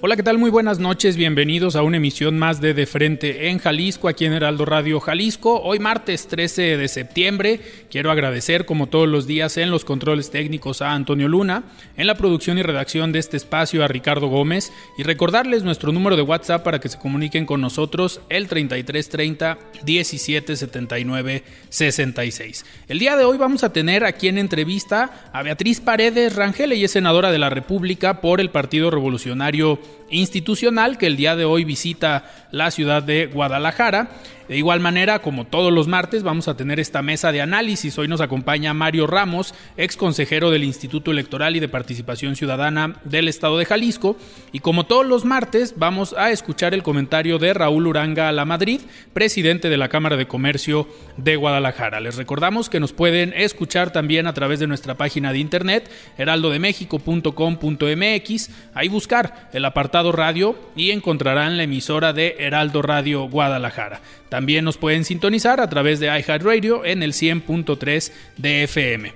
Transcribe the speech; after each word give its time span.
Hola, 0.00 0.16
¿qué 0.16 0.24
tal? 0.24 0.38
Muy 0.38 0.50
buenas 0.50 0.80
noches, 0.80 1.16
bienvenidos 1.16 1.76
a 1.76 1.82
una 1.82 1.98
emisión 1.98 2.36
más 2.36 2.60
de 2.60 2.74
De 2.74 2.86
Frente 2.86 3.50
en 3.50 3.58
Jalisco, 3.58 4.08
aquí 4.08 4.24
en 4.24 4.32
Heraldo 4.32 4.64
Radio 4.64 4.98
Jalisco. 4.98 5.60
Hoy 5.60 5.78
martes 5.78 6.26
13 6.26 6.76
de 6.76 6.88
septiembre, 6.88 7.60
quiero 7.88 8.10
agradecer 8.10 8.64
como 8.64 8.88
todos 8.88 9.06
los 9.06 9.28
días 9.28 9.58
en 9.58 9.70
los 9.70 9.84
controles 9.84 10.30
técnicos 10.30 10.82
a 10.82 10.92
Antonio 10.92 11.28
Luna, 11.28 11.64
en 11.96 12.08
la 12.08 12.16
producción 12.16 12.58
y 12.58 12.62
redacción 12.62 13.12
de 13.12 13.20
este 13.20 13.36
espacio 13.36 13.84
a 13.84 13.86
Ricardo 13.86 14.26
Gómez 14.26 14.72
y 14.98 15.04
recordarles 15.04 15.62
nuestro 15.62 15.92
número 15.92 16.16
de 16.16 16.22
WhatsApp 16.22 16.64
para 16.64 16.80
que 16.80 16.88
se 16.88 16.98
comuniquen 16.98 17.46
con 17.46 17.60
nosotros 17.60 18.22
el 18.28 18.48
3330 18.48 19.58
1779 19.84 21.44
66. 21.68 22.64
El 22.88 22.98
día 22.98 23.16
de 23.16 23.24
hoy 23.24 23.36
vamos 23.38 23.62
a 23.62 23.72
tener 23.72 24.04
aquí 24.04 24.26
en 24.26 24.38
entrevista 24.38 25.30
a 25.32 25.42
Beatriz 25.42 25.80
Paredes 25.80 26.34
Rangel, 26.34 26.72
ella 26.72 26.86
es 26.86 26.92
senadora 26.92 27.30
de 27.30 27.38
la 27.38 27.50
República 27.50 28.20
por 28.20 28.40
el 28.40 28.50
Partido 28.50 28.90
Revolucionario 28.90 29.78
institucional 30.10 30.98
que 30.98 31.06
el 31.06 31.16
día 31.16 31.36
de 31.36 31.44
hoy 31.44 31.64
visita 31.64 32.30
la 32.50 32.70
ciudad 32.70 33.02
de 33.02 33.26
Guadalajara. 33.26 34.10
De 34.48 34.56
igual 34.56 34.80
manera, 34.80 35.20
como 35.20 35.46
todos 35.46 35.72
los 35.72 35.88
martes, 35.88 36.22
vamos 36.22 36.48
a 36.48 36.56
tener 36.56 36.80
esta 36.80 37.02
mesa 37.02 37.32
de 37.32 37.40
análisis. 37.40 37.96
Hoy 37.98 38.08
nos 38.08 38.20
acompaña 38.20 38.74
Mario 38.74 39.06
Ramos, 39.06 39.54
ex 39.76 39.96
consejero 39.96 40.50
del 40.50 40.64
Instituto 40.64 41.10
Electoral 41.10 41.56
y 41.56 41.60
de 41.60 41.68
Participación 41.68 42.36
Ciudadana 42.36 42.96
del 43.04 43.28
Estado 43.28 43.58
de 43.58 43.64
Jalisco. 43.64 44.16
Y 44.52 44.60
como 44.60 44.84
todos 44.84 45.06
los 45.06 45.24
martes, 45.24 45.74
vamos 45.76 46.14
a 46.18 46.30
escuchar 46.30 46.74
el 46.74 46.82
comentario 46.82 47.38
de 47.38 47.54
Raúl 47.54 47.86
Uranga 47.86 48.32
La 48.32 48.44
Madrid, 48.44 48.80
presidente 49.12 49.68
de 49.68 49.76
la 49.76 49.88
Cámara 49.88 50.16
de 50.16 50.26
Comercio 50.26 50.88
de 51.16 51.36
Guadalajara. 51.36 52.00
Les 52.00 52.16
recordamos 52.16 52.68
que 52.68 52.80
nos 52.80 52.92
pueden 52.92 53.32
escuchar 53.34 53.92
también 53.92 54.26
a 54.26 54.34
través 54.34 54.58
de 54.60 54.66
nuestra 54.66 54.96
página 54.96 55.32
de 55.32 55.38
internet, 55.38 55.90
heraldodemexico.com.mx. 56.18 58.50
Ahí 58.74 58.88
buscar 58.88 59.48
el 59.52 59.64
apartado 59.64 60.10
radio 60.12 60.58
y 60.76 60.90
encontrarán 60.90 61.56
la 61.56 61.62
emisora 61.62 62.12
de 62.12 62.36
Heraldo 62.38 62.82
Radio 62.82 63.28
Guadalajara. 63.28 64.00
También 64.32 64.64
nos 64.64 64.78
pueden 64.78 65.04
sintonizar 65.04 65.60
a 65.60 65.68
través 65.68 66.00
de 66.00 66.06
iHeartRadio 66.06 66.86
en 66.86 67.02
el 67.02 67.12
100.3 67.12 68.10
de 68.38 68.62
FM. 68.62 69.12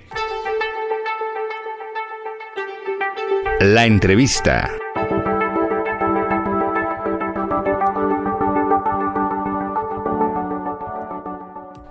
La 3.61 3.87
entrevista. 3.87 4.69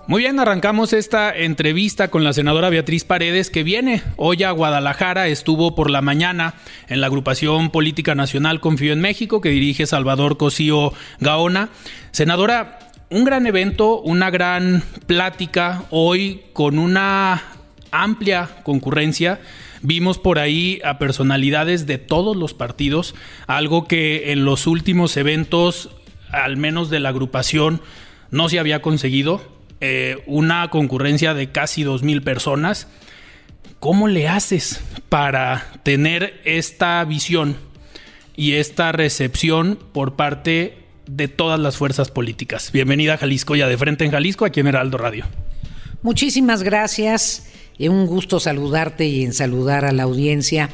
Muy 0.06 0.22
bien, 0.22 0.38
arrancamos 0.38 0.92
esta 0.92 1.36
entrevista 1.36 2.12
con 2.12 2.22
la 2.22 2.32
senadora 2.32 2.70
Beatriz 2.70 3.02
Paredes 3.02 3.50
que 3.50 3.64
viene 3.64 4.04
hoy 4.14 4.44
a 4.44 4.52
Guadalajara, 4.52 5.26
estuvo 5.26 5.74
por 5.74 5.90
la 5.90 6.00
mañana 6.00 6.54
en 6.86 7.00
la 7.00 7.08
agrupación 7.08 7.70
política 7.70 8.14
nacional 8.14 8.60
Confío 8.60 8.92
en 8.92 9.00
México 9.00 9.40
que 9.40 9.48
dirige 9.48 9.84
Salvador 9.84 10.36
Cosío 10.36 10.92
Gaona. 11.18 11.70
Senadora, 12.12 12.78
un 13.08 13.24
gran 13.24 13.46
evento, 13.46 14.00
una 14.00 14.30
gran 14.30 14.82
plática 15.06 15.84
hoy 15.90 16.42
con 16.52 16.78
una 16.78 17.42
amplia 17.90 18.48
concurrencia. 18.64 19.40
Vimos 19.82 20.18
por 20.18 20.38
ahí 20.38 20.80
a 20.84 20.98
personalidades 20.98 21.86
de 21.86 21.98
todos 21.98 22.36
los 22.36 22.54
partidos, 22.54 23.14
algo 23.46 23.86
que 23.86 24.32
en 24.32 24.44
los 24.44 24.66
últimos 24.66 25.16
eventos, 25.16 25.90
al 26.30 26.56
menos 26.56 26.90
de 26.90 27.00
la 27.00 27.10
agrupación, 27.10 27.80
no 28.30 28.48
se 28.48 28.58
había 28.58 28.82
conseguido. 28.82 29.40
Eh, 29.80 30.22
una 30.26 30.70
concurrencia 30.70 31.34
de 31.34 31.50
casi 31.50 31.82
dos 31.82 32.02
mil 32.02 32.22
personas. 32.22 32.88
¿Cómo 33.78 34.08
le 34.08 34.26
haces 34.26 34.82
para 35.10 35.70
tener 35.82 36.40
esta 36.44 37.04
visión 37.04 37.56
y 38.34 38.54
esta 38.54 38.90
recepción 38.90 39.78
por 39.92 40.16
parte 40.16 40.85
de 41.06 41.28
todas 41.28 41.58
las 41.60 41.76
fuerzas 41.76 42.10
políticas. 42.10 42.72
Bienvenida 42.72 43.14
a 43.14 43.18
Jalisco, 43.18 43.56
ya 43.56 43.68
de 43.68 43.78
frente 43.78 44.04
en 44.04 44.10
Jalisco, 44.10 44.44
aquí 44.44 44.60
en 44.60 44.66
Heraldo 44.66 44.98
Radio. 44.98 45.24
Muchísimas 46.02 46.62
gracias. 46.62 47.46
Es 47.78 47.88
un 47.88 48.06
gusto 48.06 48.40
saludarte 48.40 49.06
y 49.06 49.24
en 49.24 49.32
saludar 49.32 49.84
a 49.84 49.92
la 49.92 50.04
audiencia. 50.04 50.70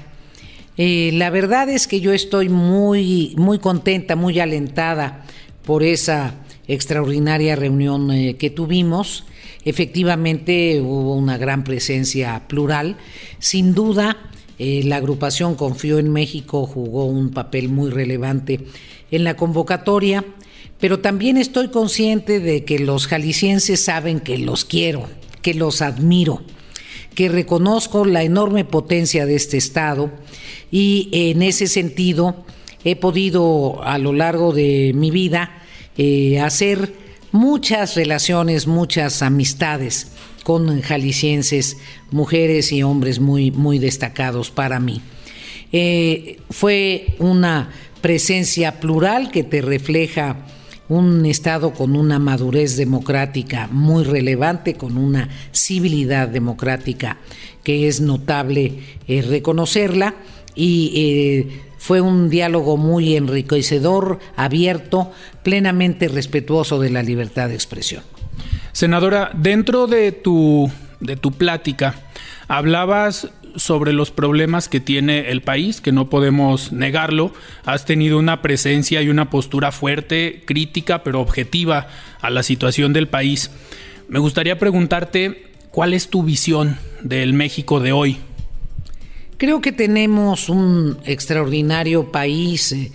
Eh, 0.76 1.10
la 1.14 1.30
verdad 1.30 1.68
es 1.68 1.86
que 1.86 2.00
yo 2.00 2.12
estoy 2.12 2.48
muy, 2.48 3.34
muy 3.36 3.58
contenta, 3.58 4.16
muy 4.16 4.40
alentada 4.40 5.24
por 5.64 5.82
esa 5.82 6.34
extraordinaria 6.66 7.56
reunión 7.56 8.10
eh, 8.10 8.36
que 8.36 8.50
tuvimos. 8.50 9.24
Efectivamente 9.64 10.80
hubo 10.80 11.14
una 11.14 11.36
gran 11.38 11.64
presencia 11.64 12.42
plural. 12.48 12.96
Sin 13.38 13.74
duda, 13.74 14.16
eh, 14.58 14.82
la 14.84 14.96
agrupación 14.96 15.54
Confío 15.54 15.98
en 15.98 16.12
México 16.12 16.66
jugó 16.66 17.04
un 17.04 17.30
papel 17.30 17.68
muy 17.68 17.90
relevante 17.90 18.60
en 19.10 19.24
la 19.24 19.36
convocatoria, 19.36 20.24
pero 20.78 21.00
también 21.00 21.36
estoy 21.36 21.68
consciente 21.68 22.40
de 22.40 22.64
que 22.64 22.78
los 22.78 23.06
jaliscienses 23.06 23.84
saben 23.84 24.20
que 24.20 24.38
los 24.38 24.64
quiero, 24.64 25.08
que 25.42 25.54
los 25.54 25.82
admiro, 25.82 26.42
que 27.14 27.28
reconozco 27.28 28.04
la 28.04 28.22
enorme 28.22 28.64
potencia 28.64 29.26
de 29.26 29.36
este 29.36 29.56
Estado 29.56 30.10
y 30.70 31.08
en 31.12 31.42
ese 31.42 31.66
sentido 31.66 32.44
he 32.84 32.96
podido 32.96 33.82
a 33.84 33.98
lo 33.98 34.12
largo 34.12 34.52
de 34.52 34.92
mi 34.94 35.10
vida 35.10 35.62
eh, 35.96 36.40
hacer 36.40 37.01
muchas 37.32 37.96
relaciones, 37.96 38.66
muchas 38.66 39.22
amistades 39.22 40.12
con 40.44 40.80
jaliscienses, 40.82 41.78
mujeres 42.10 42.72
y 42.72 42.82
hombres 42.82 43.20
muy, 43.20 43.50
muy 43.50 43.78
destacados 43.78 44.50
para 44.50 44.78
mí. 44.78 45.00
Eh, 45.72 46.38
fue 46.50 47.14
una 47.18 47.70
presencia 48.00 48.80
plural 48.80 49.30
que 49.30 49.42
te 49.42 49.62
refleja 49.62 50.36
un 50.88 51.24
Estado 51.24 51.72
con 51.72 51.96
una 51.96 52.18
madurez 52.18 52.76
democrática 52.76 53.68
muy 53.70 54.04
relevante, 54.04 54.74
con 54.74 54.98
una 54.98 55.30
civilidad 55.52 56.28
democrática 56.28 57.18
que 57.64 57.88
es 57.88 58.00
notable 58.00 58.80
eh, 59.08 59.22
reconocerla 59.22 60.14
y 60.54 60.92
eh, 60.94 61.62
fue 61.78 62.00
un 62.00 62.28
diálogo 62.28 62.76
muy 62.76 63.16
enriquecedor, 63.16 64.18
abierto, 64.36 65.10
plenamente 65.42 66.08
respetuoso 66.08 66.78
de 66.80 66.90
la 66.90 67.02
libertad 67.02 67.48
de 67.48 67.54
expresión. 67.54 68.02
Senadora, 68.72 69.30
dentro 69.34 69.86
de 69.86 70.12
tu, 70.12 70.70
de 71.00 71.16
tu 71.16 71.32
plática, 71.32 71.94
hablabas 72.48 73.28
sobre 73.56 73.92
los 73.92 74.10
problemas 74.10 74.68
que 74.68 74.80
tiene 74.80 75.30
el 75.30 75.42
país, 75.42 75.80
que 75.80 75.92
no 75.92 76.08
podemos 76.08 76.72
negarlo. 76.72 77.32
Has 77.64 77.84
tenido 77.84 78.18
una 78.18 78.42
presencia 78.42 79.02
y 79.02 79.08
una 79.08 79.30
postura 79.30 79.72
fuerte, 79.72 80.42
crítica, 80.46 81.02
pero 81.02 81.20
objetiva 81.20 81.88
a 82.20 82.30
la 82.30 82.42
situación 82.42 82.92
del 82.92 83.08
país. 83.08 83.50
Me 84.08 84.18
gustaría 84.18 84.58
preguntarte, 84.58 85.46
¿cuál 85.70 85.94
es 85.94 86.08
tu 86.08 86.22
visión 86.22 86.78
del 87.02 87.34
México 87.34 87.80
de 87.80 87.92
hoy? 87.92 88.18
Creo 89.38 89.60
que 89.60 89.72
tenemos 89.72 90.48
un 90.48 90.98
extraordinario 91.04 92.12
país 92.12 92.72
eh, 92.72 92.92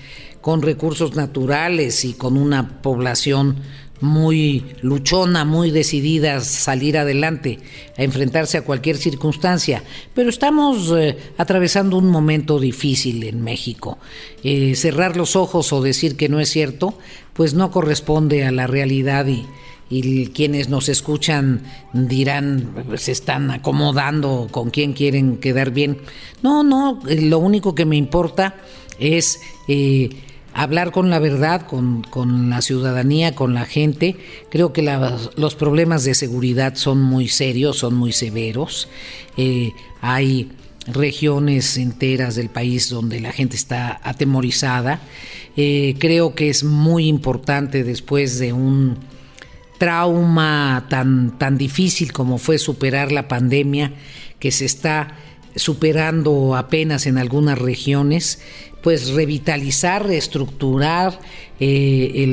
con 0.47 0.61
recursos 0.61 1.13
naturales 1.13 2.05
y 2.05 2.13
con 2.13 2.37
una 2.37 2.81
población 2.81 3.57
muy 3.99 4.63
luchona, 4.81 5.43
muy 5.43 5.71
decidida 5.71 6.37
a 6.37 6.39
salir 6.39 6.97
adelante, 6.97 7.59
a 7.97 8.03
enfrentarse 8.03 8.57
a 8.57 8.61
cualquier 8.61 8.95
circunstancia. 8.95 9.83
Pero 10.13 10.29
estamos 10.29 10.93
eh, 10.97 11.17
atravesando 11.37 11.97
un 11.97 12.09
momento 12.09 12.61
difícil 12.61 13.25
en 13.25 13.43
México. 13.43 13.97
Eh, 14.41 14.75
cerrar 14.77 15.17
los 15.17 15.35
ojos 15.35 15.73
o 15.73 15.81
decir 15.81 16.15
que 16.15 16.29
no 16.29 16.39
es 16.39 16.47
cierto, 16.47 16.97
pues 17.33 17.53
no 17.53 17.69
corresponde 17.69 18.45
a 18.45 18.51
la 18.53 18.67
realidad 18.67 19.27
y, 19.27 19.45
y 19.89 20.27
quienes 20.27 20.69
nos 20.69 20.87
escuchan 20.87 21.63
dirán, 21.91 22.85
se 22.95 23.11
están 23.11 23.51
acomodando 23.51 24.47
con 24.49 24.69
quién 24.69 24.93
quieren 24.93 25.39
quedar 25.39 25.71
bien. 25.71 25.97
No, 26.41 26.63
no, 26.63 27.01
lo 27.03 27.39
único 27.39 27.75
que 27.75 27.83
me 27.83 27.97
importa 27.97 28.55
es... 28.97 29.41
Eh, 29.67 30.23
hablar 30.57 30.91
con 30.91 31.11
la 31.11 31.19
verdad, 31.19 31.67
con, 31.67 32.01
con, 32.01 32.49
la 32.49 32.63
ciudadanía, 32.63 33.35
con 33.35 33.53
la 33.53 33.65
gente. 33.65 34.15
Creo 34.49 34.73
que 34.73 34.81
los 34.81 35.55
problemas 35.55 36.03
de 36.03 36.15
seguridad 36.15 36.75
son 36.75 36.99
muy 36.99 37.27
serios, 37.27 37.77
son 37.77 37.93
muy 37.93 38.11
severos. 38.11 38.89
Eh, 39.37 39.73
hay 40.01 40.51
regiones 40.87 41.77
enteras 41.77 42.35
del 42.35 42.49
país 42.49 42.89
donde 42.89 43.19
la 43.19 43.31
gente 43.31 43.55
está 43.55 44.01
atemorizada. 44.03 44.99
Eh, 45.55 45.95
creo 45.99 46.33
que 46.33 46.49
es 46.49 46.63
muy 46.63 47.07
importante 47.07 47.83
después 47.83 48.39
de 48.39 48.51
un 48.51 48.97
trauma 49.77 50.87
tan, 50.89 51.37
tan 51.37 51.59
difícil 51.59 52.11
como 52.11 52.39
fue 52.39 52.57
superar 52.57 53.11
la 53.11 53.27
pandemia, 53.27 53.93
que 54.39 54.51
se 54.51 54.65
está 54.65 55.17
superando 55.55 56.55
apenas 56.55 57.05
en 57.05 57.19
algunas 57.19 57.59
regiones, 57.59 58.39
pues 58.87 59.09
revitalizar, 59.09 60.07
reestructurar 60.07 61.19
eh, 61.59 62.25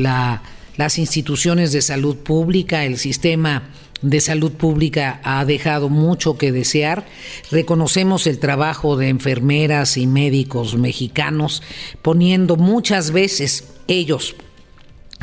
las 0.76 0.98
instituciones 1.00 1.72
de 1.72 1.82
salud 1.82 2.18
pública, 2.18 2.84
el 2.84 2.96
sistema 2.96 3.70
de 4.02 4.20
salud 4.20 4.52
pública 4.52 5.20
ha 5.24 5.44
dejado 5.46 5.88
mucho 5.88 6.38
que 6.38 6.52
desear. 6.52 7.06
Reconocemos 7.50 8.28
el 8.28 8.38
trabajo 8.38 8.96
de 8.96 9.08
enfermeras 9.08 9.96
y 9.96 10.06
médicos 10.06 10.76
mexicanos, 10.76 11.60
poniendo 12.02 12.54
muchas 12.54 13.10
veces 13.10 13.74
ellos 13.88 14.36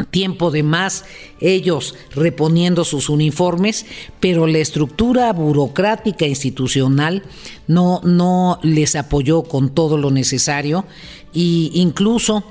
tiempo 0.09 0.51
de 0.51 0.63
más 0.63 1.05
ellos 1.39 1.95
reponiendo 2.15 2.85
sus 2.85 3.09
uniformes, 3.09 3.85
pero 4.19 4.47
la 4.47 4.59
estructura 4.59 5.31
burocrática 5.33 6.25
institucional 6.25 7.23
no, 7.67 8.01
no 8.03 8.59
les 8.63 8.95
apoyó 8.95 9.43
con 9.43 9.73
todo 9.73 9.97
lo 9.97 10.11
necesario 10.11 10.85
e 11.33 11.71
incluso 11.73 12.43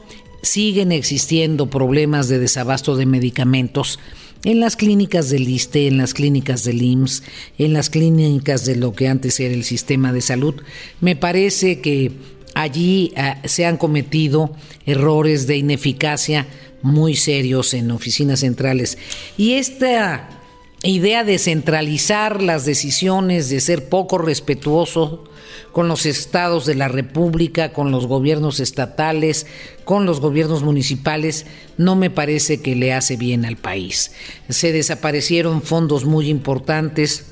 siguen 0.42 0.92
existiendo 0.92 1.68
problemas 1.68 2.28
de 2.28 2.38
desabasto 2.38 2.96
de 2.96 3.06
medicamentos 3.06 3.98
en 4.44 4.60
las 4.60 4.76
clínicas 4.76 5.28
del 5.28 5.48
ISTE, 5.48 5.86
en 5.86 5.98
las 5.98 6.14
clínicas 6.14 6.64
del 6.64 6.82
IMSS, 6.82 7.22
en 7.58 7.72
las 7.74 7.90
clínicas 7.90 8.64
de 8.64 8.76
lo 8.76 8.94
que 8.94 9.08
antes 9.08 9.38
era 9.38 9.54
el 9.54 9.64
sistema 9.64 10.12
de 10.12 10.22
salud. 10.22 10.54
Me 11.00 11.14
parece 11.14 11.80
que 11.80 12.12
allí 12.54 13.12
ah, 13.16 13.38
se 13.44 13.66
han 13.66 13.76
cometido 13.76 14.54
errores 14.86 15.46
de 15.46 15.58
ineficacia 15.58 16.46
muy 16.82 17.16
serios 17.16 17.74
en 17.74 17.90
oficinas 17.90 18.40
centrales. 18.40 18.96
Y 19.36 19.52
esta 19.54 20.39
idea 20.82 21.24
de 21.24 21.38
centralizar 21.38 22.42
las 22.42 22.64
decisiones, 22.64 23.48
de 23.50 23.60
ser 23.60 23.88
poco 23.88 24.18
respetuoso 24.18 25.24
con 25.72 25.88
los 25.88 26.06
estados 26.06 26.66
de 26.66 26.74
la 26.74 26.88
República, 26.88 27.72
con 27.72 27.90
los 27.90 28.06
gobiernos 28.06 28.60
estatales, 28.60 29.46
con 29.84 30.06
los 30.06 30.20
gobiernos 30.20 30.62
municipales, 30.62 31.46
no 31.76 31.96
me 31.96 32.10
parece 32.10 32.60
que 32.60 32.74
le 32.74 32.92
hace 32.92 33.16
bien 33.16 33.44
al 33.44 33.56
país. 33.56 34.12
Se 34.48 34.72
desaparecieron 34.72 35.62
fondos 35.62 36.04
muy 36.04 36.28
importantes 36.28 37.26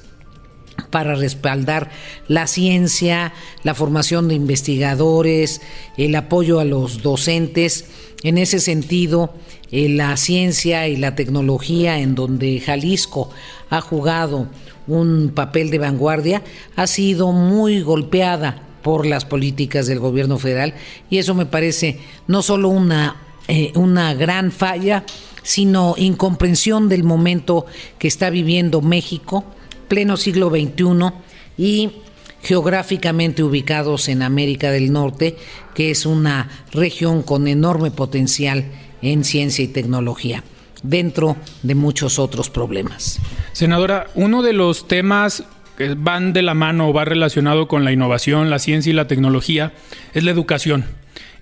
para 0.90 1.14
respaldar 1.14 1.90
la 2.28 2.46
ciencia, 2.46 3.32
la 3.64 3.74
formación 3.74 4.28
de 4.28 4.34
investigadores, 4.34 5.60
el 5.96 6.14
apoyo 6.14 6.60
a 6.60 6.64
los 6.64 7.02
docentes. 7.02 7.86
En 8.22 8.36
ese 8.38 8.58
sentido, 8.58 9.34
eh, 9.70 9.88
la 9.88 10.16
ciencia 10.16 10.88
y 10.88 10.96
la 10.96 11.14
tecnología 11.14 12.00
en 12.00 12.14
donde 12.14 12.60
Jalisco 12.60 13.30
ha 13.70 13.80
jugado 13.80 14.48
un 14.86 15.32
papel 15.34 15.70
de 15.70 15.78
vanguardia, 15.78 16.42
ha 16.74 16.86
sido 16.86 17.32
muy 17.32 17.80
golpeada 17.80 18.62
por 18.82 19.06
las 19.06 19.24
políticas 19.24 19.86
del 19.86 20.00
gobierno 20.00 20.38
federal 20.38 20.74
y 21.10 21.18
eso 21.18 21.34
me 21.34 21.46
parece 21.46 22.00
no 22.26 22.42
solo 22.42 22.68
una, 22.70 23.16
eh, 23.46 23.72
una 23.74 24.14
gran 24.14 24.50
falla, 24.50 25.04
sino 25.42 25.94
incomprensión 25.96 26.88
del 26.88 27.04
momento 27.04 27.66
que 27.98 28.08
está 28.08 28.30
viviendo 28.30 28.80
México, 28.80 29.44
pleno 29.88 30.16
siglo 30.16 30.50
XXI 30.50 31.12
y 31.56 31.90
geográficamente 32.48 33.42
ubicados 33.42 34.08
en 34.08 34.22
América 34.22 34.70
del 34.70 34.90
Norte, 34.90 35.36
que 35.74 35.90
es 35.90 36.06
una 36.06 36.48
región 36.72 37.22
con 37.22 37.46
enorme 37.46 37.90
potencial 37.90 38.64
en 39.02 39.22
ciencia 39.22 39.62
y 39.62 39.68
tecnología 39.68 40.42
dentro 40.82 41.36
de 41.62 41.74
muchos 41.74 42.18
otros 42.18 42.48
problemas. 42.48 43.20
Senadora, 43.52 44.06
uno 44.14 44.40
de 44.40 44.54
los 44.54 44.88
temas 44.88 45.44
que 45.76 45.94
van 45.94 46.32
de 46.32 46.40
la 46.40 46.54
mano 46.54 46.88
o 46.88 46.94
va 46.94 47.04
relacionado 47.04 47.68
con 47.68 47.84
la 47.84 47.92
innovación, 47.92 48.48
la 48.48 48.58
ciencia 48.58 48.88
y 48.88 48.94
la 48.94 49.08
tecnología 49.08 49.74
es 50.14 50.24
la 50.24 50.30
educación. 50.30 50.86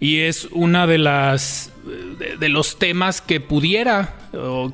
Y 0.01 0.23
es 0.23 0.49
una 0.51 0.89
de 0.89 0.99
las 0.99 1.71
de, 1.87 2.49
los 2.49 2.79
temas 2.79 3.21
que 3.21 3.41
pudiera 3.41 4.15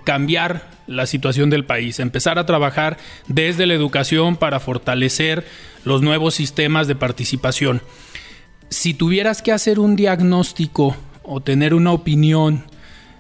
cambiar 0.05 0.71
la 0.87 1.07
situación 1.07 1.51
del 1.51 1.65
país, 1.65 2.01
empezar 2.01 2.39
a 2.39 2.47
trabajar 2.47 2.99
desde 3.29 3.67
la 3.67 3.75
educación 3.75 4.37
para 4.37 4.61
fortalecer 4.61 5.47
los 5.85 6.03
nuevos 6.03 6.35
sistemas 6.35 6.89
de 6.89 6.95
participación. 6.95 7.83
Si 8.69 8.95
tuvieras 8.95 9.43
que 9.43 9.53
hacer 9.53 9.79
un 9.79 9.97
diagnóstico 9.97 10.97
o 11.23 11.41
tener 11.41 11.75
una 11.75 11.93
opinión 11.93 12.65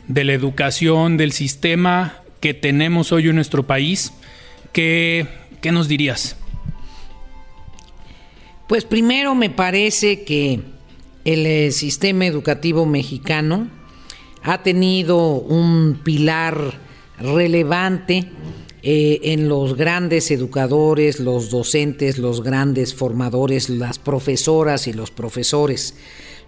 de 0.08 0.24
la 0.24 0.32
educación, 0.32 1.16
del 1.16 1.32
sistema 1.32 2.14
que 2.40 2.54
tenemos 2.54 3.12
hoy 3.12 3.28
en 3.28 3.36
nuestro 3.36 3.66
país, 3.66 4.12
¿qué, 4.72 5.28
qué 5.60 5.72
nos 5.72 5.88
dirías? 5.88 6.36
Pues 8.66 8.84
primero 8.84 9.34
me 9.34 9.50
parece 9.50 10.24
que 10.24 10.60
el 11.24 11.46
eh, 11.46 11.70
sistema 11.70 12.26
educativo 12.26 12.86
mexicano 12.86 13.68
ha 14.42 14.62
tenido 14.62 15.34
un 15.34 16.00
pilar 16.02 16.80
relevante 17.18 18.28
eh, 18.82 19.20
en 19.24 19.48
los 19.48 19.76
grandes 19.76 20.30
educadores, 20.30 21.20
los 21.20 21.50
docentes, 21.50 22.18
los 22.18 22.42
grandes 22.42 22.94
formadores, 22.94 23.70
las 23.70 23.98
profesoras 23.98 24.88
y 24.88 24.92
los 24.92 25.10
profesores. 25.10 25.94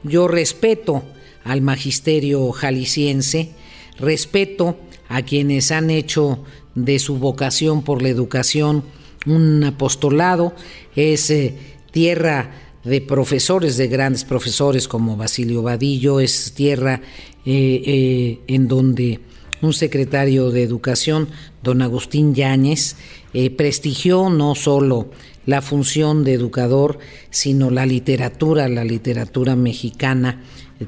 Yo 0.03 0.27
respeto 0.27 1.05
al 1.45 1.61
magisterio 1.61 2.51
jalisciense, 2.51 3.53
respeto 3.99 4.77
a 5.09 5.23
quienes 5.23 5.71
han 5.71 5.91
hecho 5.91 6.43
de 6.75 6.99
su 6.99 7.19
vocación 7.19 7.83
por 7.85 8.03
la 8.03 8.09
educación 8.09 8.83
un 9.27 9.63
apostolado, 9.65 10.55
es 10.97 11.31
eh, 11.31 11.55
tierra 11.93 12.51
de 12.85 13.01
profesores, 13.01 13.77
de 13.77 13.89
grandes 13.89 14.25
profesores 14.25 14.89
como 14.89 15.17
Basilio 15.17 15.63
Vadillo, 15.63 16.21
es 16.21 16.53
tierra 16.55 17.01
eh, 17.47 17.83
eh, 17.87 18.41
en 18.47 18.69
donde 18.69 19.21
un 19.63 19.73
secretario 19.73 20.51
de 20.51 20.63
Educación, 20.63 21.29
don 21.63 21.83
Agustín 21.83 22.35
Yáñez, 22.35 22.97
prestigió 23.57 24.29
no 24.29 24.55
solo 24.55 25.09
la 25.47 25.63
función 25.63 26.23
de 26.25 26.35
educador, 26.35 26.99
sino 27.31 27.71
la 27.71 27.87
literatura, 27.87 28.69
la 28.69 28.85
literatura 28.85 29.57
mexicana, 29.57 30.43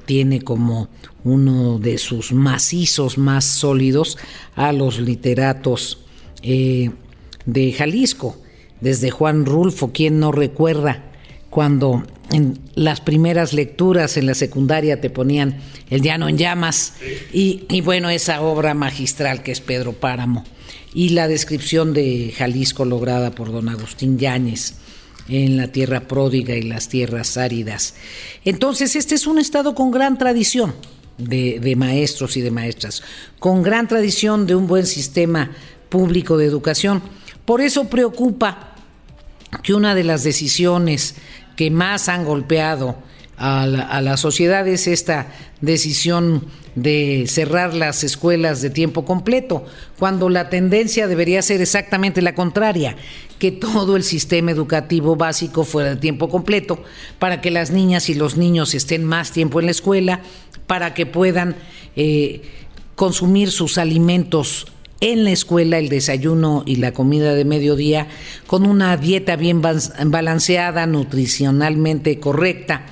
tiene 0.05 0.43
como 0.43 0.89
uno 1.25 1.79
de 1.79 1.99
sus 1.99 2.33
macizos 2.33 3.19
más 3.19 3.45
sólidos 3.45 4.19
a 4.55 4.73
los 4.73 4.99
literatos 4.99 6.05
eh, 6.43 6.91
de 7.45 7.73
Jalisco, 7.73 8.37
desde 8.81 9.11
Juan 9.11 9.47
Rulfo, 9.47 9.93
quien 9.93 10.21
no 10.21 10.33
recuerda 10.33 11.13
cuando 11.57 12.05
en 12.33 12.59
las 12.75 13.01
primeras 13.01 13.55
lecturas 13.55 14.19
en 14.19 14.27
la 14.27 14.35
secundaria 14.35 15.01
te 15.01 15.09
ponían 15.09 15.57
El 15.89 16.03
llano 16.03 16.29
en 16.29 16.37
llamas 16.37 16.93
y, 17.33 17.65
y 17.71 17.81
bueno, 17.81 18.11
esa 18.11 18.43
obra 18.43 18.75
magistral 18.75 19.43
que 19.43 19.53
es 19.53 19.63
Pedro 19.63 19.95
Páramo 19.95 20.45
y 20.93 21.09
la 21.11 21.29
descripción 21.29 21.95
de 21.95 22.35
Jalisco 22.37 22.85
lograda 22.85 23.31
por 23.31 23.53
don 23.53 23.71
Agustín 23.71 24.19
Yáñez 24.19 24.75
en 25.31 25.57
la 25.57 25.69
tierra 25.69 26.01
pródiga 26.03 26.55
y 26.55 26.61
las 26.61 26.91
tierras 26.91 27.39
áridas. 27.39 27.95
Entonces, 28.45 28.95
este 28.95 29.15
es 29.15 29.27
un 29.27 29.39
estado 29.39 29.75
con 29.75 29.91
gran 29.91 30.19
tradición 30.19 30.75
de, 31.17 31.59
de, 31.59 31.75
maestros 31.75 32.37
y 32.37 32.43
de 32.43 32.51
maestras, 32.51 33.03
con 33.39 33.63
gran 33.63 33.89
tradición 33.89 34.47
de 34.47 34.57
un 34.57 34.67
buen 34.67 34.85
sistema 34.85 35.53
público 35.89 36.37
de 36.37 36.45
educación. 36.45 37.01
Por 37.47 37.63
eso 37.63 37.89
preocupa 37.89 38.75
que 39.63 39.75
una 39.75 39.95
de 39.95 40.05
las 40.05 40.23
decisiones 40.23 41.15
que 41.57 41.71
más 41.71 42.09
han 42.09 42.25
golpeado 42.25 42.97
a 43.39 43.67
la, 43.67 44.17
sociedad 44.17 44.67
es 44.67 44.87
esta 44.87 45.29
decisión 45.61 46.47
de 46.75 47.27
cerrar 47.29 47.75
las 47.75 48.03
escuelas 48.03 48.63
de 48.63 48.71
tiempo 48.71 49.05
completo, 49.05 49.65
cuando 49.99 50.31
la 50.31 50.49
tendencia 50.49 51.07
debería 51.07 51.43
ser 51.43 51.61
exactamente 51.61 52.23
la 52.23 52.35
contraria, 52.35 52.97
que 53.39 53.53
todo 53.53 53.97
el 53.97 54.05
sistema 54.05 54.51
educativo 54.51 55.17
básico 55.17 55.65
fuera 55.65 55.91
de 55.91 55.97
tiempo 55.97 56.31
completo, 56.31 56.83
para 57.19 57.41
que 57.43 57.51
las 57.51 57.71
niñas 57.71 58.09
y 58.09 58.15
los 58.15 58.37
niños 58.37 58.75
estén 58.75 59.05
más 59.05 59.33
tiempo 59.33 59.61
en 59.61 59.67
la 59.67 59.73
escuela, 59.73 60.21
para 60.67 60.95
que 60.95 61.05
puedan 61.05 61.57
eh, 61.95 62.43
consumir 62.95 63.51
sus 63.51 63.77
alimentos 63.77 64.67
en 65.01 65.25
la 65.25 65.31
escuela, 65.31 65.79
el 65.79 65.89
desayuno 65.89 66.63
y 66.67 66.77
la 66.77 66.93
comida 66.93 67.35
de 67.35 67.45
mediodía, 67.45 68.09
con 68.47 68.67
una 68.67 68.97
dieta 68.97 69.37
bien 69.37 69.63
balanceada, 69.63 70.87
nutricionalmente 70.87 72.19
correcta 72.19 72.87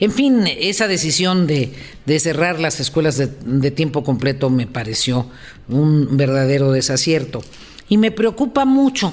en 0.00 0.12
fin, 0.12 0.44
esa 0.46 0.86
decisión 0.86 1.46
de, 1.46 1.72
cerrar 2.20 2.60
las 2.60 2.78
escuelas 2.78 3.16
de, 3.16 3.70
tiempo 3.72 4.04
completo 4.04 4.48
me 4.48 4.66
pareció 4.66 5.28
un 5.68 6.16
verdadero 6.16 6.70
desacierto. 6.70 7.42
Y 7.88 7.96
me 7.96 8.12
preocupa 8.12 8.64
mucho 8.64 9.12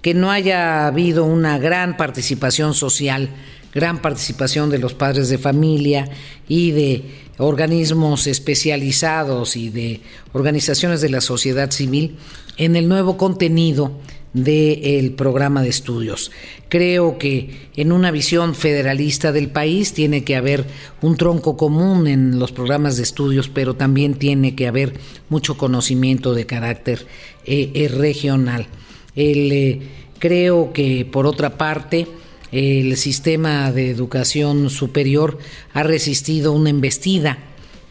que 0.00 0.14
no 0.14 0.30
haya 0.30 0.86
habido 0.86 1.24
una 1.24 1.58
gran 1.58 1.98
participación 1.98 2.72
social, 2.72 3.28
gran 3.74 4.00
participación 4.00 4.70
de 4.70 4.78
los 4.78 4.94
padres 4.94 5.28
de 5.28 5.38
familia 5.38 6.08
y 6.48 6.70
de 6.70 7.04
organismos 7.42 8.26
especializados 8.26 9.56
y 9.56 9.70
de 9.70 10.00
organizaciones 10.32 11.00
de 11.00 11.10
la 11.10 11.20
sociedad 11.20 11.70
civil 11.70 12.16
en 12.56 12.76
el 12.76 12.88
nuevo 12.88 13.16
contenido 13.16 13.92
del 14.32 15.12
programa 15.12 15.62
de 15.62 15.68
estudios. 15.68 16.30
Creo 16.68 17.18
que 17.18 17.68
en 17.76 17.92
una 17.92 18.10
visión 18.10 18.54
federalista 18.54 19.30
del 19.30 19.50
país 19.50 19.92
tiene 19.92 20.24
que 20.24 20.36
haber 20.36 20.64
un 21.02 21.16
tronco 21.16 21.56
común 21.56 22.06
en 22.06 22.38
los 22.38 22.52
programas 22.52 22.96
de 22.96 23.02
estudios, 23.02 23.48
pero 23.48 23.74
también 23.74 24.14
tiene 24.14 24.54
que 24.54 24.68
haber 24.68 24.94
mucho 25.28 25.58
conocimiento 25.58 26.34
de 26.34 26.46
carácter 26.46 27.06
eh, 27.44 27.72
eh, 27.74 27.88
regional. 27.88 28.68
Eh, 29.16 29.82
creo 30.18 30.72
que, 30.72 31.04
por 31.04 31.26
otra 31.26 31.58
parte, 31.58 32.06
el 32.52 32.96
sistema 32.98 33.72
de 33.72 33.90
educación 33.90 34.68
superior 34.68 35.38
ha 35.72 35.82
resistido 35.82 36.52
una 36.52 36.70
embestida 36.70 37.38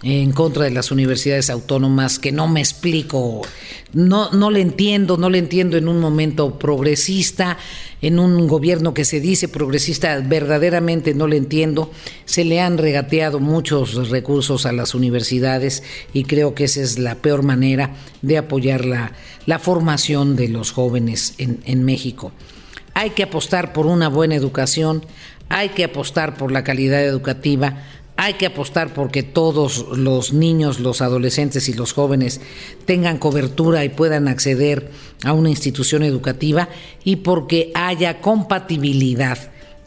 en 0.04 0.32
contra 0.32 0.66
de 0.66 0.72
las 0.72 0.92
universidades 0.92 1.50
autónomas 1.50 2.18
que 2.18 2.32
no 2.32 2.48
me 2.48 2.60
explico, 2.60 3.42
no, 3.94 4.32
no 4.32 4.50
le 4.50 4.62
entiendo, 4.62 5.18
no 5.18 5.30
le 5.30 5.38
entiendo 5.38 5.78
en 5.78 5.88
un 5.88 6.00
momento 6.00 6.58
progresista, 6.58 7.58
en 8.02 8.18
un 8.18 8.48
gobierno 8.48 8.96
que 8.96 9.06
se 9.06 9.20
dice 9.20 9.48
progresista, 9.48 10.20
verdaderamente 10.20 11.14
no 11.14 11.28
le 11.28 11.38
entiendo, 11.38 11.92
se 12.26 12.46
le 12.46 12.60
han 12.60 12.80
regateado 12.80 13.40
muchos 13.40 14.10
recursos 14.10 14.66
a 14.66 14.72
las 14.72 14.96
universidades 14.96 15.84
y 16.14 16.24
creo 16.24 16.56
que 16.56 16.64
esa 16.64 16.82
es 16.82 16.98
la 16.98 17.16
peor 17.16 17.44
manera 17.44 17.96
de 18.24 18.40
apoyar 18.40 18.86
la, 18.86 19.14
la 19.46 19.60
formación 19.60 20.36
de 20.36 20.48
los 20.48 20.72
jóvenes 20.72 21.36
en, 21.38 21.60
en 21.66 21.84
México. 21.84 22.32
Hay 22.94 23.12
que 23.12 23.24
apostar 23.24 23.74
por 23.74 23.86
una 23.86 24.10
buena 24.10 24.36
educación, 24.36 25.06
hay 25.50 25.70
que 25.70 25.84
apostar 25.84 26.38
por 26.38 26.52
la 26.52 26.64
calidad 26.64 27.04
educativa, 27.04 27.84
hay 28.18 28.36
que 28.36 28.46
apostar 28.46 28.94
porque 28.94 29.24
todos 29.24 29.98
los 29.98 30.32
niños, 30.34 30.80
los 30.80 31.02
adolescentes 31.02 31.68
y 31.70 31.74
los 31.74 31.94
jóvenes 31.94 32.40
tengan 32.86 33.18
cobertura 33.18 33.84
y 33.84 33.90
puedan 33.90 34.28
acceder 34.28 34.92
a 35.24 35.34
una 35.34 35.50
institución 35.50 36.04
educativa 36.04 36.70
y 37.04 37.18
porque 37.18 37.72
haya 37.74 38.22
compatibilidad 38.22 39.40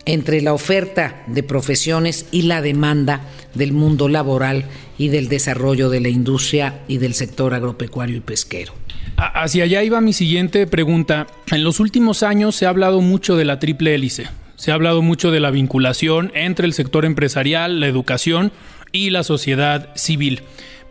entre 0.06 0.42
la 0.42 0.52
oferta 0.52 1.22
de 1.26 1.42
profesiones 1.42 2.26
y 2.30 2.42
la 2.42 2.60
demanda 2.60 3.22
del 3.54 3.72
mundo 3.72 4.08
laboral 4.08 4.64
y 4.98 5.08
del 5.08 5.28
desarrollo 5.28 5.88
de 5.88 6.00
la 6.00 6.08
industria 6.08 6.82
y 6.88 6.98
del 6.98 7.14
sector 7.14 7.54
agropecuario 7.54 8.16
y 8.16 8.20
pesquero. 8.20 8.83
Hacia 9.16 9.64
allá 9.64 9.82
iba 9.82 10.00
mi 10.00 10.12
siguiente 10.12 10.66
pregunta. 10.66 11.26
En 11.50 11.64
los 11.64 11.80
últimos 11.80 12.22
años 12.22 12.56
se 12.56 12.66
ha 12.66 12.70
hablado 12.70 13.00
mucho 13.00 13.36
de 13.36 13.44
la 13.44 13.58
triple 13.58 13.94
hélice 13.94 14.28
se 14.56 14.70
ha 14.70 14.74
hablado 14.74 15.02
mucho 15.02 15.30
de 15.30 15.40
la 15.40 15.50
vinculación 15.50 16.32
entre 16.34 16.66
el 16.66 16.72
sector 16.72 17.04
empresarial, 17.04 17.80
la 17.80 17.86
educación 17.86 18.52
y 18.92 19.10
la 19.10 19.24
sociedad 19.24 19.90
civil, 19.94 20.42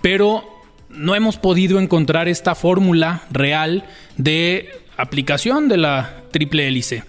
pero 0.02 0.44
no 0.90 1.16
hemos 1.16 1.38
podido 1.38 1.80
encontrar 1.80 2.28
esta 2.28 2.56
fórmula 2.56 3.24
real 3.32 3.86
de 4.18 4.70
aplicación 4.98 5.70
de 5.70 5.78
la 5.78 6.22
triple 6.32 6.68
hélice. 6.68 7.04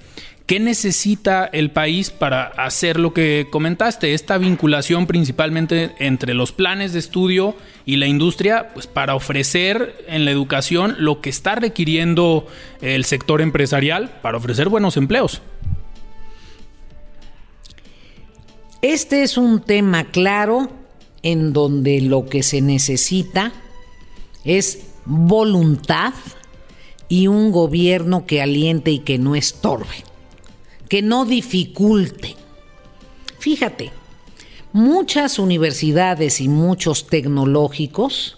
¿Qué 0.46 0.60
necesita 0.60 1.46
el 1.46 1.70
país 1.70 2.10
para 2.10 2.44
hacer 2.44 3.00
lo 3.00 3.14
que 3.14 3.48
comentaste? 3.50 4.12
Esta 4.12 4.36
vinculación 4.36 5.06
principalmente 5.06 5.92
entre 5.98 6.34
los 6.34 6.52
planes 6.52 6.92
de 6.92 6.98
estudio 6.98 7.56
y 7.86 7.96
la 7.96 8.06
industria, 8.06 8.70
pues 8.74 8.86
para 8.86 9.14
ofrecer 9.14 10.04
en 10.06 10.26
la 10.26 10.30
educación 10.30 10.96
lo 10.98 11.22
que 11.22 11.30
está 11.30 11.54
requiriendo 11.54 12.46
el 12.82 13.06
sector 13.06 13.40
empresarial 13.40 14.18
para 14.20 14.36
ofrecer 14.36 14.68
buenos 14.68 14.98
empleos. 14.98 15.40
Este 18.82 19.22
es 19.22 19.38
un 19.38 19.62
tema 19.62 20.04
claro 20.04 20.70
en 21.22 21.54
donde 21.54 22.02
lo 22.02 22.26
que 22.26 22.42
se 22.42 22.60
necesita 22.60 23.50
es 24.44 24.88
voluntad 25.06 26.12
y 27.08 27.28
un 27.28 27.50
gobierno 27.50 28.26
que 28.26 28.42
aliente 28.42 28.90
y 28.90 28.98
que 28.98 29.16
no 29.18 29.34
estorbe, 29.36 30.04
que 30.88 31.02
no 31.02 31.24
dificulte. 31.24 32.36
Fíjate, 33.38 33.92
muchas 34.72 35.38
universidades 35.38 36.40
y 36.40 36.48
muchos 36.48 37.06
tecnológicos 37.06 38.36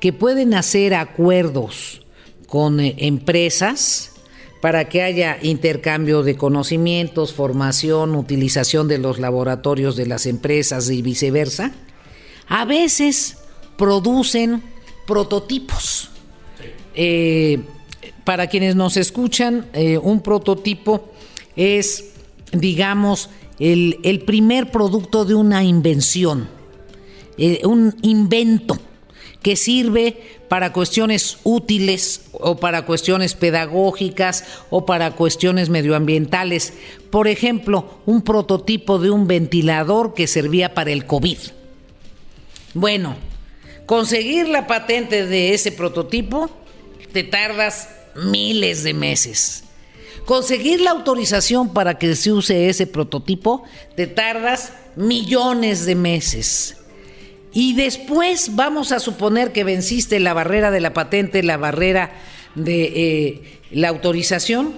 que 0.00 0.12
pueden 0.12 0.54
hacer 0.54 0.94
acuerdos 0.94 2.02
con 2.46 2.80
eh, 2.80 2.94
empresas 2.98 4.12
para 4.60 4.88
que 4.88 5.02
haya 5.02 5.38
intercambio 5.42 6.22
de 6.22 6.36
conocimientos, 6.36 7.32
formación, 7.32 8.16
utilización 8.16 8.88
de 8.88 8.98
los 8.98 9.18
laboratorios 9.18 9.94
de 9.96 10.06
las 10.06 10.26
empresas 10.26 10.90
y 10.90 11.00
viceversa, 11.00 11.72
a 12.48 12.64
veces 12.64 13.38
producen 13.76 14.62
prototipos. 15.06 16.10
Eh, 16.94 17.60
para 18.24 18.48
quienes 18.48 18.74
nos 18.74 18.96
escuchan, 18.96 19.66
eh, 19.72 19.96
un 19.96 20.20
prototipo 20.20 21.12
es, 21.58 22.12
digamos, 22.52 23.28
el, 23.58 24.22
primer 24.24 24.70
producto 24.70 25.26
de 25.26 25.34
una 25.34 25.64
invención, 25.64 26.48
eh, 27.36 27.60
un 27.64 27.94
invento 28.02 28.78
que 29.42 29.56
sirve 29.56 30.38
para 30.48 30.72
cuestiones 30.72 31.38
útiles 31.44 32.22
o 32.32 32.56
para 32.56 32.86
cuestiones 32.86 33.34
pedagógicas 33.34 34.44
o 34.70 34.86
para 34.86 35.12
cuestiones 35.12 35.68
medioambientales. 35.68 36.72
Por 37.10 37.28
ejemplo, 37.28 38.00
un 38.06 38.22
prototipo 38.22 38.98
de 38.98 39.10
un 39.10 39.26
ventilador 39.26 40.14
que 40.14 40.26
servía 40.26 40.74
para 40.74 40.92
el 40.92 41.06
COVID. 41.06 41.38
Bueno, 42.74 43.16
conseguir 43.86 44.48
la 44.48 44.66
patente 44.66 45.26
de 45.26 45.54
ese 45.54 45.72
prototipo 45.72 46.50
te 47.12 47.24
tardas 47.24 47.88
miles 48.14 48.82
de 48.84 48.94
meses. 48.94 49.64
Conseguir 50.28 50.82
la 50.82 50.90
autorización 50.90 51.72
para 51.72 51.96
que 51.96 52.14
se 52.14 52.30
use 52.30 52.68
ese 52.68 52.86
prototipo 52.86 53.62
te 53.96 54.06
tardas 54.06 54.74
millones 54.94 55.86
de 55.86 55.94
meses. 55.94 56.76
Y 57.54 57.72
después 57.72 58.54
vamos 58.54 58.92
a 58.92 59.00
suponer 59.00 59.52
que 59.52 59.64
venciste 59.64 60.20
la 60.20 60.34
barrera 60.34 60.70
de 60.70 60.80
la 60.80 60.92
patente, 60.92 61.42
la 61.42 61.56
barrera 61.56 62.12
de 62.54 62.82
eh, 62.82 63.42
la 63.70 63.88
autorización. 63.88 64.74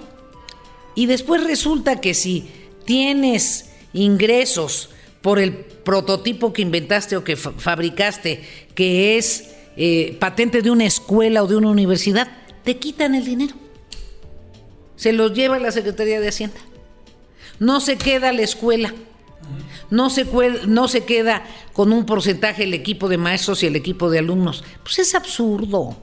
Y 0.95 1.07
después 1.07 1.43
resulta 1.43 1.99
que 1.99 2.13
si 2.13 2.49
tienes 2.85 3.71
ingresos 3.91 4.89
por 5.21 5.37
el 5.37 5.53
prototipo 5.53 6.53
que 6.53 6.61
inventaste 6.61 7.17
o 7.17 7.25
que 7.25 7.35
fabricaste, 7.35 8.41
que 8.73 9.17
es 9.17 9.49
eh, 9.75 10.15
patente 10.17 10.61
de 10.61 10.71
una 10.71 10.85
escuela 10.85 11.43
o 11.43 11.47
de 11.47 11.57
una 11.57 11.71
universidad, 11.71 12.29
te 12.63 12.77
quitan 12.77 13.15
el 13.15 13.25
dinero. 13.25 13.70
Se 15.01 15.13
lo 15.13 15.33
lleva 15.33 15.57
la 15.57 15.71
Secretaría 15.71 16.19
de 16.19 16.27
Hacienda. 16.27 16.59
No 17.57 17.79
se 17.79 17.97
queda 17.97 18.31
la 18.31 18.43
escuela 18.43 18.93
no 19.89 20.09
se, 20.09 20.25
no 20.67 20.87
se 20.87 21.03
queda 21.03 21.43
con 21.73 21.91
un 21.91 22.05
porcentaje 22.05 22.63
el 22.63 22.73
equipo 22.73 23.09
de 23.09 23.17
maestros 23.17 23.61
y 23.61 23.67
el 23.67 23.75
equipo 23.75 24.09
de 24.09 24.19
alumnos. 24.19 24.63
Pues 24.83 24.99
es 24.99 25.13
absurdo. 25.13 25.97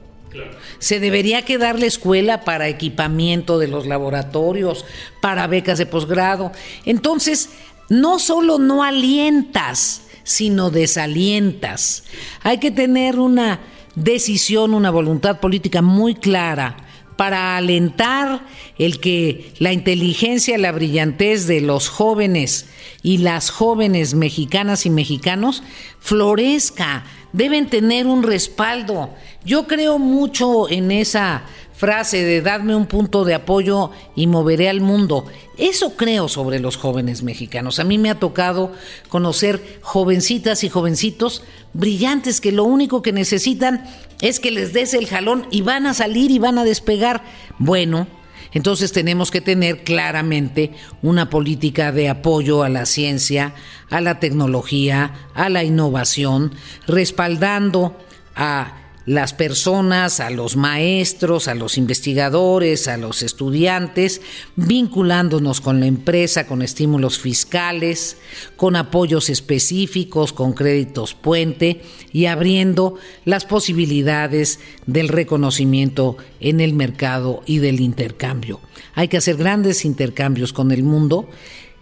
Se 0.77 0.99
debería 0.99 1.43
quedar 1.43 1.79
la 1.79 1.87
escuela 1.87 2.41
para 2.41 2.67
equipamiento 2.67 3.57
de 3.57 3.67
los 3.67 3.87
laboratorios, 3.87 4.85
para 5.21 5.47
becas 5.47 5.79
de 5.79 5.87
posgrado. 5.87 6.51
Entonces, 6.85 7.49
no 7.89 8.19
solo 8.19 8.59
no 8.59 8.83
alientas, 8.83 10.03
sino 10.23 10.69
desalientas. 10.69 12.03
Hay 12.43 12.59
que 12.59 12.69
tener 12.69 13.17
una 13.17 13.59
decisión, 13.95 14.75
una 14.75 14.91
voluntad 14.91 15.39
política 15.39 15.81
muy 15.81 16.13
clara 16.13 16.88
para 17.19 17.57
alentar 17.57 18.45
el 18.77 19.01
que 19.01 19.51
la 19.59 19.73
inteligencia, 19.73 20.57
la 20.57 20.71
brillantez 20.71 21.47
de 21.47 21.59
los 21.59 21.89
jóvenes 21.89 22.69
y 23.03 23.17
las 23.17 23.49
jóvenes 23.49 24.13
mexicanas 24.13 24.85
y 24.85 24.89
mexicanos 24.89 25.61
florezca. 25.99 27.03
Deben 27.33 27.69
tener 27.69 28.07
un 28.07 28.23
respaldo. 28.23 29.13
Yo 29.43 29.67
creo 29.67 29.99
mucho 29.99 30.69
en 30.69 30.91
esa 30.91 31.43
frase 31.79 32.25
de 32.25 32.41
darme 32.41 32.75
un 32.75 32.87
punto 32.87 33.23
de 33.23 33.33
apoyo 33.33 33.91
y 34.13 34.27
moveré 34.27 34.67
al 34.67 34.81
mundo. 34.81 35.25
Eso 35.57 35.95
creo 35.95 36.27
sobre 36.27 36.59
los 36.59 36.75
jóvenes 36.75 37.23
mexicanos. 37.23 37.79
A 37.79 37.85
mí 37.85 37.97
me 37.97 38.09
ha 38.09 38.19
tocado 38.19 38.73
conocer 39.07 39.79
jovencitas 39.81 40.65
y 40.65 40.69
jovencitos 40.69 41.41
brillantes 41.71 42.41
que 42.41 42.51
lo 42.51 42.65
único 42.65 43.01
que 43.01 43.13
necesitan 43.13 43.85
es 44.19 44.41
que 44.41 44.51
les 44.51 44.73
des 44.73 44.93
el 44.93 45.07
jalón 45.07 45.47
y 45.51 45.61
van 45.61 45.85
a 45.85 45.93
salir 45.93 46.31
y 46.31 46.37
van 46.37 46.57
a 46.57 46.65
despegar. 46.65 47.23
Bueno, 47.59 48.07
entonces 48.51 48.91
tenemos 48.91 49.31
que 49.31 49.39
tener 49.39 49.85
claramente 49.85 50.73
una 51.01 51.29
política 51.29 51.93
de 51.93 52.09
apoyo 52.09 52.63
a 52.63 52.67
la 52.67 52.85
ciencia, 52.85 53.53
a 53.89 54.01
la 54.01 54.19
tecnología, 54.19 55.29
a 55.33 55.47
la 55.47 55.63
innovación, 55.63 56.51
respaldando 56.87 57.95
a 58.35 58.88
las 59.09 59.33
personas, 59.33 60.19
a 60.19 60.29
los 60.29 60.55
maestros, 60.55 61.47
a 61.47 61.55
los 61.55 61.79
investigadores, 61.79 62.87
a 62.87 62.95
los 62.95 63.23
estudiantes, 63.23 64.21
vinculándonos 64.55 65.61
con 65.61 65.79
la 65.79 65.87
empresa, 65.87 66.45
con 66.45 66.61
estímulos 66.61 67.17
fiscales, 67.17 68.17
con 68.55 68.75
apoyos 68.75 69.31
específicos, 69.31 70.31
con 70.31 70.53
créditos 70.53 71.15
puente 71.15 71.81
y 72.13 72.27
abriendo 72.27 72.99
las 73.25 73.45
posibilidades 73.45 74.59
del 74.85 75.07
reconocimiento 75.07 76.17
en 76.39 76.59
el 76.59 76.73
mercado 76.73 77.41
y 77.47 77.57
del 77.57 77.79
intercambio. 77.79 78.59
Hay 78.93 79.07
que 79.07 79.17
hacer 79.17 79.37
grandes 79.37 79.85
intercambios 79.85 80.53
con 80.53 80.69
el 80.69 80.83
mundo. 80.83 81.27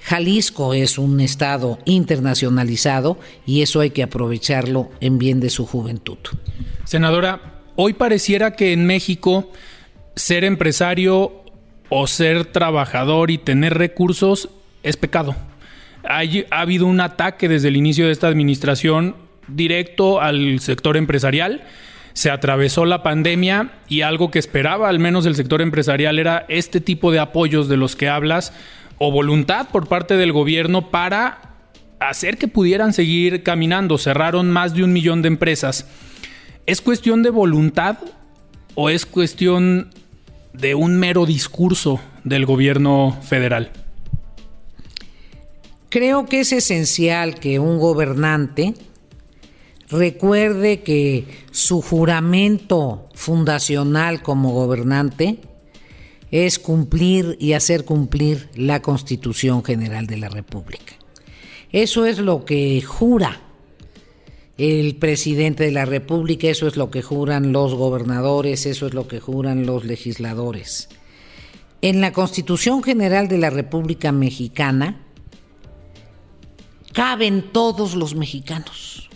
Jalisco 0.07 0.73
es 0.73 0.97
un 0.97 1.19
estado 1.19 1.79
internacionalizado 1.83 3.19
y 3.45 3.61
eso 3.61 3.81
hay 3.81 3.89
que 3.89 4.03
aprovecharlo 4.03 4.89
en 5.01 5.17
bien 5.17 5.41
de 5.41 5.49
su 5.49 5.65
juventud. 5.65 6.17
Senadora, 6.85 7.41
hoy 7.75 7.91
pareciera 7.91 8.55
que 8.55 8.71
en 8.71 8.85
México 8.85 9.51
ser 10.15 10.45
empresario 10.45 11.43
o 11.89 12.07
ser 12.07 12.45
trabajador 12.45 13.31
y 13.31 13.37
tener 13.37 13.77
recursos 13.77 14.47
es 14.81 14.95
pecado. 14.95 15.35
ha 16.03 16.21
habido 16.51 16.85
un 16.85 17.01
ataque 17.01 17.49
desde 17.49 17.67
el 17.67 17.75
inicio 17.75 18.05
de 18.05 18.13
esta 18.13 18.27
administración 18.27 19.17
directo 19.49 20.21
al 20.21 20.61
sector 20.61 20.95
empresarial. 20.95 21.65
Se 22.13 22.31
atravesó 22.31 22.85
la 22.85 23.03
pandemia 23.03 23.73
y 23.89 24.01
algo 24.01 24.31
que 24.31 24.39
esperaba 24.39 24.87
al 24.87 24.99
menos 24.99 25.25
el 25.25 25.35
sector 25.35 25.61
empresarial 25.61 26.17
era 26.17 26.45
este 26.47 26.79
tipo 26.79 27.11
de 27.11 27.19
apoyos 27.19 27.67
de 27.67 27.75
los 27.75 27.97
que 27.97 28.07
hablas 28.07 28.53
o 28.97 29.11
voluntad 29.11 29.69
por 29.71 29.87
parte 29.87 30.17
del 30.17 30.31
gobierno 30.31 30.89
para 30.89 31.55
hacer 31.99 32.37
que 32.37 32.47
pudieran 32.47 32.93
seguir 32.93 33.43
caminando. 33.43 33.97
Cerraron 33.97 34.49
más 34.51 34.73
de 34.73 34.83
un 34.83 34.93
millón 34.93 35.21
de 35.21 35.27
empresas. 35.27 35.87
¿Es 36.65 36.81
cuestión 36.81 37.23
de 37.23 37.29
voluntad 37.29 37.97
o 38.75 38.89
es 38.89 39.05
cuestión 39.05 39.89
de 40.53 40.75
un 40.75 40.97
mero 40.97 41.25
discurso 41.25 41.99
del 42.23 42.45
gobierno 42.45 43.17
federal? 43.21 43.71
Creo 45.89 46.25
que 46.25 46.41
es 46.41 46.51
esencial 46.51 47.35
que 47.35 47.59
un 47.59 47.79
gobernante 47.79 48.73
recuerde 49.89 50.81
que 50.81 51.25
su 51.51 51.81
juramento 51.81 53.07
fundacional 53.13 54.21
como 54.21 54.51
gobernante 54.51 55.39
es 56.31 56.59
cumplir 56.59 57.37
y 57.39 57.53
hacer 57.53 57.85
cumplir 57.85 58.49
la 58.55 58.81
Constitución 58.81 59.63
General 59.63 60.07
de 60.07 60.17
la 60.17 60.29
República. 60.29 60.93
Eso 61.71 62.05
es 62.05 62.19
lo 62.19 62.45
que 62.45 62.81
jura 62.81 63.41
el 64.57 64.95
presidente 64.95 65.65
de 65.65 65.71
la 65.71 65.85
República, 65.85 66.47
eso 66.47 66.67
es 66.67 66.77
lo 66.77 66.89
que 66.89 67.01
juran 67.01 67.51
los 67.51 67.75
gobernadores, 67.75 68.65
eso 68.65 68.87
es 68.87 68.93
lo 68.93 69.07
que 69.07 69.19
juran 69.19 69.65
los 69.65 69.85
legisladores. 69.85 70.89
En 71.81 72.01
la 72.01 72.11
Constitución 72.11 72.81
General 72.81 73.27
de 73.27 73.37
la 73.37 73.51
República 73.51 74.11
Mexicana 74.11 75.05
caben 76.91 77.51
todos 77.51 77.93
los 77.93 78.15
mexicanos. 78.15 79.09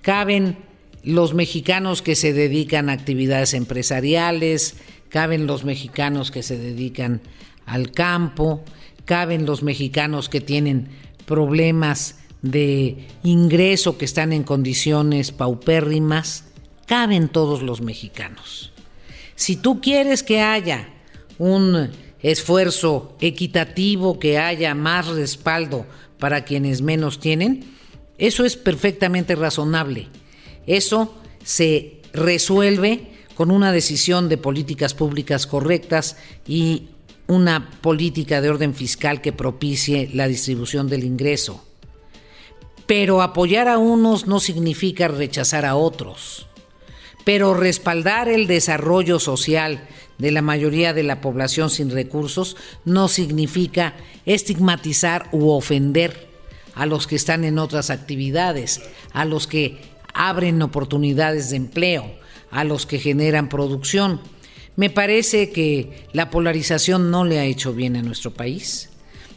Caben 0.00 0.56
los 1.04 1.32
mexicanos 1.32 2.02
que 2.02 2.16
se 2.16 2.32
dedican 2.32 2.90
a 2.90 2.94
actividades 2.94 3.54
empresariales, 3.54 4.76
caben 5.12 5.46
los 5.46 5.64
mexicanos 5.64 6.30
que 6.30 6.42
se 6.42 6.56
dedican 6.56 7.20
al 7.66 7.92
campo, 7.92 8.64
caben 9.04 9.44
los 9.44 9.62
mexicanos 9.62 10.30
que 10.30 10.40
tienen 10.40 10.88
problemas 11.26 12.18
de 12.40 13.06
ingreso 13.22 13.98
que 13.98 14.06
están 14.06 14.32
en 14.32 14.42
condiciones 14.42 15.30
paupérrimas, 15.30 16.46
caben 16.86 17.28
todos 17.28 17.62
los 17.62 17.82
mexicanos. 17.82 18.72
Si 19.36 19.56
tú 19.56 19.82
quieres 19.82 20.22
que 20.22 20.40
haya 20.40 20.88
un 21.38 21.90
esfuerzo 22.22 23.16
equitativo, 23.20 24.18
que 24.18 24.38
haya 24.38 24.74
más 24.74 25.08
respaldo 25.08 25.84
para 26.18 26.44
quienes 26.44 26.80
menos 26.80 27.20
tienen, 27.20 27.64
eso 28.16 28.46
es 28.46 28.56
perfectamente 28.56 29.34
razonable. 29.34 30.08
Eso 30.66 31.14
se 31.44 32.00
resuelve 32.14 33.11
con 33.42 33.50
una 33.50 33.72
decisión 33.72 34.28
de 34.28 34.38
políticas 34.38 34.94
públicas 34.94 35.48
correctas 35.48 36.16
y 36.46 36.90
una 37.26 37.70
política 37.80 38.40
de 38.40 38.50
orden 38.50 38.72
fiscal 38.72 39.20
que 39.20 39.32
propicie 39.32 40.08
la 40.14 40.28
distribución 40.28 40.86
del 40.86 41.02
ingreso. 41.02 41.64
Pero 42.86 43.20
apoyar 43.20 43.66
a 43.66 43.78
unos 43.78 44.28
no 44.28 44.38
significa 44.38 45.08
rechazar 45.08 45.64
a 45.66 45.74
otros. 45.74 46.46
Pero 47.24 47.52
respaldar 47.54 48.28
el 48.28 48.46
desarrollo 48.46 49.18
social 49.18 49.88
de 50.18 50.30
la 50.30 50.40
mayoría 50.40 50.92
de 50.92 51.02
la 51.02 51.20
población 51.20 51.68
sin 51.68 51.90
recursos 51.90 52.56
no 52.84 53.08
significa 53.08 53.96
estigmatizar 54.24 55.30
u 55.32 55.48
ofender 55.48 56.28
a 56.76 56.86
los 56.86 57.08
que 57.08 57.16
están 57.16 57.42
en 57.42 57.58
otras 57.58 57.90
actividades, 57.90 58.80
a 59.12 59.24
los 59.24 59.48
que 59.48 59.80
abren 60.14 60.62
oportunidades 60.62 61.50
de 61.50 61.56
empleo, 61.56 62.21
a 62.52 62.62
los 62.64 62.86
que 62.86 62.98
generan 62.98 63.48
producción. 63.48 64.20
Me 64.76 64.90
parece 64.90 65.50
que 65.50 66.06
la 66.12 66.30
polarización 66.30 67.10
no 67.10 67.24
le 67.24 67.40
ha 67.40 67.44
hecho 67.44 67.74
bien 67.74 67.96
a 67.96 68.02
nuestro 68.02 68.32
país. 68.32 68.90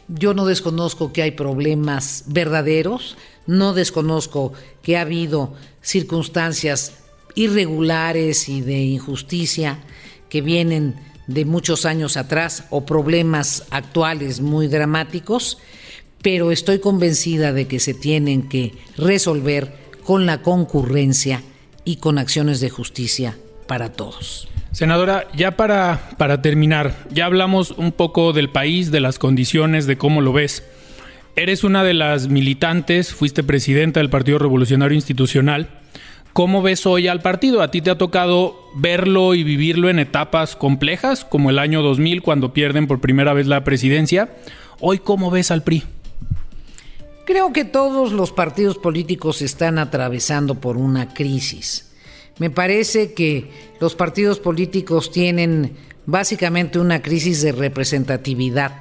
Yo 0.08 0.34
no 0.34 0.46
desconozco 0.46 1.12
que 1.12 1.22
hay 1.22 1.32
problemas 1.32 2.24
verdaderos, 2.28 3.16
no 3.46 3.72
desconozco 3.72 4.52
que 4.82 4.96
ha 4.96 5.00
habido 5.00 5.54
circunstancias 5.82 6.98
irregulares 7.34 8.48
y 8.48 8.60
de 8.60 8.78
injusticia 8.82 9.80
que 10.28 10.42
vienen 10.42 10.94
de 11.26 11.44
muchos 11.44 11.86
años 11.86 12.16
atrás 12.16 12.64
o 12.70 12.86
problemas 12.86 13.64
actuales 13.70 14.40
muy 14.40 14.68
dramáticos, 14.68 15.58
pero 16.22 16.52
estoy 16.52 16.78
convencida 16.78 17.52
de 17.52 17.66
que 17.66 17.80
se 17.80 17.94
tienen 17.94 18.48
que 18.48 18.74
resolver 18.96 19.74
con 20.04 20.24
la 20.26 20.42
concurrencia 20.42 21.42
y 21.86 21.96
con 21.96 22.18
acciones 22.18 22.60
de 22.60 22.68
justicia 22.68 23.38
para 23.66 23.92
todos. 23.92 24.48
Senadora, 24.72 25.26
ya 25.34 25.52
para, 25.52 26.10
para 26.18 26.42
terminar, 26.42 26.94
ya 27.10 27.24
hablamos 27.24 27.70
un 27.70 27.92
poco 27.92 28.34
del 28.34 28.50
país, 28.50 28.90
de 28.90 29.00
las 29.00 29.18
condiciones, 29.18 29.86
de 29.86 29.96
cómo 29.96 30.20
lo 30.20 30.34
ves. 30.34 30.62
Eres 31.34 31.64
una 31.64 31.82
de 31.82 31.94
las 31.94 32.28
militantes, 32.28 33.14
fuiste 33.14 33.42
presidenta 33.42 34.00
del 34.00 34.10
Partido 34.10 34.38
Revolucionario 34.38 34.94
Institucional. 34.94 35.70
¿Cómo 36.34 36.60
ves 36.60 36.84
hoy 36.84 37.08
al 37.08 37.22
partido? 37.22 37.62
¿A 37.62 37.70
ti 37.70 37.80
te 37.80 37.90
ha 37.90 37.96
tocado 37.96 38.60
verlo 38.74 39.34
y 39.34 39.42
vivirlo 39.42 39.88
en 39.88 39.98
etapas 39.98 40.56
complejas, 40.56 41.24
como 41.24 41.48
el 41.48 41.58
año 41.58 41.80
2000 41.80 42.20
cuando 42.20 42.52
pierden 42.52 42.86
por 42.86 43.00
primera 43.00 43.32
vez 43.32 43.46
la 43.46 43.64
presidencia? 43.64 44.28
Hoy, 44.80 44.98
¿cómo 44.98 45.30
ves 45.30 45.50
al 45.50 45.62
PRI? 45.62 45.84
Creo 47.26 47.52
que 47.52 47.64
todos 47.64 48.12
los 48.12 48.30
partidos 48.30 48.78
políticos 48.78 49.42
están 49.42 49.80
atravesando 49.80 50.60
por 50.60 50.76
una 50.76 51.12
crisis. 51.12 51.90
Me 52.38 52.50
parece 52.50 53.14
que 53.14 53.50
los 53.80 53.96
partidos 53.96 54.38
políticos 54.38 55.10
tienen 55.10 55.76
básicamente 56.06 56.78
una 56.78 57.02
crisis 57.02 57.42
de 57.42 57.50
representatividad. 57.50 58.80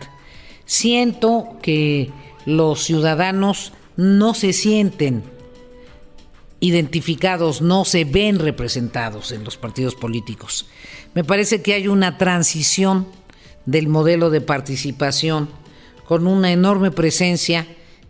Siento 0.63 1.57
que 1.63 2.11
los 2.45 2.83
ciudadanos 2.83 3.73
no 3.97 4.35
se 4.35 4.53
sienten 4.53 5.23
identificados, 6.59 7.63
no 7.63 7.83
se 7.83 8.05
ven 8.05 8.37
representados 8.37 9.31
en 9.31 9.43
los 9.43 9.57
partidos 9.57 9.95
políticos. 9.95 10.67
Me 11.15 11.23
parece 11.23 11.63
que 11.63 11.73
hay 11.73 11.87
una 11.87 12.19
transición 12.19 13.07
del 13.65 13.87
modelo 13.87 14.29
de 14.29 14.41
participación 14.41 15.49
con 16.05 16.27
una 16.27 16.51
enorme 16.51 16.91
presencia 16.91 17.65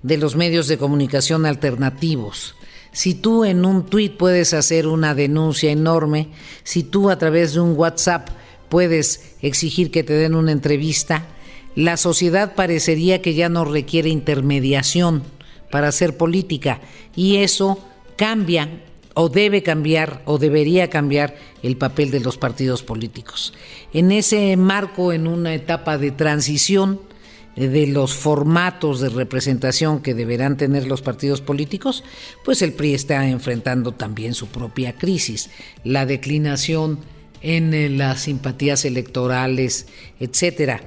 de 0.06 0.18
los 0.18 0.36
medios 0.36 0.68
de 0.68 0.78
comunicación 0.78 1.48
alternativos. 1.48 2.54
Si 2.92 3.16
tú 3.16 3.44
en 3.44 3.66
un 3.66 3.88
tuit 3.88 4.16
puedes 4.16 4.54
hacer 4.54 4.86
una 4.86 5.16
denuncia 5.16 5.72
enorme, 5.72 6.30
si 6.64 6.84
tú 6.84 7.10
a 7.10 7.18
través 7.18 7.56
de 7.56 7.62
un 7.62 7.76
WhatsApp 7.76 8.30
puedes 8.70 9.36
exigir 9.42 9.90
que 9.90 10.04
te 10.04 10.14
den 10.14 10.36
una 10.36 10.52
entrevista, 10.52 11.26
la 11.76 11.98
sociedad 11.98 12.54
parecería 12.54 13.24
que 13.24 13.34
ya 13.34 13.50
no 13.50 13.66
requiere 13.66 14.10
intermediación 14.10 15.24
para 15.72 15.88
hacer 15.88 16.18
política 16.18 16.82
y 17.16 17.38
eso 17.38 17.84
cambia 18.16 18.84
o 19.16 19.30
debe 19.30 19.64
cambiar 19.64 20.22
o 20.26 20.38
debería 20.38 20.88
cambiar 20.92 21.36
el 21.64 21.78
papel 21.78 22.12
de 22.12 22.20
los 22.20 22.38
partidos 22.38 22.84
políticos. 22.84 23.56
En 23.92 24.12
ese 24.12 24.56
marco, 24.56 25.12
en 25.12 25.26
una 25.26 25.56
etapa 25.56 25.98
de 25.98 26.12
transición 26.12 27.02
de 27.56 27.88
los 27.88 28.14
formatos 28.14 29.00
de 29.00 29.10
representación 29.10 30.02
que 30.02 30.14
deberán 30.14 30.58
tener 30.58 30.88
los 30.88 31.02
partidos 31.02 31.42
políticos, 31.42 32.04
pues 32.44 32.62
el 32.62 32.74
PRI 32.74 32.94
está 32.94 33.28
enfrentando 33.28 33.94
también 33.94 34.34
su 34.34 34.48
propia 34.48 34.98
crisis, 34.98 35.50
la 35.84 36.06
declinación 36.06 37.00
en 37.42 37.74
eh, 37.74 37.90
las 37.90 38.22
simpatías 38.22 38.86
electorales, 38.86 39.88
etcétera. 40.20 40.82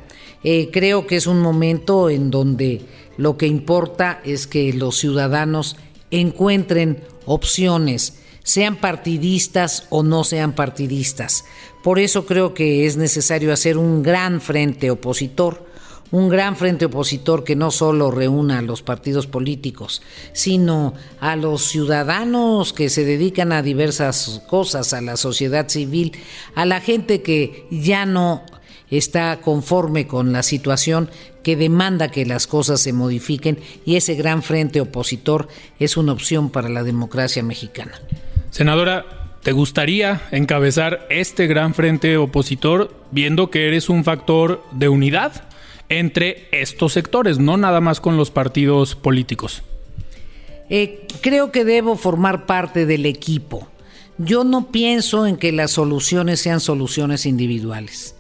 Eh, 0.44 0.70
creo 0.72 1.06
que 1.06 1.16
es 1.16 1.26
un 1.26 1.40
momento 1.40 2.10
en 2.10 2.30
donde 2.30 2.82
lo 3.16 3.36
que 3.36 3.46
importa 3.46 4.20
es 4.24 4.46
que 4.46 4.72
los 4.72 4.96
ciudadanos 4.96 5.76
encuentren 6.10 7.02
opciones 7.26 8.20
sean 8.42 8.76
partidistas 8.76 9.86
o 9.90 10.02
no 10.02 10.24
sean 10.24 10.54
partidistas. 10.54 11.44
Por 11.82 11.98
eso 11.98 12.24
creo 12.26 12.54
que 12.54 12.86
es 12.86 12.96
necesario 12.96 13.52
hacer 13.52 13.76
un 13.76 14.02
gran 14.02 14.40
frente 14.40 14.90
opositor, 14.90 15.67
un 16.10 16.28
gran 16.28 16.56
frente 16.56 16.86
opositor 16.86 17.44
que 17.44 17.56
no 17.56 17.70
solo 17.70 18.10
reúna 18.10 18.58
a 18.58 18.62
los 18.62 18.82
partidos 18.82 19.26
políticos, 19.26 20.02
sino 20.32 20.94
a 21.20 21.36
los 21.36 21.62
ciudadanos 21.64 22.72
que 22.72 22.88
se 22.88 23.04
dedican 23.04 23.52
a 23.52 23.62
diversas 23.62 24.42
cosas, 24.48 24.94
a 24.94 25.00
la 25.00 25.16
sociedad 25.16 25.68
civil, 25.68 26.12
a 26.54 26.64
la 26.64 26.80
gente 26.80 27.22
que 27.22 27.66
ya 27.70 28.06
no 28.06 28.42
está 28.90 29.40
conforme 29.40 30.06
con 30.06 30.32
la 30.32 30.42
situación 30.42 31.10
que 31.42 31.56
demanda 31.56 32.10
que 32.10 32.24
las 32.24 32.46
cosas 32.46 32.80
se 32.80 32.92
modifiquen 32.92 33.58
y 33.84 33.96
ese 33.96 34.14
gran 34.14 34.42
frente 34.42 34.80
opositor 34.80 35.48
es 35.78 35.96
una 35.96 36.12
opción 36.12 36.50
para 36.50 36.68
la 36.68 36.82
democracia 36.82 37.42
mexicana. 37.42 37.92
Senadora, 38.50 39.04
¿te 39.42 39.52
gustaría 39.52 40.22
encabezar 40.30 41.06
este 41.10 41.46
gran 41.46 41.74
frente 41.74 42.16
opositor 42.16 42.94
viendo 43.10 43.50
que 43.50 43.68
eres 43.68 43.90
un 43.90 44.04
factor 44.04 44.64
de 44.72 44.88
unidad 44.88 45.48
entre 45.88 46.48
estos 46.52 46.92
sectores, 46.92 47.38
no 47.38 47.56
nada 47.56 47.80
más 47.80 48.00
con 48.00 48.16
los 48.16 48.30
partidos 48.30 48.94
políticos? 48.94 49.62
Eh, 50.70 51.06
creo 51.22 51.50
que 51.50 51.64
debo 51.64 51.96
formar 51.96 52.46
parte 52.46 52.86
del 52.86 53.06
equipo. 53.06 53.68
Yo 54.18 54.44
no 54.44 54.70
pienso 54.70 55.26
en 55.26 55.36
que 55.36 55.52
las 55.52 55.70
soluciones 55.70 56.40
sean 56.40 56.60
soluciones 56.60 57.24
individuales. 57.24 58.16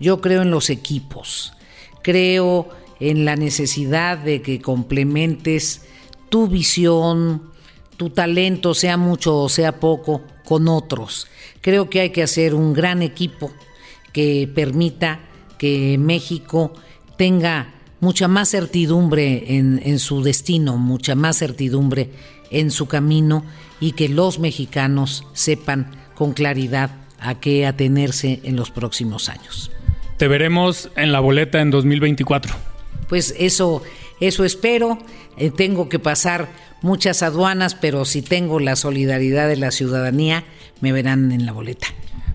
Yo 0.00 0.20
creo 0.20 0.42
en 0.42 0.50
los 0.50 0.70
equipos. 0.70 1.52
Creo 2.02 2.68
en 2.98 3.24
la 3.24 3.36
necesidad 3.36 4.18
de 4.18 4.42
que 4.42 4.60
complementes 4.60 5.82
tu 6.28 6.48
visión, 6.48 7.50
tu 7.96 8.10
talento, 8.10 8.74
sea 8.74 8.96
mucho 8.96 9.38
o 9.38 9.48
sea 9.48 9.78
poco, 9.78 10.22
con 10.44 10.66
otros. 10.68 11.28
Creo 11.60 11.88
que 11.88 12.00
hay 12.00 12.10
que 12.10 12.22
hacer 12.22 12.54
un 12.54 12.72
gran 12.72 13.02
equipo 13.02 13.52
que 14.12 14.50
permita 14.52 15.20
que 15.58 15.96
México 15.98 16.72
tenga 17.22 17.68
mucha 18.00 18.26
más 18.26 18.50
certidumbre 18.50 19.56
en, 19.56 19.80
en, 19.84 20.00
su 20.00 20.24
destino, 20.24 20.76
mucha 20.76 21.14
más 21.14 21.38
certidumbre 21.38 22.10
en 22.50 22.72
su 22.72 22.88
camino 22.88 23.44
y 23.78 23.92
que 23.92 24.08
los 24.08 24.40
mexicanos 24.40 25.24
sepan 25.32 25.92
con 26.16 26.32
claridad 26.32 26.90
a 27.20 27.38
qué 27.38 27.64
atenerse 27.64 28.40
en 28.42 28.56
los 28.56 28.72
próximos 28.72 29.28
años. 29.28 29.70
Te 30.16 30.26
veremos 30.26 30.90
en 30.96 31.12
la 31.12 31.20
boleta 31.20 31.60
en 31.60 31.70
2024. 31.70 32.56
Pues 33.08 33.36
eso, 33.38 33.84
eso 34.18 34.44
espero. 34.44 34.98
Eh, 35.36 35.52
tengo 35.52 35.88
que 35.88 36.00
pasar 36.00 36.48
muchas 36.80 37.22
aduanas, 37.22 37.76
pero 37.76 38.04
si 38.04 38.22
tengo 38.22 38.58
la 38.58 38.74
solidaridad 38.74 39.46
de 39.46 39.58
la 39.58 39.70
ciudadanía, 39.70 40.42
me 40.80 40.90
verán 40.90 41.30
en 41.30 41.46
la 41.46 41.52
boleta. 41.52 41.86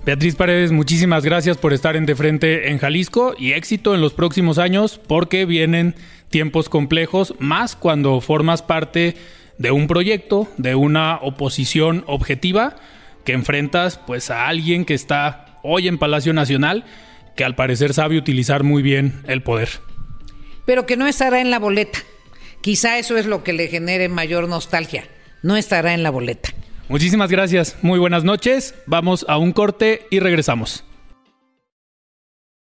Beatriz 0.08 0.36
Paredes, 0.36 0.72
muchísimas 0.72 1.26
gracias 1.26 1.58
por 1.58 1.74
estar 1.74 1.98
en 1.98 2.06
De 2.06 2.16
Frente 2.16 2.70
en 2.70 2.78
Jalisco 2.78 3.36
y 3.38 3.52
éxito 3.52 3.94
en 3.94 4.00
los 4.00 4.14
próximos 4.14 4.58
años 4.58 5.02
porque 5.06 5.44
vienen 5.44 5.96
tiempos 6.30 6.70
complejos, 6.70 7.34
más 7.40 7.76
cuando 7.76 8.22
formas 8.22 8.62
parte 8.62 9.18
de 9.58 9.72
un 9.72 9.88
proyecto, 9.88 10.48
de 10.56 10.76
una 10.76 11.18
oposición 11.18 12.06
objetiva 12.08 12.78
que 13.26 13.34
enfrentas 13.34 13.98
pues 13.98 14.30
a 14.30 14.48
alguien 14.48 14.86
que 14.86 14.94
está 14.94 15.60
hoy 15.62 15.90
en 15.90 15.98
Palacio 15.98 16.32
Nacional 16.32 16.86
que 17.36 17.44
al 17.44 17.56
parecer 17.56 17.94
sabe 17.94 18.18
utilizar 18.18 18.64
muy 18.64 18.82
bien 18.82 19.22
el 19.28 19.44
poder. 19.44 19.68
Pero 20.66 20.86
que 20.86 20.96
no 20.96 21.06
estará 21.06 21.42
en 21.42 21.52
la 21.52 21.60
boleta. 21.60 22.00
Quizá 22.62 22.98
eso 22.98 23.18
es 23.18 23.26
lo 23.26 23.44
que 23.44 23.52
le 23.52 23.68
genere 23.68 24.08
mayor 24.08 24.48
nostalgia. 24.48 25.04
No 25.44 25.58
estará 25.58 25.94
en 25.94 26.02
la 26.02 26.12
boleta. 26.12 26.54
Muchísimas 26.90 27.30
gracias. 27.30 27.78
Muy 27.82 28.00
buenas 28.00 28.24
noches. 28.24 28.74
Vamos 28.86 29.26
a 29.28 29.38
un 29.38 29.52
corte 29.52 30.06
y 30.10 30.20
regresamos. 30.20 30.86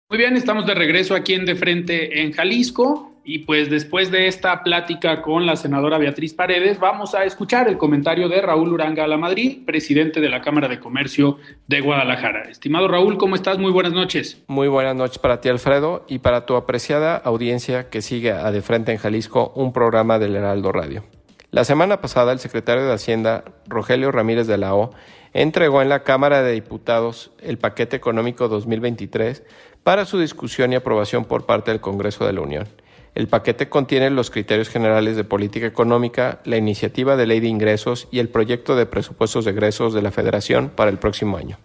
Muy 0.08 0.18
bien, 0.18 0.36
estamos 0.36 0.66
de 0.66 0.74
regreso 0.74 1.14
aquí 1.14 1.34
en 1.34 1.46
De 1.46 1.54
Frente 1.54 2.22
en 2.22 2.32
Jalisco. 2.32 3.06
Y 3.22 3.40
pues 3.40 3.70
después 3.70 4.10
de 4.10 4.26
esta 4.26 4.64
plática 4.64 5.22
con 5.22 5.46
la 5.46 5.54
senadora 5.54 5.98
Beatriz 5.98 6.34
Paredes, 6.34 6.80
vamos 6.80 7.14
a 7.14 7.24
escuchar 7.24 7.68
el 7.68 7.78
comentario 7.78 8.28
de 8.28 8.40
Raúl 8.40 8.72
Uranga 8.72 9.06
la 9.06 9.18
Madrid, 9.18 9.58
presidente 9.64 10.20
de 10.20 10.28
la 10.28 10.40
Cámara 10.40 10.66
de 10.66 10.80
Comercio 10.80 11.38
de 11.68 11.80
Guadalajara. 11.80 12.48
Estimado 12.50 12.88
Raúl, 12.88 13.18
¿cómo 13.18 13.36
estás? 13.36 13.58
Muy 13.58 13.70
buenas 13.70 13.92
noches. 13.92 14.42
Muy 14.48 14.66
buenas 14.66 14.96
noches 14.96 15.18
para 15.18 15.40
ti, 15.40 15.48
Alfredo, 15.48 16.04
y 16.08 16.18
para 16.18 16.46
tu 16.46 16.56
apreciada 16.56 17.14
audiencia 17.16 17.90
que 17.90 18.02
sigue 18.02 18.32
a 18.32 18.50
De 18.50 18.62
Frente 18.62 18.90
en 18.90 18.98
Jalisco, 18.98 19.52
un 19.54 19.72
programa 19.72 20.18
del 20.18 20.34
Heraldo 20.34 20.72
Radio. 20.72 21.04
La 21.52 21.64
semana 21.64 22.00
pasada, 22.00 22.30
el 22.30 22.38
secretario 22.38 22.84
de 22.84 22.92
Hacienda, 22.92 23.42
Rogelio 23.66 24.12
Ramírez 24.12 24.46
de 24.46 24.56
la 24.56 24.72
O, 24.76 24.92
entregó 25.32 25.82
en 25.82 25.88
la 25.88 26.04
Cámara 26.04 26.42
de 26.42 26.52
Diputados 26.52 27.32
el 27.40 27.58
paquete 27.58 27.96
económico 27.96 28.46
2023 28.46 29.42
para 29.82 30.04
su 30.04 30.20
discusión 30.20 30.72
y 30.72 30.76
aprobación 30.76 31.24
por 31.24 31.46
parte 31.46 31.72
del 31.72 31.80
Congreso 31.80 32.24
de 32.24 32.34
la 32.34 32.42
Unión. 32.42 32.68
El 33.16 33.26
paquete 33.26 33.68
contiene 33.68 34.10
los 34.10 34.30
criterios 34.30 34.68
generales 34.68 35.16
de 35.16 35.24
política 35.24 35.66
económica, 35.66 36.38
la 36.44 36.56
iniciativa 36.56 37.16
de 37.16 37.26
ley 37.26 37.40
de 37.40 37.48
ingresos 37.48 38.06
y 38.12 38.20
el 38.20 38.28
proyecto 38.28 38.76
de 38.76 38.86
presupuestos 38.86 39.44
de 39.44 39.50
egresos 39.50 39.92
de 39.92 40.02
la 40.02 40.12
Federación 40.12 40.68
para 40.68 40.92
el 40.92 40.98
próximo 40.98 41.36
año. 41.36 41.58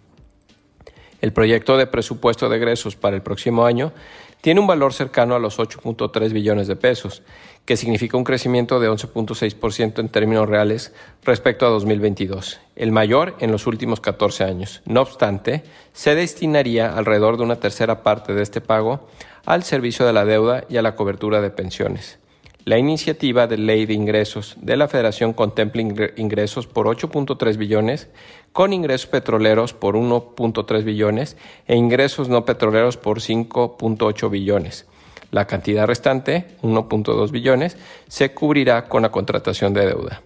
El 1.20 1.32
proyecto 1.32 1.76
de 1.76 1.86
presupuesto 1.86 2.48
de 2.48 2.56
egresos 2.56 2.96
para 2.96 3.16
el 3.16 3.22
próximo 3.22 3.64
año 3.64 3.92
tiene 4.40 4.60
un 4.60 4.66
valor 4.66 4.92
cercano 4.92 5.34
a 5.34 5.38
los 5.38 5.58
8.3 5.58 6.32
billones 6.32 6.66
de 6.66 6.76
pesos, 6.76 7.22
que 7.66 7.76
significa 7.76 8.16
un 8.16 8.24
crecimiento 8.24 8.78
de 8.80 8.88
11.6% 8.88 9.98
en 9.98 10.08
términos 10.08 10.48
reales 10.48 10.94
respecto 11.24 11.66
a 11.66 11.70
2022, 11.70 12.60
el 12.76 12.92
mayor 12.92 13.34
en 13.40 13.50
los 13.50 13.66
últimos 13.66 14.00
14 14.00 14.44
años. 14.44 14.82
No 14.86 15.02
obstante, 15.02 15.64
se 15.92 16.14
destinaría 16.14 16.96
alrededor 16.96 17.36
de 17.36 17.42
una 17.42 17.56
tercera 17.56 18.02
parte 18.04 18.34
de 18.34 18.42
este 18.42 18.60
pago 18.60 19.08
al 19.44 19.64
servicio 19.64 20.06
de 20.06 20.12
la 20.12 20.24
deuda 20.24 20.64
y 20.68 20.76
a 20.76 20.82
la 20.82 20.94
cobertura 20.94 21.40
de 21.40 21.50
pensiones. 21.50 22.18
La 22.64 22.78
iniciativa 22.78 23.46
de 23.46 23.58
ley 23.58 23.86
de 23.86 23.94
ingresos 23.94 24.56
de 24.60 24.76
la 24.76 24.88
Federación 24.88 25.32
contempla 25.32 25.82
ingresos 26.16 26.66
por 26.66 26.86
8.3 26.86 27.56
billones, 27.56 28.08
con 28.52 28.72
ingresos 28.72 29.08
petroleros 29.08 29.72
por 29.72 29.96
1.3 29.96 30.82
billones 30.82 31.36
e 31.66 31.76
ingresos 31.76 32.28
no 32.28 32.44
petroleros 32.44 32.96
por 32.96 33.20
5.8 33.20 34.30
billones. 34.30 34.86
La 35.30 35.46
cantidad 35.46 35.86
restante, 35.86 36.46
1.2 36.62 37.30
billones, 37.30 37.76
se 38.08 38.32
cubrirá 38.32 38.88
con 38.88 39.02
la 39.02 39.10
contratación 39.10 39.74
de 39.74 39.86
deuda. 39.86 40.22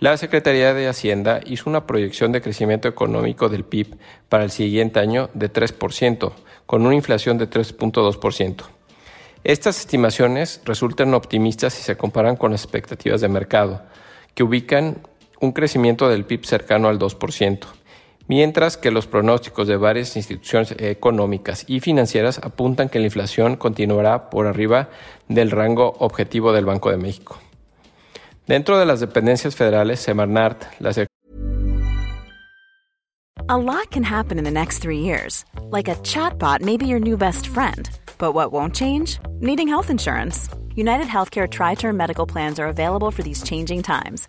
La 0.00 0.16
Secretaría 0.16 0.72
de 0.72 0.88
Hacienda 0.88 1.40
hizo 1.44 1.68
una 1.68 1.86
proyección 1.86 2.32
de 2.32 2.40
crecimiento 2.40 2.88
económico 2.88 3.50
del 3.50 3.64
PIB 3.64 3.98
para 4.30 4.44
el 4.44 4.50
siguiente 4.50 4.98
año 4.98 5.28
de 5.34 5.52
3%, 5.52 6.32
con 6.64 6.86
una 6.86 6.94
inflación 6.94 7.36
de 7.36 7.50
3.2%. 7.50 8.64
Estas 9.44 9.78
estimaciones 9.78 10.62
resultan 10.64 11.12
optimistas 11.12 11.74
si 11.74 11.82
se 11.82 11.96
comparan 11.96 12.36
con 12.36 12.52
las 12.52 12.62
expectativas 12.62 13.20
de 13.20 13.28
mercado, 13.28 13.82
que 14.34 14.42
ubican 14.42 15.06
un 15.40 15.52
crecimiento 15.52 16.08
del 16.08 16.24
PIB 16.24 16.46
cercano 16.46 16.88
al 16.88 16.98
2%, 16.98 17.58
mientras 18.30 18.76
que 18.76 18.92
los 18.92 19.08
pronósticos 19.08 19.66
de 19.66 19.76
varias 19.76 20.14
instituciones 20.14 20.72
económicas 20.78 21.64
y 21.66 21.80
financieras 21.80 22.38
apuntan 22.38 22.88
que 22.88 23.00
la 23.00 23.06
inflación 23.06 23.56
continuará 23.56 24.30
por 24.30 24.46
arriba 24.46 24.88
del 25.26 25.50
rango 25.50 25.96
objetivo 25.98 26.52
del 26.52 26.64
Banco 26.64 26.92
de 26.92 26.96
México. 26.96 27.40
Dentro 28.46 28.78
de 28.78 28.86
las 28.86 29.00
dependencias 29.00 29.56
federales, 29.56 29.98
Semarnat, 29.98 30.62
la 30.78 30.92
A 33.48 33.58
lot 33.58 33.90
can 33.90 34.04
happen 34.04 34.38
in 34.38 34.44
the 34.44 34.50
next 34.52 34.78
three 34.78 35.00
years. 35.00 35.44
Like 35.72 35.90
a 35.90 35.96
chatbot 36.04 36.60
may 36.60 36.76
be 36.76 36.86
your 36.86 37.00
new 37.00 37.16
best 37.16 37.48
friend. 37.48 37.90
But 38.16 38.32
what 38.32 38.52
won't 38.52 38.76
change? 38.76 39.18
Needing 39.40 39.66
health 39.66 39.90
insurance. 39.90 40.48
United 40.76 41.08
Healthcare 41.08 41.48
Tri 41.48 41.74
Term 41.74 41.96
Medical 41.96 42.26
Plans 42.26 42.60
are 42.60 42.68
available 42.68 43.10
for 43.10 43.24
these 43.24 43.42
changing 43.42 43.82
times. 43.82 44.28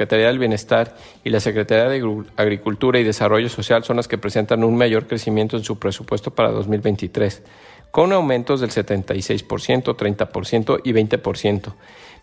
Secretaría 0.00 0.28
del 0.28 0.38
Bienestar 0.38 0.96
y 1.24 1.28
la 1.28 1.40
Secretaría 1.40 1.90
de 1.90 2.24
Agricultura 2.36 2.98
y 2.98 3.04
Desarrollo 3.04 3.50
Social 3.50 3.84
son 3.84 3.98
las 3.98 4.08
que 4.08 4.16
presentan 4.16 4.64
un 4.64 4.74
mayor 4.74 5.06
crecimiento 5.06 5.58
en 5.58 5.62
su 5.62 5.78
presupuesto 5.78 6.30
para 6.30 6.48
2023, 6.52 7.42
con 7.90 8.14
aumentos 8.14 8.62
del 8.62 8.70
76%, 8.70 9.94
30% 9.94 10.80
y 10.84 10.94
20%, 10.94 11.74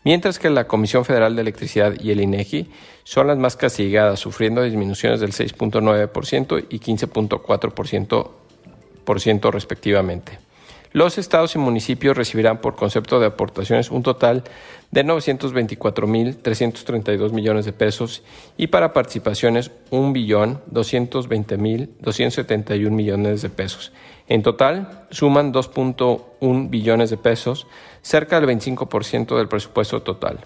mientras 0.03 0.39
que 0.39 0.49
la 0.49 0.65
Comisión 0.65 1.05
Federal 1.05 1.35
de 1.35 1.43
Electricidad 1.43 1.93
y 1.99 2.09
el 2.09 2.21
INEGI 2.21 2.67
son 3.03 3.27
las 3.27 3.37
más 3.37 3.55
castigadas, 3.55 4.19
sufriendo 4.19 4.63
disminuciones 4.63 5.19
del 5.19 5.33
6.9% 5.33 6.65
y 6.71 6.79
15.4% 6.79 9.51
respectivamente. 9.51 10.39
Los 10.91 11.17
estados 11.17 11.56
y 11.56 11.60
municipios 11.60 12.15
recibirán 12.15 12.62
por 12.62 12.76
concepto 12.76 13.19
de 13.19 13.26
aportaciones 13.28 13.91
un 13.91 14.04
total 14.04 14.43
de 14.91 15.06
924.332 15.06 17.32
millones 17.32 17.65
de 17.65 17.73
pesos 17.73 18.23
y 18.56 18.67
para 18.67 18.93
participaciones 18.93 19.71
1.220.271 19.91 22.89
millones 22.89 23.41
de 23.41 23.50
pesos. 23.50 23.91
En 24.28 24.43
total, 24.43 25.08
suman 25.10 25.52
2.1 25.54 26.69
billones 26.69 27.10
de 27.10 27.17
pesos, 27.17 27.65
cerca 28.02 28.39
del 28.39 28.50
25% 28.50 29.38
del 29.38 29.47
presupuesto 29.47 30.02
total. 30.02 30.39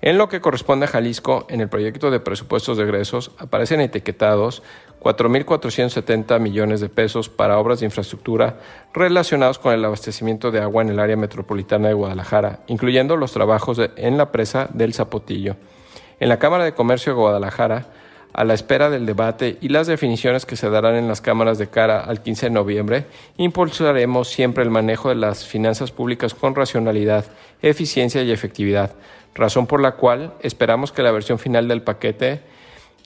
En 0.00 0.16
lo 0.16 0.28
que 0.28 0.40
corresponde 0.40 0.86
a 0.86 0.88
Jalisco, 0.88 1.44
en 1.48 1.60
el 1.60 1.68
proyecto 1.68 2.12
de 2.12 2.20
presupuestos 2.20 2.76
de 2.76 2.84
egresos 2.84 3.32
aparecen 3.38 3.80
etiquetados 3.80 4.62
4.470 5.00 6.38
millones 6.38 6.80
de 6.80 6.88
pesos 6.88 7.28
para 7.28 7.58
obras 7.58 7.80
de 7.80 7.86
infraestructura 7.86 8.58
relacionados 8.94 9.58
con 9.58 9.72
el 9.72 9.84
abastecimiento 9.84 10.52
de 10.52 10.60
agua 10.60 10.82
en 10.82 10.90
el 10.90 11.00
área 11.00 11.16
metropolitana 11.16 11.88
de 11.88 11.94
Guadalajara, 11.94 12.60
incluyendo 12.68 13.16
los 13.16 13.32
trabajos 13.32 13.80
en 13.96 14.16
la 14.16 14.30
presa 14.30 14.68
del 14.72 14.94
Zapotillo. 14.94 15.56
En 16.20 16.28
la 16.28 16.38
Cámara 16.38 16.64
de 16.64 16.74
Comercio 16.74 17.12
de 17.12 17.18
Guadalajara, 17.18 17.86
a 18.32 18.44
la 18.44 18.54
espera 18.54 18.90
del 18.90 19.06
debate 19.06 19.58
y 19.60 19.68
las 19.68 19.86
definiciones 19.86 20.46
que 20.46 20.56
se 20.56 20.70
darán 20.70 20.96
en 20.96 21.08
las 21.08 21.20
cámaras 21.20 21.58
de 21.58 21.68
cara 21.68 22.00
al 22.00 22.22
15 22.22 22.46
de 22.46 22.50
noviembre, 22.50 23.06
impulsaremos 23.36 24.28
siempre 24.28 24.62
el 24.64 24.70
manejo 24.70 25.08
de 25.08 25.16
las 25.16 25.46
finanzas 25.46 25.90
públicas 25.90 26.34
con 26.34 26.54
racionalidad, 26.54 27.24
eficiencia 27.62 28.22
y 28.22 28.30
efectividad 28.30 28.94
razón 29.38 29.66
por 29.66 29.80
la 29.80 29.92
cual 29.92 30.34
esperamos 30.40 30.92
que 30.92 31.02
la 31.02 31.12
versión 31.12 31.38
final 31.38 31.68
del 31.68 31.82
paquete 31.82 32.42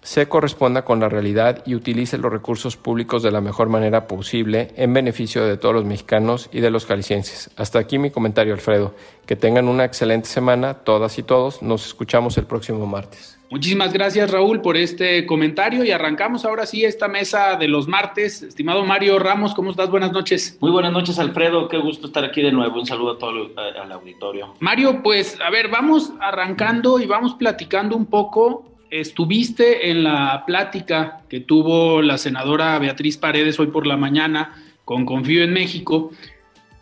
se 0.03 0.27
corresponda 0.29 0.85
con 0.85 0.99
la 0.99 1.09
realidad 1.09 1.63
y 1.65 1.77
utilice 1.77 2.19
los 2.19 2.33
recursos 2.33 2.77
públicos 2.77 3.23
de 3.23 3.31
la 3.31 3.41
mejor 3.41 3.69
manera 3.69 4.09
posible 4.09 4.73
en 4.75 4.93
beneficio 4.93 5.45
de 5.45 5.57
todos 5.57 5.77
los 5.77 5.85
mexicanos 5.85 6.49
y 6.51 6.61
de 6.61 6.71
los 6.71 6.87
jaliscienses. 6.87 7.51
Hasta 7.57 7.79
aquí 7.79 7.99
mi 7.99 8.11
comentario, 8.11 8.53
Alfredo. 8.53 8.95
Que 9.27 9.37
tengan 9.37 9.69
una 9.69 9.85
excelente 9.85 10.29
semana, 10.29 10.75
todas 10.75 11.19
y 11.19 11.23
todos. 11.23 11.63
Nos 11.63 11.87
escuchamos 11.87 12.37
el 12.37 12.47
próximo 12.47 12.85
martes. 12.85 13.39
Muchísimas 13.53 13.93
gracias, 13.93 14.31
Raúl, 14.31 14.63
por 14.63 14.79
este 14.79 15.27
comentario 15.27 15.85
y 15.85 15.91
arrancamos 15.91 16.47
ahora 16.47 16.65
sí 16.65 16.87
esta 16.87 17.07
mesa 17.07 17.57
de 17.57 17.69
los 17.69 17.87
martes. 17.87 18.43
Estimado 18.43 18.83
Mario 18.87 19.19
Ramos, 19.19 19.53
¿cómo 19.53 19.73
estás? 19.73 19.91
Buenas 19.91 20.11
noches. 20.11 20.57
Muy 20.59 20.71
buenas 20.71 20.91
noches, 20.91 21.19
Alfredo. 21.19 21.69
Qué 21.69 21.77
gusto 21.77 22.07
estar 22.07 22.25
aquí 22.25 22.41
de 22.41 22.51
nuevo. 22.51 22.81
Un 22.81 22.87
saludo 22.87 23.11
a 23.11 23.19
todo 23.19 23.31
el, 23.31 23.59
al 23.59 23.93
auditorio. 23.93 24.55
Mario, 24.61 25.03
pues 25.03 25.39
a 25.39 25.51
ver, 25.51 25.69
vamos 25.69 26.15
arrancando 26.19 26.99
y 26.99 27.05
vamos 27.05 27.35
platicando 27.35 27.95
un 27.95 28.07
poco 28.07 28.65
estuviste 28.89 29.91
en 29.91 30.03
la 30.03 30.45
plática 30.47 31.21
que 31.29 31.41
tuvo 31.41 32.01
la 32.01 32.17
senadora 32.17 32.79
Beatriz 32.79 33.19
Paredes 33.19 33.61
hoy 33.61 33.67
por 33.67 33.87
la 33.87 33.99
mañana 33.99 34.65
con 34.87 35.05
Confío 35.05 35.45
en 35.45 35.53
México. 35.53 36.11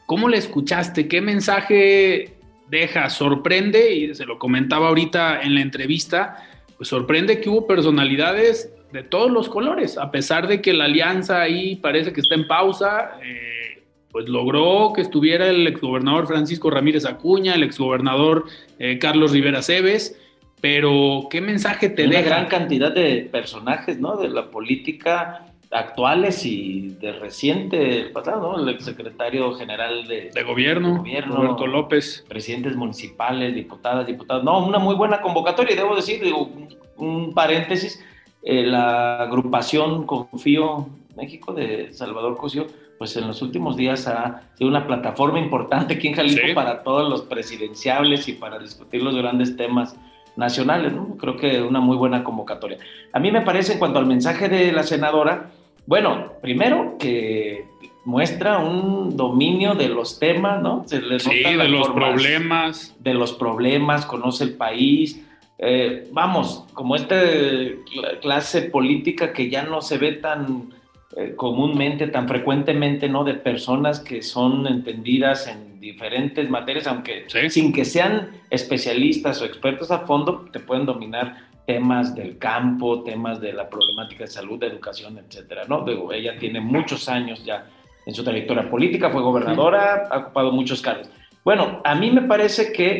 ¿Cómo 0.06 0.28
le 0.28 0.36
escuchaste? 0.36 1.08
¿Qué 1.08 1.20
mensaje 1.20 2.36
deja? 2.68 3.10
Sorprende, 3.10 3.92
y 3.92 4.14
se 4.14 4.24
lo 4.24 4.38
comentaba 4.38 4.86
ahorita 4.86 5.42
en 5.42 5.56
la 5.56 5.62
entrevista, 5.62 6.46
pues 6.80 6.88
sorprende 6.88 7.42
que 7.42 7.50
hubo 7.50 7.66
personalidades 7.66 8.72
de 8.90 9.02
todos 9.02 9.30
los 9.30 9.50
colores, 9.50 9.98
a 9.98 10.10
pesar 10.10 10.48
de 10.48 10.62
que 10.62 10.72
la 10.72 10.86
alianza 10.86 11.42
ahí 11.42 11.76
parece 11.76 12.14
que 12.14 12.22
está 12.22 12.34
en 12.34 12.46
pausa, 12.48 13.18
eh, 13.22 13.82
pues 14.10 14.30
logró 14.30 14.94
que 14.94 15.02
estuviera 15.02 15.50
el 15.50 15.66
exgobernador 15.66 16.26
Francisco 16.26 16.70
Ramírez 16.70 17.04
Acuña, 17.04 17.54
el 17.54 17.64
exgobernador 17.64 18.46
eh, 18.78 18.98
Carlos 18.98 19.32
Rivera 19.32 19.60
Cebes, 19.60 20.18
pero 20.62 21.28
¿qué 21.30 21.42
mensaje 21.42 21.90
te 21.90 22.06
Una 22.06 22.16
deja? 22.16 22.30
gran 22.30 22.46
cantidad 22.46 22.94
de 22.94 23.28
personajes, 23.30 24.00
¿no? 24.00 24.16
De 24.16 24.30
la 24.30 24.50
política 24.50 25.49
actuales 25.70 26.44
y 26.44 26.88
de 27.00 27.12
reciente 27.12 28.06
pasado, 28.12 28.56
¿no? 28.56 28.62
El 28.62 28.68
exsecretario 28.74 29.52
general 29.54 30.06
de, 30.08 30.30
de 30.34 30.42
gobierno, 30.42 30.94
de 30.94 30.98
gobierno, 30.98 31.36
Roberto 31.36 31.66
López. 31.66 32.24
Presidentes 32.28 32.74
municipales, 32.76 33.54
diputadas, 33.54 34.06
diputados. 34.06 34.42
No, 34.42 34.66
una 34.66 34.78
muy 34.78 34.94
buena 34.96 35.20
convocatoria, 35.20 35.74
y 35.74 35.76
debo 35.76 35.94
decir, 35.94 36.22
digo, 36.22 36.50
un 36.96 37.32
paréntesis, 37.32 38.04
eh, 38.42 38.64
la 38.64 39.22
agrupación 39.22 40.06
Confío 40.06 40.88
México 41.16 41.52
de 41.52 41.92
Salvador 41.92 42.36
Cosío, 42.36 42.66
pues 42.98 43.16
en 43.16 43.26
los 43.26 43.40
últimos 43.40 43.76
días 43.76 44.06
ha 44.06 44.42
sido 44.54 44.68
una 44.68 44.86
plataforma 44.86 45.38
importante 45.38 45.94
aquí 45.94 46.08
en 46.08 46.14
Jalisco 46.14 46.46
Sí. 46.46 46.52
para 46.54 46.82
todos 46.82 47.08
los 47.08 47.22
presidenciables 47.22 48.28
y 48.28 48.34
para 48.34 48.58
discutir 48.58 49.02
los 49.02 49.14
grandes 49.14 49.56
temas 49.56 49.96
nacionales, 50.36 50.92
¿no? 50.92 51.16
Creo 51.16 51.36
que 51.36 51.62
una 51.62 51.80
muy 51.80 51.96
buena 51.96 52.24
convocatoria. 52.24 52.78
A 53.12 53.18
mí 53.18 53.30
me 53.30 53.40
parece, 53.40 53.74
en 53.74 53.78
cuanto 53.78 53.98
al 53.98 54.06
mensaje 54.06 54.48
de 54.48 54.72
la 54.72 54.82
senadora, 54.82 55.50
bueno, 55.90 56.34
primero 56.40 56.96
que 57.00 57.64
muestra 58.04 58.58
un 58.58 59.16
dominio 59.16 59.74
de 59.74 59.88
los 59.88 60.20
temas, 60.20 60.62
¿no? 60.62 60.84
Se 60.86 61.02
le 61.02 61.18
Sí, 61.18 61.42
de 61.42 61.68
los 61.68 61.88
formas 61.88 62.12
problemas. 62.12 62.96
de 63.00 63.14
los 63.14 63.32
problemas, 63.32 64.06
conoce 64.06 64.44
el 64.44 64.54
país. 64.54 65.20
Eh, 65.58 66.08
vamos, 66.12 66.64
como 66.74 66.94
esta 66.94 67.16
cl- 67.20 68.20
clase 68.20 68.62
política 68.62 69.32
que 69.32 69.50
ya 69.50 69.64
no 69.64 69.82
se 69.82 69.98
ve 69.98 70.12
tan 70.12 70.70
eh, 71.16 71.34
comúnmente, 71.36 72.06
tan 72.06 72.28
frecuentemente, 72.28 73.08
¿no? 73.08 73.24
De 73.24 73.34
personas 73.34 73.98
que 73.98 74.22
son 74.22 74.68
entendidas 74.68 75.48
en 75.48 75.80
diferentes 75.80 76.48
materias, 76.48 76.86
aunque 76.86 77.24
Sí. 77.26 77.50
sin 77.50 77.72
que 77.72 77.84
sean 77.84 78.28
especialistas 78.48 79.42
o 79.42 79.44
expertos 79.44 79.90
a 79.90 80.06
fondo, 80.06 80.46
te 80.52 80.60
pueden 80.60 80.86
dominar 80.86 81.49
temas 81.70 82.14
del 82.14 82.32
campo, 82.38 83.02
temas 83.12 83.40
de 83.40 83.52
la 83.52 83.64
problemática 83.68 84.24
de 84.24 84.30
salud, 84.38 84.58
de 84.58 84.66
educación, 84.66 85.18
etcétera, 85.18 85.62
¿no? 85.68 85.76
Digo, 85.84 86.12
ella 86.12 86.32
tiene 86.38 86.60
muchos 86.60 87.08
años 87.08 87.44
ya 87.44 87.58
en 88.06 88.14
su 88.14 88.22
trayectoria 88.24 88.68
política, 88.68 89.10
fue 89.10 89.22
gobernadora, 89.22 90.08
ha 90.10 90.18
ocupado 90.18 90.50
muchos 90.52 90.80
cargos. 90.82 91.08
Bueno, 91.44 91.80
a 91.84 91.94
mí 91.94 92.10
me 92.10 92.22
parece 92.22 92.72
que 92.72 92.90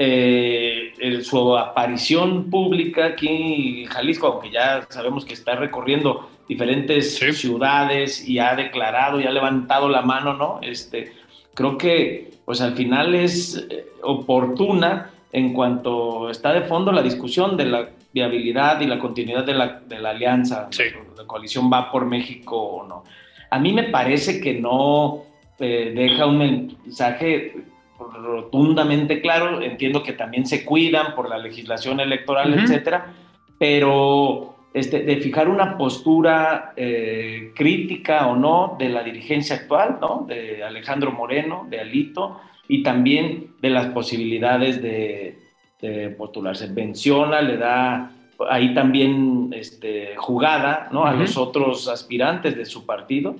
eh, 0.00 0.92
el- 1.00 1.24
su 1.24 1.56
aparición 1.56 2.50
pública 2.50 3.00
aquí 3.06 3.82
en 3.82 3.86
Jalisco, 3.86 4.26
aunque 4.28 4.50
ya 4.50 4.86
sabemos 4.90 5.24
que 5.24 5.34
está 5.34 5.56
recorriendo 5.56 6.30
diferentes 6.48 7.16
Sí. 7.18 7.32
ciudades 7.32 8.26
y 8.28 8.38
ha 8.38 8.54
declarado 8.54 9.20
y 9.20 9.24
ha 9.26 9.32
levantado 9.32 9.88
la 9.88 10.02
mano, 10.02 10.34
¿no? 10.34 10.60
Este, 10.62 11.12
creo 11.54 11.76
que 11.76 12.30
pues 12.46 12.60
al 12.60 12.74
final 12.74 13.14
es 13.14 13.66
eh, 13.68 13.86
oportuna 14.02 15.10
en 15.32 15.52
cuanto 15.52 16.30
está 16.30 16.52
de 16.52 16.62
fondo 16.62 16.90
la 16.92 17.02
discusión 17.02 17.56
de 17.56 17.66
la 17.66 17.88
viabilidad 18.12 18.80
y 18.80 18.86
la 18.86 18.98
continuidad 18.98 19.44
de 19.44 19.54
la, 19.54 19.80
de 19.86 19.98
la 19.98 20.10
alianza, 20.10 20.68
Sí. 20.70 20.84
la 21.16 21.24
coalición 21.26 21.70
va 21.72 21.90
por 21.90 22.06
México 22.06 22.56
o 22.56 22.86
no. 22.86 23.04
A 23.50 23.58
mí 23.58 23.72
me 23.72 23.84
parece 23.84 24.40
que 24.40 24.54
no 24.54 25.22
eh, 25.58 25.92
deja 25.94 26.26
un 26.26 26.38
mensaje 26.38 27.54
rotundamente 27.98 29.20
claro, 29.20 29.60
entiendo 29.60 30.02
que 30.02 30.12
también 30.12 30.46
se 30.46 30.64
cuidan 30.64 31.14
por 31.14 31.28
la 31.28 31.38
legislación 31.38 32.00
electoral, 32.00 32.50
Ujú. 32.54 32.60
etcétera, 32.60 33.06
pero 33.58 34.54
este, 34.72 35.00
de 35.00 35.16
fijar 35.16 35.48
una 35.48 35.76
postura 35.76 36.72
eh, 36.76 37.52
crítica 37.54 38.26
o 38.28 38.36
no 38.36 38.76
de 38.78 38.88
la 38.88 39.02
dirigencia 39.02 39.56
actual, 39.56 39.98
¿no? 40.00 40.24
De 40.28 40.62
Alejandro 40.62 41.10
Moreno, 41.12 41.66
de 41.68 41.80
Alito, 41.80 42.40
y 42.68 42.82
también 42.82 43.54
de 43.60 43.70
las 43.70 43.86
posibilidades 43.86 44.82
de, 44.82 45.38
de 45.80 46.10
postularse. 46.10 46.68
Menciona, 46.68 47.40
le 47.40 47.56
da 47.56 48.12
ahí 48.48 48.74
también 48.74 49.50
este, 49.52 50.14
jugada, 50.16 50.88
¿no? 50.92 51.06
A 51.06 51.10
Ujú. 51.10 51.20
los 51.20 51.36
otros 51.36 51.88
aspirantes 51.88 52.56
de 52.56 52.66
su 52.66 52.86
partido, 52.86 53.34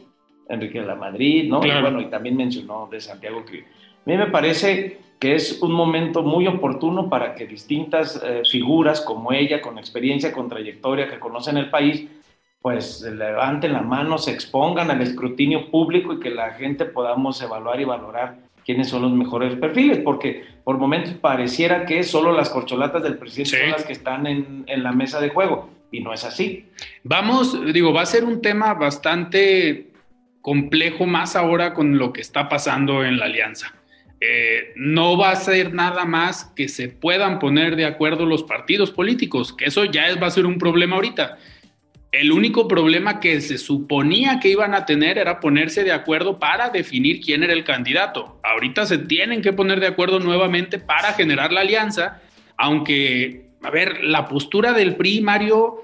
Enrique 0.49 0.81
de 0.81 0.87
la 0.87 0.95
Madrid, 0.95 1.49
¿no? 1.49 1.61
Claro. 1.61 1.79
Y 1.79 1.83
bueno, 1.83 2.01
y 2.01 2.07
también 2.07 2.37
mencionó 2.37 2.89
de 2.91 3.01
Santiago 3.01 3.45
que 3.45 3.61
a 3.61 4.11
mí 4.11 4.17
me 4.17 4.27
parece 4.27 4.99
que 5.21 5.35
es 5.35 5.61
un 5.61 5.73
momento 5.73 6.23
muy 6.23 6.47
oportuno 6.47 7.09
para 7.09 7.35
que 7.35 7.47
distintas 7.47 8.23
eh, 8.25 8.43
figuras 8.49 9.01
como 9.01 9.33
ella, 9.33 9.61
con 9.61 9.79
experiencia, 9.79 10.33
con 10.33 10.49
trayectoria, 10.49 11.09
que 11.09 11.19
conocen 11.19 11.59
el 11.59 11.71
país, 11.71 12.09
pues 12.63 13.03
levanten 13.03 13.73
la 13.73 13.83
mano, 13.83 14.17
se 14.17 14.33
expongan 14.33 14.91
al 14.91 15.03
escrutinio 15.03 15.71
público 15.71 16.13
y 16.13 16.21
que 16.21 16.31
la 16.31 16.51
gente 16.53 16.85
podamos 16.87 17.43
evaluar 17.43 17.81
y 17.81 17.85
valorar 17.85 18.48
quiénes 18.69 18.91
son 18.91 19.01
los 19.01 19.13
mejores 19.13 19.57
perfiles, 19.57 19.97
porque 20.05 20.45
por 20.63 20.77
momentos 20.77 21.15
pareciera 21.15 21.87
que 21.87 22.03
solo 22.03 22.33
las 22.33 22.51
corcholatas 22.51 23.03
del 23.03 23.17
presidente 23.17 23.59
son 23.59 23.71
las 23.71 23.85
que 23.85 23.95
están 23.95 24.27
en, 24.27 24.65
en 24.67 24.83
la 24.83 24.93
mesa 24.93 25.23
de 25.23 25.31
juego, 25.31 25.71
y 25.91 26.01
no 26.01 26.13
es 26.13 26.23
así. 26.23 26.67
Vamos, 27.03 27.59
digo, 27.73 27.95
va 27.95 28.03
a 28.03 28.07
ser 28.07 28.25
un 28.25 28.43
tema 28.43 28.75
bastante 28.75 29.87
complejo 30.43 31.07
más 31.07 31.35
ahora 31.35 31.73
con 31.73 31.97
lo 31.97 32.13
que 32.13 32.21
está 32.21 32.51
pasando 32.51 33.03
en 33.07 33.19
la 33.19 33.25
alianza. 33.25 33.75
Eh, 34.21 34.75
no 34.77 35.17
va 35.17 35.31
a 35.31 35.37
ser 35.37 35.73
nada 35.73 36.05
más 36.05 36.53
que 36.55 36.69
se 36.69 36.91
puedan 36.91 37.39
poner 37.39 37.75
de 37.75 37.87
acuerdo 37.87 38.27
los 38.27 38.43
partidos 38.43 38.91
políticos, 38.91 39.55
que 39.55 39.65
eso 39.65 39.87
ya 39.87 40.09
es, 40.09 40.21
va 40.21 40.27
a 40.27 40.31
ser 40.31 40.45
un 40.45 40.59
problema 40.59 40.97
ahorita. 40.97 41.39
El 42.11 42.33
único 42.33 42.67
problema 42.67 43.21
que 43.21 43.41
se 43.43 43.59
suponía 43.59 44.41
que 44.41 44.49
iban 44.49 44.75
a 44.75 44.87
tener 44.87 45.19
era 45.19 45.41
ponerse 45.41 45.85
de 45.85 45.93
acuerdo 45.93 46.39
para 46.39 46.71
definir 46.71 47.21
quién 47.21 47.43
era 47.43 47.53
el 47.53 47.65
candidato. 47.65 48.41
Ahorita 48.43 48.87
se 48.87 48.97
tienen 48.97 49.43
que 49.43 49.53
poner 49.53 49.79
de 49.79 49.89
acuerdo 49.89 50.19
nuevamente 50.19 50.79
para 50.79 51.13
generar 51.13 51.53
la 51.53 51.61
alianza, 51.61 52.23
aunque, 52.57 53.51
a 53.63 53.71
ver, 53.71 54.03
la 54.05 54.27
postura 54.27 54.73
del 54.73 54.97
PRI, 54.97 55.21
Mario, 55.21 55.83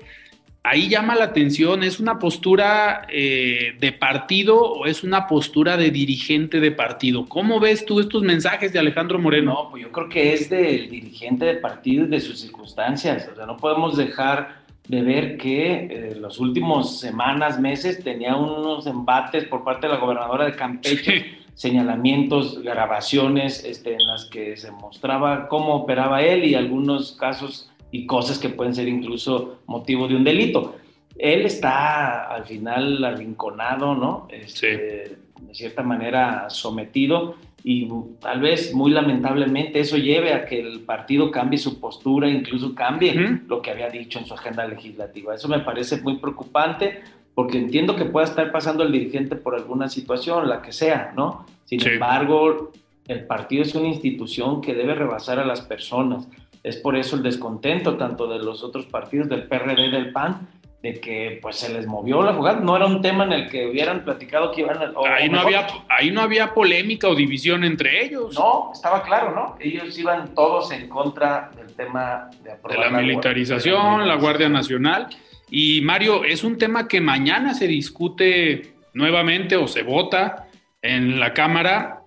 ahí 0.62 0.88
llama 0.88 1.14
la 1.14 1.24
atención, 1.24 1.82
¿es 1.82 2.00
una 2.00 2.18
postura 2.18 3.06
eh, 3.10 3.74
de 3.78 3.92
partido 3.92 4.58
o 4.58 4.86
es 4.86 5.04
una 5.04 5.26
postura 5.26 5.76
de 5.76 5.90
dirigente 5.90 6.58
de 6.58 6.72
partido? 6.72 7.26
¿Cómo 7.26 7.60
ves 7.60 7.84
tú 7.84 8.00
estos 8.00 8.22
mensajes 8.22 8.72
de 8.72 8.78
Alejandro 8.78 9.18
Moreno? 9.18 9.52
No, 9.52 9.70
pues 9.70 9.82
yo 9.82 9.92
creo 9.92 10.08
que 10.08 10.32
es 10.32 10.48
del 10.48 10.88
dirigente 10.88 11.44
de 11.44 11.56
partido 11.56 12.06
y 12.06 12.08
de 12.08 12.20
sus 12.20 12.40
circunstancias. 12.40 13.28
O 13.30 13.36
sea, 13.36 13.44
no 13.44 13.58
podemos 13.58 13.98
dejar 13.98 14.63
de 14.88 15.02
ver 15.02 15.36
que 15.38 15.84
en 15.84 15.90
eh, 15.90 16.14
las 16.16 16.38
últimas 16.38 16.98
semanas, 16.98 17.58
meses, 17.58 18.02
tenía 18.04 18.36
unos 18.36 18.86
embates 18.86 19.44
por 19.44 19.64
parte 19.64 19.86
de 19.86 19.94
la 19.94 19.98
gobernadora 19.98 20.44
de 20.44 20.56
Campeche, 20.56 21.38
señalamientos, 21.54 22.62
grabaciones 22.62 23.64
este, 23.64 23.94
en 23.94 24.06
las 24.06 24.26
que 24.26 24.56
se 24.56 24.70
mostraba 24.70 25.48
cómo 25.48 25.74
operaba 25.74 26.22
él 26.22 26.44
y 26.44 26.54
algunos 26.54 27.12
casos 27.12 27.70
y 27.90 28.06
cosas 28.06 28.38
que 28.38 28.50
pueden 28.50 28.74
ser 28.74 28.88
incluso 28.88 29.60
motivo 29.66 30.06
de 30.08 30.16
un 30.16 30.24
delito. 30.24 30.76
Él 31.16 31.46
está 31.46 32.24
al 32.24 32.44
final 32.44 33.04
arrinconado, 33.04 33.94
¿no? 33.94 34.26
Este, 34.30 35.16
de 35.40 35.54
cierta 35.54 35.82
manera 35.82 36.50
sometido 36.50 37.36
y 37.66 37.88
tal 38.20 38.42
vez 38.42 38.74
muy 38.74 38.90
lamentablemente 38.90 39.80
eso 39.80 39.96
lleve 39.96 40.34
a 40.34 40.44
que 40.44 40.60
el 40.60 40.80
partido 40.80 41.30
cambie 41.30 41.58
su 41.58 41.80
postura, 41.80 42.28
incluso 42.28 42.74
cambie 42.74 43.40
lo 43.48 43.62
que 43.62 43.70
había 43.70 43.88
dicho 43.88 44.18
en 44.18 44.26
su 44.26 44.34
agenda 44.34 44.66
legislativa. 44.66 45.34
Eso 45.34 45.48
me 45.48 45.60
parece 45.60 46.02
muy 46.02 46.18
preocupante 46.18 47.00
porque 47.34 47.56
entiendo 47.56 47.96
que 47.96 48.04
pueda 48.04 48.26
estar 48.26 48.52
pasando 48.52 48.84
el 48.84 48.92
dirigente 48.92 49.34
por 49.34 49.54
alguna 49.54 49.88
situación, 49.88 50.46
la 50.46 50.60
que 50.60 50.72
sea, 50.72 51.14
¿no? 51.16 51.46
Sin 51.64 51.80
embargo, 51.88 52.70
el 53.08 53.24
partido 53.24 53.62
es 53.62 53.74
una 53.74 53.88
institución 53.88 54.60
que 54.60 54.74
debe 54.74 54.94
rebasar 54.94 55.38
a 55.38 55.46
las 55.46 55.62
personas. 55.62 56.28
Es 56.62 56.76
por 56.76 56.96
eso 56.96 57.16
el 57.16 57.22
descontento 57.22 57.96
tanto 57.96 58.26
de 58.26 58.40
los 58.40 58.62
otros 58.62 58.84
partidos, 58.84 59.30
del 59.30 59.44
PRD, 59.44 59.90
del 59.90 60.12
PAN, 60.12 60.48
de 60.84 61.00
que 61.00 61.38
pues 61.40 61.56
se 61.56 61.72
les 61.72 61.86
movió 61.86 62.22
la 62.22 62.34
jugada. 62.34 62.60
No 62.60 62.76
era 62.76 62.84
un 62.84 63.00
tema 63.00 63.24
en 63.24 63.32
el 63.32 63.48
que 63.48 63.66
hubieran 63.66 64.04
platicado 64.04 64.52
que 64.52 64.60
iban 64.60 64.76
a... 64.76 64.92
ahí, 65.14 65.30
no 65.30 65.40
había, 65.40 65.66
ahí 65.88 66.10
no 66.10 66.20
había 66.20 66.52
polémica 66.52 67.08
o 67.08 67.14
división 67.14 67.64
entre 67.64 68.04
ellos. 68.04 68.34
No, 68.34 68.70
estaba 68.70 69.02
claro, 69.02 69.34
¿no? 69.34 69.56
Ellos 69.58 69.98
iban 69.98 70.34
todos 70.34 70.70
en 70.72 70.90
contra 70.90 71.50
del 71.56 71.74
tema 71.74 72.28
de, 72.42 72.50
de 72.50 72.78
la, 72.78 72.90
militarización, 72.90 74.06
la, 74.06 74.16
Guardia 74.16 74.50
Nacional. 74.50 75.08
Y 75.48 75.80
Mario, 75.80 76.22
es 76.22 76.44
un 76.44 76.58
tema 76.58 76.86
que 76.86 77.00
mañana 77.00 77.54
se 77.54 77.66
discute 77.66 78.74
nuevamente 78.92 79.56
o 79.56 79.66
se 79.66 79.84
vota 79.84 80.48
en 80.82 81.18
la 81.18 81.32
Cámara. 81.32 82.02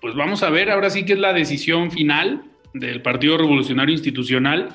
Pues 0.00 0.14
vamos 0.14 0.44
a 0.44 0.50
ver, 0.50 0.70
ahora 0.70 0.90
sí 0.90 1.04
que 1.04 1.14
es 1.14 1.18
la 1.18 1.32
decisión 1.32 1.90
final 1.90 2.44
del 2.72 3.02
Partido 3.02 3.36
Revolucionario 3.36 3.92
Institucional 3.92 4.68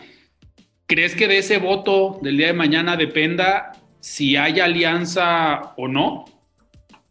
¿Crees 0.91 1.15
que 1.15 1.29
de 1.29 1.37
ese 1.37 1.57
voto 1.57 2.19
del 2.21 2.35
día 2.35 2.47
de 2.47 2.53
mañana 2.53 2.97
dependa 2.97 3.71
si 4.01 4.35
hay 4.35 4.59
alianza 4.59 5.71
o 5.77 5.87
no? 5.87 6.25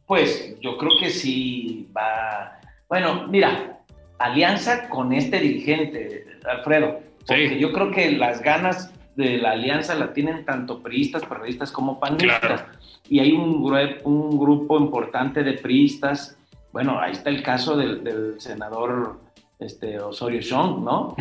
Pues 0.04 0.54
yo 0.60 0.76
creo 0.76 0.90
que 1.00 1.08
sí 1.08 1.88
va. 1.96 2.60
Bueno, 2.90 3.26
mira, 3.28 3.80
alianza 4.18 4.86
con 4.90 5.14
este 5.14 5.40
dirigente, 5.40 6.26
Alfredo. 6.44 7.00
Porque 7.26 7.58
yo 7.58 7.72
creo 7.72 7.90
que 7.90 8.10
las 8.12 8.42
ganas 8.42 8.92
de 9.16 9.38
la 9.38 9.52
alianza 9.52 9.94
la 9.94 10.12
tienen 10.12 10.44
tanto 10.44 10.82
priistas, 10.82 11.24
periodistas 11.24 11.72
como 11.72 11.98
panistas. 11.98 12.66
Y 13.08 13.20
hay 13.20 13.32
un, 13.32 13.64
un 14.04 14.38
grupo 14.38 14.76
importante 14.76 15.42
de 15.42 15.54
priistas. 15.54 16.36
Bueno, 16.70 17.00
ahí 17.00 17.12
está 17.12 17.30
el 17.30 17.42
caso 17.42 17.78
del, 17.78 18.04
del 18.04 18.38
senador 18.42 19.20
este, 19.60 20.00
Osorio 20.00 20.40
Chong, 20.40 20.82
¿no? 20.82 21.14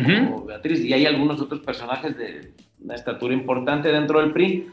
Beatriz, 0.46 0.80
y 0.80 0.92
hay 0.92 1.06
algunos 1.06 1.40
otros 1.40 1.60
personajes 1.60 2.16
de 2.16 2.52
una 2.82 2.94
estatura 2.94 3.34
importante 3.34 3.92
dentro 3.92 4.20
del 4.20 4.32
PRI 4.32 4.66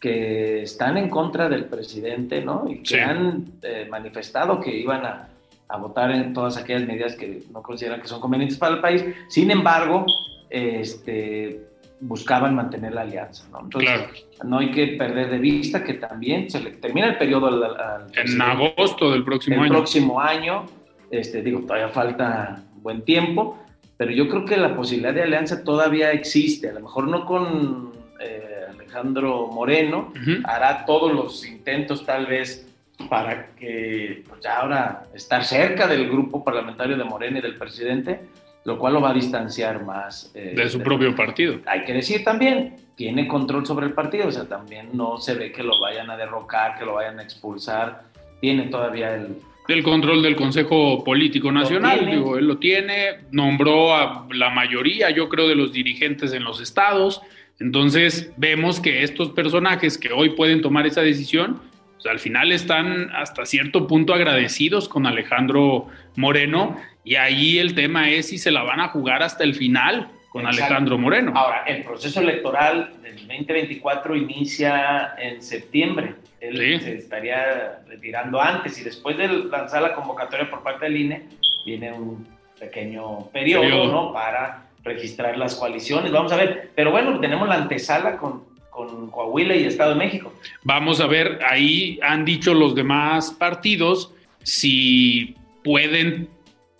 que 0.00 0.62
están 0.62 0.96
en 0.96 1.08
contra 1.08 1.48
del 1.48 1.66
presidente, 1.66 2.42
¿no? 2.42 2.64
Y 2.68 2.82
que 2.82 3.00
han 3.00 3.44
eh, 3.62 3.86
manifestado 3.88 4.58
que 4.58 4.74
iban 4.74 5.04
a, 5.04 5.28
a, 5.68 5.76
votar 5.76 6.10
en 6.10 6.32
todas 6.32 6.56
aquellas 6.56 6.84
medidas 6.86 7.14
que 7.14 7.42
no 7.52 7.62
consideran 7.62 8.00
que 8.00 8.08
son 8.08 8.20
convenientes 8.20 8.58
para 8.58 8.74
el 8.74 8.80
país. 8.80 9.04
Sin 9.28 9.50
embargo, 9.50 10.06
este, 10.50 11.60
buscaban 12.00 12.54
mantener 12.54 12.94
la 12.94 13.02
alianza, 13.02 13.46
¿no? 13.52 13.60
Entonces, 13.60 14.00
no 14.42 14.58
hay 14.58 14.70
que 14.72 14.88
perder 14.88 15.30
de 15.30 15.38
vista 15.38 15.84
que 15.84 15.94
también 15.94 16.50
se 16.50 16.60
le 16.60 16.72
termina 16.72 17.08
el 17.08 17.18
periodo 17.18 17.46
al, 17.46 18.06
en 18.14 18.42
agosto 18.42 19.12
del 19.12 19.22
próximo 19.22 19.56
el 19.56 19.62
año. 19.62 19.72
próximo 19.72 20.20
año, 20.20 20.66
este, 21.10 21.42
digo, 21.42 21.60
todavía 21.60 21.90
falta 21.90 22.64
buen 22.82 23.02
tiempo, 23.02 23.58
pero 23.96 24.10
yo 24.10 24.28
creo 24.28 24.44
que 24.44 24.56
la 24.56 24.74
posibilidad 24.74 25.14
de 25.14 25.22
alianza 25.22 25.62
todavía 25.62 26.12
existe, 26.12 26.68
a 26.68 26.72
lo 26.72 26.80
mejor 26.80 27.08
no 27.08 27.24
con 27.24 27.92
eh, 28.20 28.66
Alejandro 28.70 29.48
Moreno, 29.48 30.12
hará 30.44 30.84
todos 30.84 31.12
los 31.12 31.46
intentos 31.46 32.04
tal 32.04 32.26
vez 32.26 32.66
para 33.08 33.46
que 33.54 34.22
pues 34.28 34.40
ya 34.40 34.60
ahora 34.60 35.04
estar 35.14 35.44
cerca 35.44 35.86
del 35.86 36.08
grupo 36.08 36.44
parlamentario 36.44 36.96
de 36.96 37.04
Moreno 37.04 37.38
y 37.38 37.42
del 37.42 37.56
presidente, 37.56 38.20
lo 38.64 38.78
cual 38.78 38.94
lo 38.94 39.00
va 39.00 39.10
a 39.10 39.14
distanciar 39.14 39.84
más. 39.84 40.30
Eh, 40.34 40.54
de 40.56 40.68
su 40.68 40.80
propio 40.80 41.14
partido. 41.14 41.58
Hay 41.66 41.84
que 41.84 41.92
decir 41.92 42.22
también, 42.24 42.76
tiene 42.96 43.26
control 43.26 43.66
sobre 43.66 43.86
el 43.86 43.92
partido, 43.92 44.28
o 44.28 44.32
sea, 44.32 44.44
también 44.44 44.90
no 44.92 45.18
se 45.18 45.34
ve 45.34 45.52
que 45.52 45.62
lo 45.62 45.80
vayan 45.80 46.10
a 46.10 46.16
derrocar, 46.16 46.78
que 46.78 46.84
lo 46.84 46.94
vayan 46.94 47.18
a 47.18 47.22
expulsar, 47.22 48.02
tiene 48.40 48.64
todavía 48.64 49.14
el, 49.14 49.38
del 49.68 49.82
control 49.82 50.22
del 50.22 50.36
Consejo 50.36 51.04
Político 51.04 51.52
Nacional, 51.52 52.06
digo, 52.10 52.36
él 52.36 52.46
lo 52.46 52.58
tiene, 52.58 53.20
nombró 53.30 53.94
a 53.94 54.26
la 54.32 54.50
mayoría, 54.50 55.10
yo 55.10 55.28
creo, 55.28 55.48
de 55.48 55.54
los 55.54 55.72
dirigentes 55.72 56.32
en 56.32 56.44
los 56.44 56.60
estados. 56.60 57.22
Entonces 57.60 58.32
vemos 58.36 58.80
que 58.80 59.02
estos 59.02 59.30
personajes 59.30 59.98
que 59.98 60.12
hoy 60.12 60.30
pueden 60.30 60.62
tomar 60.62 60.86
esa 60.86 61.02
decisión, 61.02 61.60
pues, 61.94 62.06
al 62.06 62.18
final 62.18 62.50
están 62.50 63.10
hasta 63.14 63.46
cierto 63.46 63.86
punto 63.86 64.14
agradecidos 64.14 64.88
con 64.88 65.06
Alejandro 65.06 65.86
Moreno. 66.16 66.76
Y 67.04 67.14
ahí 67.14 67.58
el 67.58 67.74
tema 67.74 68.10
es 68.10 68.28
si 68.28 68.38
se 68.38 68.50
la 68.50 68.62
van 68.62 68.80
a 68.80 68.88
jugar 68.88 69.22
hasta 69.22 69.44
el 69.44 69.54
final 69.54 70.08
con 70.32 70.46
Alejandro 70.46 70.96
Moreno. 70.96 71.32
Ahora, 71.34 71.64
el 71.66 71.84
proceso 71.84 72.20
electoral 72.20 72.94
del 73.02 73.16
2024 73.16 74.16
inicia 74.16 75.14
en 75.18 75.42
septiembre. 75.42 76.14
Él 76.40 76.80
se 76.80 76.96
estaría 76.96 77.82
retirando 77.86 78.40
antes 78.40 78.80
y 78.80 78.82
después 78.82 79.18
de 79.18 79.28
lanzar 79.28 79.82
la 79.82 79.94
convocatoria 79.94 80.48
por 80.50 80.62
parte 80.62 80.86
del 80.86 80.96
INE, 80.96 81.28
viene 81.66 81.92
un 81.92 82.26
pequeño 82.58 83.26
periodo, 83.30 83.92
¿no? 83.92 84.12
Para 84.14 84.64
registrar 84.82 85.36
las 85.36 85.54
coaliciones. 85.54 86.10
Vamos 86.10 86.32
a 86.32 86.36
ver. 86.36 86.70
Pero 86.74 86.90
bueno, 86.90 87.20
tenemos 87.20 87.46
la 87.46 87.56
antesala 87.56 88.16
con, 88.16 88.44
con 88.70 89.10
Coahuila 89.10 89.54
y 89.54 89.66
Estado 89.66 89.90
de 89.90 89.96
México. 89.96 90.32
Vamos 90.62 91.02
a 91.02 91.06
ver, 91.06 91.40
ahí 91.46 92.00
han 92.02 92.24
dicho 92.24 92.54
los 92.54 92.74
demás 92.74 93.32
partidos 93.32 94.14
si 94.42 95.36
pueden 95.62 96.28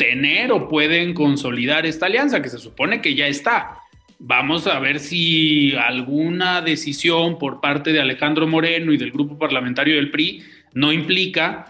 tener 0.02 0.50
o 0.50 0.68
pueden 0.68 1.14
consolidar 1.14 1.86
esta 1.86 2.06
alianza, 2.06 2.42
que 2.42 2.48
se 2.48 2.58
supone 2.58 3.00
que 3.00 3.14
ya 3.14 3.28
está. 3.28 3.78
Vamos 4.18 4.66
a 4.66 4.80
ver 4.80 4.98
si 4.98 5.74
alguna 5.76 6.60
decisión 6.60 7.38
por 7.38 7.60
parte 7.60 7.92
de 7.92 8.00
Alejandro 8.00 8.48
Moreno 8.48 8.92
y 8.92 8.96
del 8.96 9.12
grupo 9.12 9.38
parlamentario 9.38 9.94
del 9.94 10.10
PRI 10.10 10.42
no 10.74 10.92
implica 10.92 11.66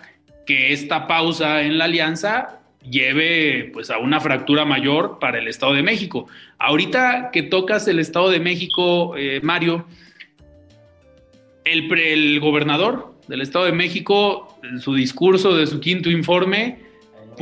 que 0.47 0.73
esta 0.73 1.07
pausa 1.07 1.63
en 1.63 1.77
la 1.77 1.85
alianza 1.85 2.61
lleve 2.89 3.71
pues 3.75 3.91
a 3.91 3.99
una 3.99 4.19
fractura 4.19 4.65
mayor 4.65 5.19
para 5.19 5.39
el 5.39 5.47
Estado 5.47 5.75
de 5.75 5.83
México. 5.83 6.27
Ahorita 6.59 7.31
que 7.35 7.43
tocas 7.43 7.87
el 7.87 7.99
Estado 7.99 8.31
de 8.31 8.41
México, 8.41 9.15
eh, 9.15 9.41
Mario, 9.43 9.87
el, 11.65 11.93
el 11.99 12.41
gobernador 12.41 13.15
del 13.29 13.43
Estado 13.43 13.67
de 13.67 13.73
México, 13.73 14.59
en 14.63 14.81
su 14.81 14.95
discurso 14.95 15.55
de 15.55 15.67
su 15.67 15.81
quinto 15.81 16.11
informe, 16.11 16.92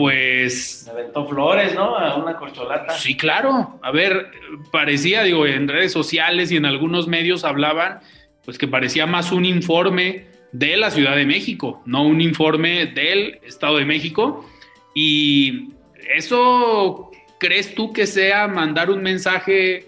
pues... 0.01 0.85
Me 0.87 0.93
aventó 0.93 1.27
flores, 1.27 1.75
¿no? 1.75 1.95
A 1.95 2.17
una 2.17 2.37
corcholata. 2.37 2.95
Sí, 2.95 3.19
claro. 3.19 3.79
A 3.83 3.91
ver, 3.91 4.31
parecía, 4.73 5.25
digo, 5.25 5.47
en 5.47 5.69
redes 5.69 5.93
sociales 5.93 6.51
y 6.51 6.57
en 6.57 6.65
algunos 6.65 7.07
medios 7.07 7.45
hablaban 7.45 8.01
pues 8.47 8.57
que 8.57 8.67
parecía 8.67 9.07
más 9.07 9.31
un 9.31 9.45
informe 9.45 10.25
de 10.53 10.79
la 10.79 10.91
Ciudad 10.91 11.15
de 11.17 11.27
México, 11.27 11.83
no 11.85 12.05
un 12.05 12.23
informe 12.23 12.87
del 12.87 13.41
Estado 13.47 13.77
de 13.77 13.85
México. 13.85 14.49
Y 14.95 15.75
eso, 16.17 17.11
¿crees 17.39 17.75
tú 17.75 17.93
que 17.93 18.07
sea 18.07 18.49
mandar 18.49 18.91
un 18.91 19.03
mensaje 19.03 19.87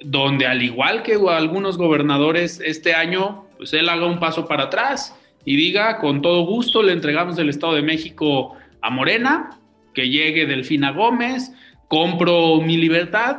donde 0.00 0.46
al 0.46 0.62
igual 0.62 1.02
que 1.02 1.18
algunos 1.28 1.76
gobernadores 1.76 2.62
este 2.64 2.94
año, 2.94 3.44
pues 3.58 3.74
él 3.74 3.90
haga 3.90 4.06
un 4.06 4.20
paso 4.20 4.48
para 4.48 4.64
atrás 4.64 5.14
y 5.44 5.56
diga, 5.56 5.98
con 5.98 6.22
todo 6.22 6.46
gusto 6.46 6.82
le 6.82 6.92
entregamos 6.92 7.38
el 7.38 7.50
Estado 7.50 7.74
de 7.74 7.82
México 7.82 8.56
a 8.82 8.90
Morena, 8.90 9.50
que 9.94 10.08
llegue 10.08 10.46
Delfina 10.46 10.92
Gómez, 10.92 11.52
compro 11.88 12.60
mi 12.60 12.76
libertad, 12.76 13.38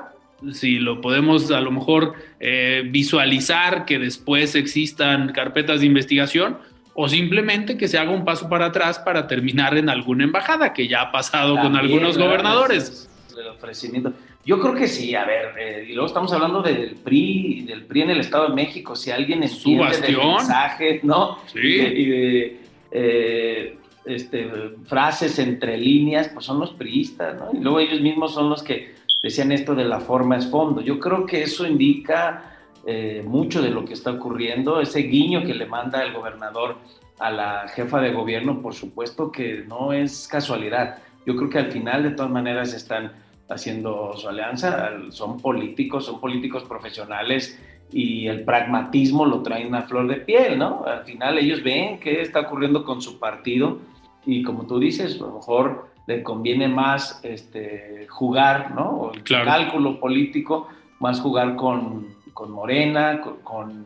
si 0.51 0.79
lo 0.79 1.01
podemos 1.01 1.51
a 1.51 1.61
lo 1.61 1.71
mejor 1.71 2.15
eh, 2.39 2.83
visualizar 2.85 3.85
que 3.85 3.99
después 3.99 4.55
existan 4.55 5.31
carpetas 5.33 5.81
de 5.81 5.85
investigación, 5.85 6.57
o 6.93 7.07
simplemente 7.07 7.77
que 7.77 7.87
se 7.87 7.97
haga 7.97 8.11
un 8.11 8.25
paso 8.25 8.49
para 8.49 8.65
atrás 8.65 8.99
para 8.99 9.27
terminar 9.27 9.77
en 9.77 9.89
alguna 9.89 10.23
embajada, 10.23 10.73
que 10.73 10.87
ya 10.87 11.01
ha 11.03 11.11
pasado 11.11 11.57
con 11.59 11.75
algunos 11.75 12.17
gobernadores. 12.17 13.09
El 13.37 13.47
ofrecimiento. 13.47 14.13
Yo 14.43 14.59
creo 14.59 14.73
que 14.73 14.87
sí, 14.87 15.13
a 15.15 15.23
ver, 15.23 15.53
eh, 15.59 15.85
y 15.87 15.93
luego 15.93 16.07
estamos 16.07 16.33
hablando 16.33 16.61
del 16.63 16.95
PRI, 16.95 17.61
del 17.61 17.85
PRI 17.85 18.01
en 18.01 18.09
el 18.09 18.19
Estado 18.19 18.49
de 18.49 18.55
México, 18.55 18.95
si 18.95 19.11
alguien 19.11 19.43
entiende 19.43 20.01
del 20.01 20.17
mensaje, 20.17 20.99
¿no? 21.03 21.37
Sí. 21.45 21.59
Y 21.59 22.05
de, 22.05 22.59
eh, 22.91 23.77
este, 24.05 24.49
frases 24.85 25.37
entre 25.39 25.77
líneas, 25.77 26.29
pues 26.29 26.45
son 26.45 26.59
los 26.59 26.73
priistas, 26.73 27.37
¿no? 27.39 27.49
Y 27.53 27.61
luego 27.61 27.79
ellos 27.79 28.01
mismos 28.01 28.33
son 28.33 28.49
los 28.49 28.63
que 28.63 28.95
decían 29.21 29.51
esto 29.51 29.75
de 29.75 29.85
la 29.85 29.99
forma 29.99 30.37
es 30.37 30.47
fondo. 30.47 30.81
Yo 30.81 30.99
creo 30.99 31.25
que 31.25 31.43
eso 31.43 31.67
indica 31.67 32.57
eh, 32.85 33.23
mucho 33.25 33.61
de 33.61 33.69
lo 33.69 33.85
que 33.85 33.93
está 33.93 34.11
ocurriendo, 34.11 34.81
ese 34.81 35.01
guiño 35.01 35.43
que 35.43 35.53
le 35.53 35.65
manda 35.65 36.03
el 36.03 36.13
gobernador 36.13 36.77
a 37.19 37.29
la 37.29 37.67
jefa 37.67 38.01
de 38.01 38.11
gobierno, 38.11 38.61
por 38.61 38.73
supuesto 38.73 39.31
que 39.31 39.63
no 39.67 39.93
es 39.93 40.27
casualidad. 40.27 40.97
Yo 41.25 41.35
creo 41.35 41.49
que 41.49 41.59
al 41.59 41.71
final, 41.71 42.01
de 42.01 42.11
todas 42.11 42.31
maneras, 42.31 42.73
están 42.73 43.11
haciendo 43.47 44.13
su 44.17 44.27
alianza, 44.27 44.91
son 45.09 45.39
políticos, 45.39 46.05
son 46.05 46.19
políticos 46.19 46.63
profesionales 46.63 47.59
y 47.91 48.27
el 48.27 48.43
pragmatismo 48.43 49.25
lo 49.25 49.43
traen 49.43 49.75
a 49.75 49.83
flor 49.83 50.07
de 50.07 50.15
piel, 50.15 50.57
¿no? 50.57 50.83
Al 50.85 51.03
final 51.03 51.37
ellos 51.37 51.61
ven 51.61 51.99
qué 51.99 52.21
está 52.21 52.39
ocurriendo 52.39 52.83
con 52.83 53.01
su 53.01 53.19
partido 53.19 53.79
y 54.25 54.43
como 54.43 54.65
tú 54.65 54.79
dices, 54.79 55.15
a 55.15 55.25
lo 55.25 55.33
mejor 55.33 55.89
le 56.07 56.23
conviene 56.23 56.67
más 56.67 57.19
este, 57.23 58.07
jugar, 58.09 58.71
¿no? 58.75 58.89
O 58.89 59.13
el 59.13 59.23
cálculo 59.23 59.99
político, 59.99 60.67
más 60.99 61.19
jugar 61.19 61.55
con, 61.55 62.15
con 62.33 62.51
Morena, 62.51 63.21
con, 63.21 63.85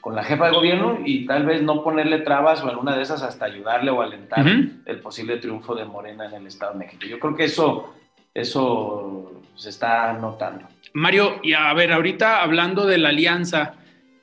con, 0.00 0.14
la 0.14 0.22
jefa 0.22 0.46
de 0.46 0.52
gobierno 0.52 0.98
y 1.04 1.24
tal 1.24 1.46
vez 1.46 1.62
no 1.62 1.82
ponerle 1.82 2.18
trabas 2.18 2.62
o 2.62 2.68
alguna 2.68 2.94
de 2.94 3.02
esas 3.02 3.22
hasta 3.22 3.46
ayudarle 3.46 3.90
o 3.90 4.02
alentar 4.02 4.46
el 4.46 5.00
posible 5.00 5.38
triunfo 5.38 5.74
de 5.74 5.86
Morena 5.86 6.26
en 6.26 6.34
el 6.34 6.46
Estado 6.46 6.74
de 6.74 6.80
México. 6.80 7.06
Yo 7.06 7.18
creo 7.18 7.34
que 7.34 7.44
eso 7.44 7.94
eso 8.34 9.42
se 9.54 9.70
está 9.70 10.12
notando. 10.14 10.66
Mario, 10.92 11.40
y 11.42 11.54
a 11.54 11.72
ver, 11.72 11.92
ahorita 11.92 12.42
hablando 12.42 12.84
de 12.84 12.98
la 12.98 13.10
alianza, 13.10 13.76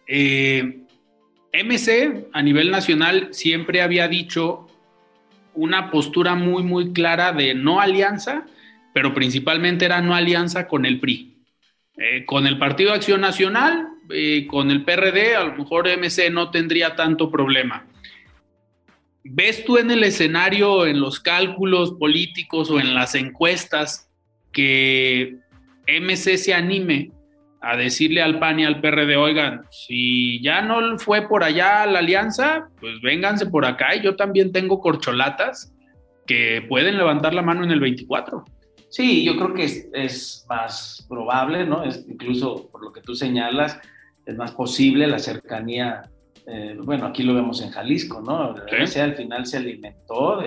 eh, 0.05 0.82
MC 1.53 2.28
a 2.34 2.41
nivel 2.41 2.70
nacional 2.70 3.30
siempre 3.32 3.82
había 3.82 4.07
dicho 4.07 4.68
una 5.53 5.91
postura 5.91 6.35
muy, 6.35 6.63
muy 6.63 6.93
clara 6.93 7.31
de 7.31 7.53
no 7.53 7.79
alianza, 7.79 8.45
pero 8.93 9.13
principalmente 9.13 9.85
era 9.85 10.01
no 10.01 10.15
alianza 10.15 10.67
con 10.67 10.85
el 10.85 10.99
PRI. 10.99 11.31
Eh, 11.97 12.25
con 12.25 12.47
el 12.47 12.57
Partido 12.57 12.93
Acción 12.93 13.21
Nacional, 13.21 13.87
eh, 14.09 14.47
con 14.47 14.71
el 14.71 14.83
PRD, 14.83 15.35
a 15.35 15.43
lo 15.43 15.55
mejor 15.55 15.87
MC 15.87 16.29
no 16.31 16.49
tendría 16.49 16.95
tanto 16.95 17.29
problema. 17.29 17.85
¿Ves 19.23 19.63
tú 19.65 19.77
en 19.77 19.91
el 19.91 20.03
escenario, 20.03 20.87
en 20.87 20.99
los 20.99 21.19
cálculos 21.19 21.91
políticos 21.91 22.71
o 22.71 22.79
en 22.79 22.95
las 22.95 23.13
encuestas, 23.13 24.09
que 24.51 25.37
MC 25.87 26.37
se 26.37 26.53
anime 26.53 27.11
a 27.62 27.78
decirle 27.78 28.22
al 28.22 28.39
PAN 28.39 28.59
y 28.59 28.66
al 28.66 28.82
PRD, 28.82 29.16
oigan, 29.18 29.62
si 29.70 30.41
ya 30.41 30.62
no 30.62 30.97
fue 30.97 31.28
por 31.28 31.43
allá 31.43 31.86
la 31.86 31.99
alianza, 31.99 32.70
pues 32.80 32.99
vénganse 33.01 33.45
por 33.45 33.66
acá 33.66 33.95
y 33.95 34.01
yo 34.01 34.16
también 34.16 34.51
tengo 34.51 34.80
corcholatas 34.80 35.74
que 36.26 36.66
pueden 36.68 36.97
levantar 36.97 37.34
la 37.34 37.43
mano 37.43 37.64
en 37.64 37.72
el 37.72 37.80
24. 37.80 38.43
Sí, 38.89 39.24
yo 39.24 39.38
creo 39.38 39.53
que 39.53 39.64
es, 39.93 40.45
más 40.49 41.05
probable, 41.07 41.66
¿no? 41.66 41.84
Es 41.84 42.05
incluso 42.09 42.70
por 42.72 42.84
lo 42.84 42.91
que 42.91 43.01
tú 43.01 43.16
señalas, 43.16 43.80
es 44.26 44.36
más 44.36 44.51
posible 44.51 45.07
la 45.07 45.20
cercanía 45.20 46.03
eh, 46.47 46.76
bueno, 46.82 47.05
aquí 47.05 47.24
lo 47.24 47.36
vemos 47.36 47.62
en 47.62 47.70
Jalisco, 47.70 48.22
¿no? 48.22 48.55
¿Sí? 48.86 48.99
al 48.99 49.16
final 49.16 49.45
se 49.45 49.57
alimentó 49.57 50.41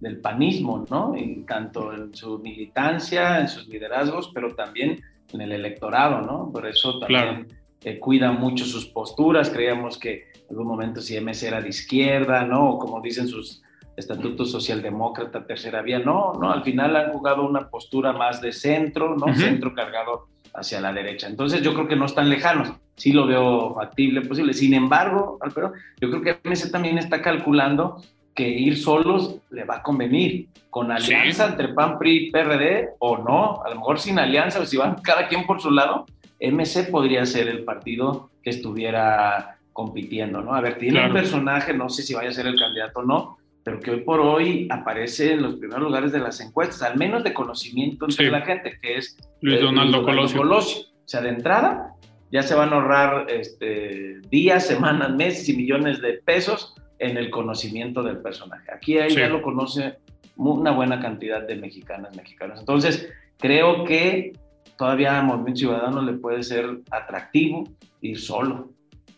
del 0.00 0.20
panismo, 0.20 0.84
¿no? 0.90 1.16
Y 1.16 1.44
tanto 1.44 1.92
en 1.94 2.14
su 2.14 2.38
militancia, 2.38 3.40
en 3.40 3.48
sus 3.48 3.66
liderazgos, 3.66 4.30
pero 4.34 4.54
también 4.54 5.00
en 5.34 5.40
el 5.40 5.52
electorado, 5.52 6.22
¿no? 6.22 6.50
Por 6.52 6.66
eso 6.66 6.98
también 6.98 7.48
eh, 7.82 7.98
cuida 7.98 8.32
mucho 8.32 8.64
sus 8.64 8.86
posturas. 8.86 9.50
Creíamos 9.50 9.98
que 9.98 10.28
en 10.34 10.50
algún 10.50 10.66
momento 10.66 11.00
si 11.00 11.20
MS 11.20 11.42
era 11.42 11.60
de 11.60 11.68
izquierda, 11.68 12.44
¿no? 12.44 12.70
O 12.70 12.78
como 12.78 13.00
dicen 13.00 13.28
sus 13.28 13.62
estatutos 13.96 14.50
socialdemócrata, 14.50 15.46
tercera 15.46 15.82
vía. 15.82 15.98
No, 15.98 16.32
no, 16.34 16.50
al 16.50 16.62
final 16.62 16.96
han 16.96 17.12
jugado 17.12 17.46
una 17.46 17.68
postura 17.68 18.12
más 18.12 18.40
de 18.40 18.52
centro, 18.52 19.16
¿no? 19.16 19.34
Centro 19.34 19.74
cargado 19.74 20.28
hacia 20.54 20.80
la 20.80 20.92
derecha. 20.92 21.26
Entonces 21.26 21.62
yo 21.62 21.74
creo 21.74 21.88
que 21.88 21.96
no 21.96 22.06
están 22.06 22.30
lejanos, 22.30 22.72
sí 22.96 23.12
lo 23.12 23.26
veo 23.26 23.74
factible, 23.74 24.22
posible. 24.22 24.54
Sin 24.54 24.72
embargo, 24.74 25.38
Alfredo, 25.40 25.72
yo 26.00 26.10
creo 26.10 26.22
que 26.22 26.48
MC 26.48 26.70
también 26.70 26.98
está 26.98 27.22
calculando 27.22 28.00
que 28.34 28.48
ir 28.48 28.76
solos 28.76 29.36
le 29.50 29.64
va 29.64 29.76
a 29.76 29.82
convenir, 29.82 30.48
con 30.70 30.90
alianza 30.90 31.46
entre 31.46 31.68
PAN, 31.68 31.98
PRI, 31.98 32.30
PRD 32.32 32.94
o 32.98 33.18
no, 33.18 33.62
a 33.64 33.70
lo 33.70 33.76
mejor 33.76 34.00
sin 34.00 34.18
alianza 34.18 34.60
o 34.60 34.66
si 34.66 34.76
van 34.76 34.96
cada 34.96 35.28
quien 35.28 35.46
por 35.46 35.60
su 35.60 35.70
lado, 35.70 36.04
MC 36.40 36.90
podría 36.90 37.24
ser 37.26 37.48
el 37.48 37.64
partido 37.64 38.30
que 38.42 38.50
estuviera 38.50 39.58
compitiendo, 39.72 40.40
¿no? 40.40 40.54
A 40.54 40.60
ver, 40.60 40.78
tiene 40.78 41.06
un 41.06 41.12
personaje, 41.12 41.72
no 41.74 41.88
sé 41.88 42.02
si 42.02 42.14
vaya 42.14 42.30
a 42.30 42.32
ser 42.32 42.46
el 42.46 42.58
candidato 42.58 43.00
o 43.00 43.04
no, 43.04 43.38
pero 43.62 43.80
que 43.80 43.92
hoy 43.92 44.00
por 44.00 44.20
hoy 44.20 44.68
aparece 44.70 45.32
en 45.32 45.42
los 45.42 45.54
primeros 45.54 45.84
lugares 45.84 46.12
de 46.12 46.18
las 46.18 46.40
encuestas, 46.40 46.82
al 46.82 46.98
menos 46.98 47.24
de 47.24 47.32
conocimiento 47.32 48.04
entre 48.04 48.30
la 48.30 48.42
gente, 48.42 48.78
que 48.80 48.96
es 48.96 49.16
Luis 49.40 49.60
Donaldo, 49.60 50.02
Colosio. 50.02 50.38
Colosio. 50.38 50.82
O 50.82 51.08
sea, 51.08 51.20
de 51.20 51.30
entrada 51.30 51.94
ya 52.30 52.42
se 52.42 52.54
van 52.54 52.72
a 52.72 52.76
ahorrar 52.76 53.26
este, 53.30 54.20
días, 54.28 54.66
semanas, 54.66 55.14
meses 55.14 55.48
y 55.48 55.56
millones 55.56 56.00
de 56.00 56.14
pesos 56.24 56.74
en 56.98 57.16
el 57.16 57.30
conocimiento 57.30 58.02
del 58.02 58.18
personaje. 58.18 58.70
Aquí 58.72 58.94
ya 58.94 59.28
lo 59.28 59.42
conoce 59.42 59.96
una 60.36 60.72
buena 60.72 61.00
cantidad 61.00 61.42
de 61.46 61.56
mexicanas, 61.56 62.16
mexicanos. 62.16 62.60
Entonces, 62.60 63.08
creo 63.38 63.84
que 63.84 64.32
todavía 64.76 65.18
a 65.18 65.22
Movimiento 65.22 65.60
Ciudadano 65.60 66.02
le 66.02 66.14
puede 66.14 66.42
ser 66.42 66.80
atractivo 66.90 67.64
ir 68.00 68.18
solo. 68.18 68.70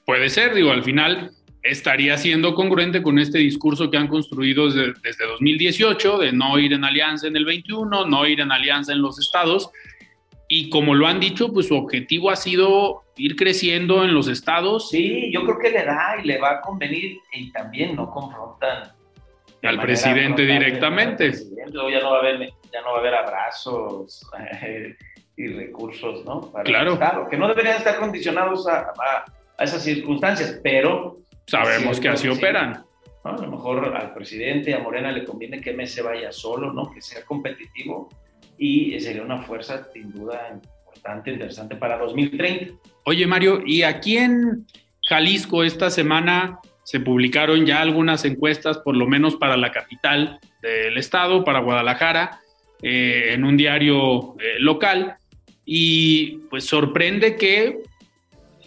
Puede 0.04 0.28
ser, 0.28 0.54
digo, 0.54 0.70
al 0.70 0.84
final 0.84 1.32
estaría 1.62 2.16
siendo 2.16 2.54
congruente 2.54 3.02
con 3.02 3.18
este 3.18 3.38
discurso 3.38 3.90
que 3.90 3.96
han 3.96 4.08
construido 4.08 4.70
desde, 4.70 5.26
2018 5.26 6.18
de 6.18 6.32
no 6.32 6.58
ir 6.58 6.72
en 6.72 6.84
alianza 6.84 7.26
en 7.26 7.36
el 7.36 7.44
21, 7.44 8.06
no 8.06 8.26
ir 8.26 8.40
en 8.40 8.52
alianza 8.52 8.92
en 8.92 9.02
los 9.02 9.18
estados. 9.18 9.70
Y 10.48 10.70
como 10.70 10.94
lo 10.94 11.08
han 11.08 11.18
dicho, 11.18 11.52
pues 11.52 11.66
su 11.66 11.74
objetivo 11.74 12.30
ha 12.30 12.36
sido 12.36 13.02
ir 13.16 13.36
creciendo 13.36 14.04
en 14.04 14.14
los 14.14 14.28
estados. 14.28 14.90
Sí, 14.90 15.30
yo 15.32 15.44
creo 15.44 15.58
que 15.58 15.70
le 15.70 15.84
da 15.84 16.16
y 16.22 16.26
le 16.26 16.38
va 16.38 16.52
a 16.52 16.60
convenir 16.60 17.18
y 17.32 17.50
también 17.52 17.96
no 17.96 18.10
confrontan 18.10 18.92
al 19.62 19.80
presidente 19.80 20.42
directamente. 20.42 21.32
Ya, 21.32 22.00
no 22.00 22.10
va 22.10 22.16
a 22.16 22.20
haber, 22.20 22.52
ya 22.72 22.82
no 22.82 22.90
va 22.92 22.96
a 22.96 23.00
haber 23.00 23.14
abrazos 23.14 24.28
y 25.36 25.46
recursos, 25.48 26.24
¿no? 26.24 26.52
claro. 26.64 27.28
que 27.28 27.36
no 27.36 27.48
deberían 27.48 27.76
estar 27.76 27.98
condicionados 27.98 28.68
a, 28.68 28.92
a 29.58 29.64
esas 29.64 29.82
circunstancias, 29.82 30.60
pero 30.62 31.18
Sabemos 31.46 32.00
que 32.00 32.08
así 32.08 32.28
operan. 32.28 32.84
A 33.22 33.32
lo 33.32 33.50
mejor 33.50 33.96
al 33.96 34.14
presidente, 34.14 34.74
a 34.74 34.80
Morena 34.80 35.10
le 35.12 35.24
conviene 35.24 35.60
que 35.60 35.72
MS 35.72 36.02
vaya 36.02 36.32
solo, 36.32 36.72
¿no? 36.72 36.90
Que 36.92 37.00
sea 37.00 37.24
competitivo 37.24 38.08
y 38.58 38.98
sería 39.00 39.22
una 39.22 39.42
fuerza 39.42 39.88
sin 39.92 40.12
duda 40.12 40.60
importante, 40.84 41.30
interesante 41.30 41.76
para 41.76 41.98
2030. 41.98 42.74
Oye 43.08 43.24
Mario, 43.28 43.62
y 43.64 43.84
aquí 43.84 44.18
en 44.18 44.66
Jalisco 45.08 45.62
esta 45.62 45.90
semana 45.90 46.58
se 46.82 46.98
publicaron 46.98 47.64
ya 47.64 47.80
algunas 47.80 48.24
encuestas, 48.24 48.78
por 48.78 48.96
lo 48.96 49.06
menos 49.06 49.36
para 49.36 49.56
la 49.56 49.70
capital 49.70 50.40
del 50.60 50.98
estado, 50.98 51.44
para 51.44 51.60
Guadalajara, 51.60 52.40
eh, 52.82 53.30
en 53.30 53.44
un 53.44 53.56
diario 53.56 54.34
eh, 54.40 54.56
local, 54.58 55.18
y 55.64 56.38
pues 56.50 56.64
sorprende 56.64 57.36
que 57.36 57.78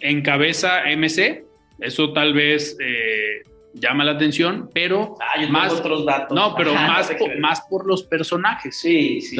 encabeza 0.00 0.84
MC, 0.86 1.44
eso 1.78 2.14
tal 2.14 2.32
vez 2.32 2.78
eh, 2.80 3.42
llama 3.74 4.04
la 4.04 4.12
atención, 4.12 4.70
pero 4.72 5.16
ah, 5.20 5.46
más 5.48 5.72
otros 5.72 6.04
datos. 6.04 6.34
No, 6.36 6.54
pero 6.56 6.74
más, 6.74 7.10
por, 7.12 7.38
más 7.38 7.60
por 7.62 7.86
los 7.86 8.02
personajes. 8.02 8.76
Sí, 8.76 9.20
sí, 9.20 9.36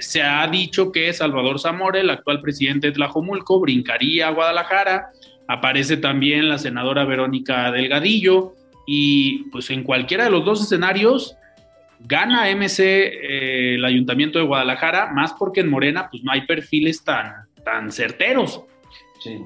Se 0.00 0.22
ha 0.22 0.46
dicho 0.48 0.92
que 0.92 1.12
Salvador 1.12 1.58
Zamora, 1.58 2.00
el 2.00 2.10
actual 2.10 2.40
presidente 2.40 2.88
de 2.88 2.92
Tlajomulco, 2.92 3.60
brincaría 3.60 4.28
a 4.28 4.30
Guadalajara 4.30 5.10
aparece 5.48 5.96
también 5.96 6.48
la 6.48 6.58
senadora 6.58 7.04
Verónica 7.04 7.70
Delgadillo 7.70 8.54
y 8.86 9.44
pues 9.50 9.70
en 9.70 9.82
cualquiera 9.82 10.24
de 10.24 10.30
los 10.30 10.44
dos 10.44 10.62
escenarios 10.62 11.36
gana 12.00 12.50
MC 12.54 12.80
eh, 12.80 13.74
el 13.74 13.84
Ayuntamiento 13.84 14.38
de 14.38 14.44
Guadalajara, 14.44 15.12
más 15.12 15.32
porque 15.34 15.60
en 15.60 15.68
Morena 15.68 16.08
pues 16.10 16.22
no 16.24 16.32
hay 16.32 16.46
perfiles 16.46 17.04
tan, 17.04 17.46
tan 17.64 17.92
certeros. 17.92 18.62
Sí. 19.20 19.38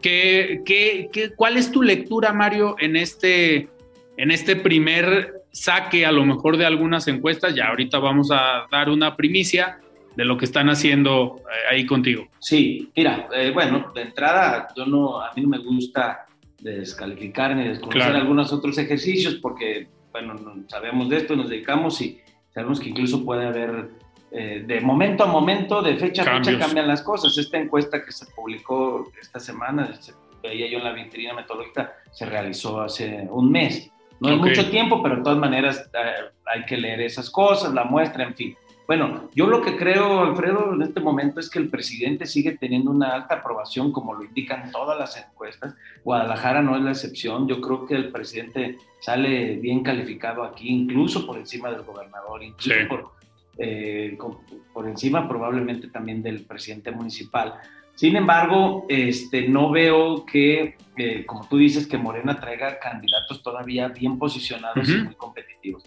¿Qué, 0.00 0.62
qué, 0.64 1.08
qué, 1.12 1.30
cuál 1.34 1.56
es 1.56 1.70
tu 1.70 1.82
lectura, 1.82 2.32
Mario, 2.32 2.76
en 2.78 2.96
este, 2.96 3.68
en 4.16 4.30
este 4.30 4.56
primer 4.56 5.42
saque 5.52 6.04
a 6.06 6.12
lo 6.12 6.24
mejor 6.24 6.56
de 6.56 6.66
algunas 6.66 7.06
encuestas? 7.08 7.54
Ya 7.54 7.68
ahorita 7.68 7.98
vamos 7.98 8.30
a 8.32 8.66
dar 8.70 8.88
una 8.88 9.16
primicia 9.16 9.78
de 10.16 10.24
lo 10.24 10.38
que 10.38 10.44
están 10.44 10.68
haciendo 10.70 11.40
eh, 11.40 11.74
ahí 11.74 11.86
contigo. 11.86 12.28
Sí, 12.38 12.90
mira, 12.96 13.28
eh, 13.34 13.50
bueno, 13.52 13.90
de 13.94 14.02
entrada, 14.02 14.68
yo 14.76 14.86
no, 14.86 15.20
a 15.20 15.32
mí 15.34 15.42
no 15.42 15.48
me 15.48 15.58
gusta 15.58 16.26
descalificar 16.60 17.54
ni 17.56 17.68
desconocer 17.68 18.02
Claro. 18.02 18.18
algunos 18.18 18.52
otros 18.52 18.78
ejercicios 18.78 19.34
porque, 19.36 19.88
bueno, 20.12 20.34
no- 20.34 20.62
sabemos 20.68 21.08
de 21.10 21.18
esto, 21.18 21.36
nos 21.36 21.50
dedicamos 21.50 22.00
y 22.00 22.20
sabemos 22.54 22.80
que 22.80 22.88
incluso 22.90 23.24
puede 23.24 23.44
haber, 23.46 23.90
eh, 24.36 24.64
de 24.66 24.80
momento 24.80 25.22
a 25.24 25.26
momento, 25.26 25.80
de 25.80 25.96
fecha 25.96 26.22
a 26.22 26.36
fecha, 26.42 26.58
cambian 26.58 26.88
las 26.88 27.02
cosas. 27.02 27.38
Esta 27.38 27.56
encuesta 27.58 28.04
que 28.04 28.10
se 28.12 28.26
publicó 28.26 29.10
esta 29.20 29.38
semana, 29.38 29.94
se 30.00 30.12
veía 30.42 30.68
yo 30.68 30.78
en 30.78 30.84
la 30.84 30.92
vitrina 30.92 31.32
metodológica, 31.34 31.92
se 32.12 32.26
realizó 32.26 32.80
hace 32.80 33.26
un 33.30 33.50
mes. 33.52 33.90
No 34.20 34.28
es 34.30 34.34
Ok. 34.38 34.40
mucho 34.46 34.70
tiempo, 34.70 35.02
pero 35.02 35.16
de 35.16 35.22
todas 35.22 35.38
maneras 35.38 35.88
eh, 35.94 36.30
hay 36.46 36.64
que 36.64 36.76
leer 36.76 37.00
esas 37.00 37.30
cosas, 37.30 37.72
la 37.74 37.84
muestra, 37.84 38.24
en 38.24 38.34
fin. 38.34 38.56
Bueno, 38.86 39.30
yo 39.34 39.46
lo 39.46 39.62
que 39.62 39.76
creo, 39.78 40.20
Alfredo, 40.24 40.74
en 40.74 40.82
este 40.82 41.00
momento 41.00 41.40
es 41.40 41.48
que 41.48 41.58
el 41.58 41.70
presidente 41.70 42.26
sigue 42.26 42.58
teniendo 42.58 42.90
una 42.90 43.14
alta 43.14 43.36
aprobación, 43.36 43.90
como 43.92 44.12
lo 44.12 44.24
indican 44.24 44.70
todas 44.72 44.98
las 44.98 45.16
encuestas. 45.16 45.74
Guadalajara 46.04 46.60
no 46.60 46.76
es 46.76 46.82
la 46.82 46.90
excepción. 46.90 47.48
Yo 47.48 47.62
creo 47.62 47.86
que 47.86 47.94
el 47.94 48.12
presidente 48.12 48.76
sale 49.00 49.56
bien 49.56 49.82
calificado 49.82 50.42
aquí, 50.44 50.68
incluso 50.68 51.24
por 51.26 51.38
encima 51.38 51.70
del 51.70 51.82
gobernador, 51.82 52.42
incluso 52.42 52.68
Sí. 52.78 52.84
por, 52.86 53.13
eh, 53.58 54.14
con- 54.18 54.38
por 54.72 54.88
encima 54.88 55.28
probablemente 55.28 55.88
también 55.88 56.22
del 56.22 56.44
presidente 56.44 56.90
municipal. 56.90 57.54
Sin 57.94 58.16
embargo, 58.16 58.86
este, 58.88 59.48
no 59.48 59.70
veo 59.70 60.24
que, 60.26 60.76
eh, 60.96 61.24
como 61.26 61.46
tú 61.48 61.58
dices, 61.58 61.86
que 61.86 61.96
Morena 61.96 62.40
traiga 62.40 62.78
candidatos 62.80 63.42
todavía 63.42 63.88
bien 63.88 64.18
posicionados 64.18 64.88
y 64.88 64.94
Ujú. 64.96 65.04
muy 65.04 65.14
competitivos. 65.14 65.84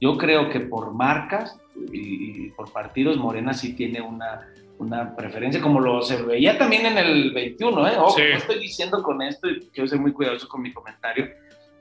Yo 0.00 0.16
creo 0.16 0.48
que 0.48 0.60
por 0.60 0.94
marcas 0.94 1.60
y, 1.92 2.46
y 2.46 2.50
por 2.52 2.72
partidos, 2.72 3.18
Morena 3.18 3.52
sí 3.52 3.74
tiene 3.74 4.00
una, 4.00 4.48
una 4.78 5.14
preferencia, 5.14 5.60
como 5.60 5.78
lo 5.80 6.00
se 6.00 6.22
veía 6.22 6.56
también 6.56 6.86
en 6.86 6.96
el 6.96 7.32
21, 7.34 7.86
¿eh? 7.86 7.92
Ojo, 7.98 8.16
Sí. 8.16 8.22
no 8.32 8.38
estoy 8.38 8.58
diciendo 8.60 9.02
con 9.02 9.20
esto, 9.20 9.50
y 9.50 9.60
quiero 9.74 9.86
ser 9.86 10.00
muy 10.00 10.12
cuidadoso 10.14 10.48
con 10.48 10.62
mi 10.62 10.72
comentario, 10.72 11.28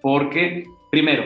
porque, 0.01 0.65
primero, 0.91 1.23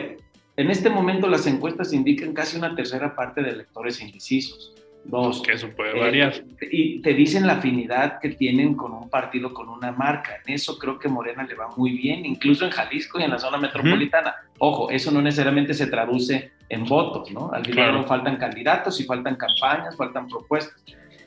en 0.56 0.70
este 0.70 0.88
momento 0.90 1.28
las 1.28 1.46
encuestas 1.46 1.92
indican 1.92 2.32
casi 2.32 2.56
una 2.56 2.74
tercera 2.74 3.14
parte 3.14 3.42
de 3.42 3.50
electores 3.50 4.00
indecisos. 4.00 4.74
Dos, 5.06 5.42
Que 5.42 5.52
eso 5.52 5.68
puede 5.76 5.98
eh, 5.98 6.00
variar. 6.00 6.32
y 6.72 7.02
te 7.02 7.12
dicen 7.12 7.46
la 7.46 7.54
afinidad 7.54 8.20
que 8.20 8.30
tienen 8.30 8.74
con 8.74 8.92
un 8.94 9.10
partido, 9.10 9.52
con 9.52 9.68
una 9.68 9.92
marca. 9.92 10.36
En 10.46 10.54
eso 10.54 10.78
creo 10.78 10.98
que 10.98 11.08
Morena 11.10 11.42
le 11.44 11.54
va 11.54 11.68
muy 11.76 11.90
bien, 11.90 12.24
incluso 12.24 12.64
en 12.64 12.70
Jalisco 12.70 13.20
y 13.20 13.24
en 13.24 13.30
la 13.30 13.38
zona 13.38 13.58
metropolitana. 13.58 14.34
Ojo, 14.58 14.88
eso 14.88 15.10
no 15.10 15.20
necesariamente 15.20 15.74
se 15.74 15.88
traduce 15.88 16.52
en 16.70 16.86
votos, 16.86 17.30
¿no? 17.32 17.50
Al 17.52 17.66
final 17.66 17.90
Claro. 17.90 18.06
faltan 18.06 18.38
candidatos 18.38 18.98
y 18.98 19.04
faltan 19.04 19.36
campañas, 19.36 19.94
faltan 19.94 20.26
propuestas. 20.26 20.82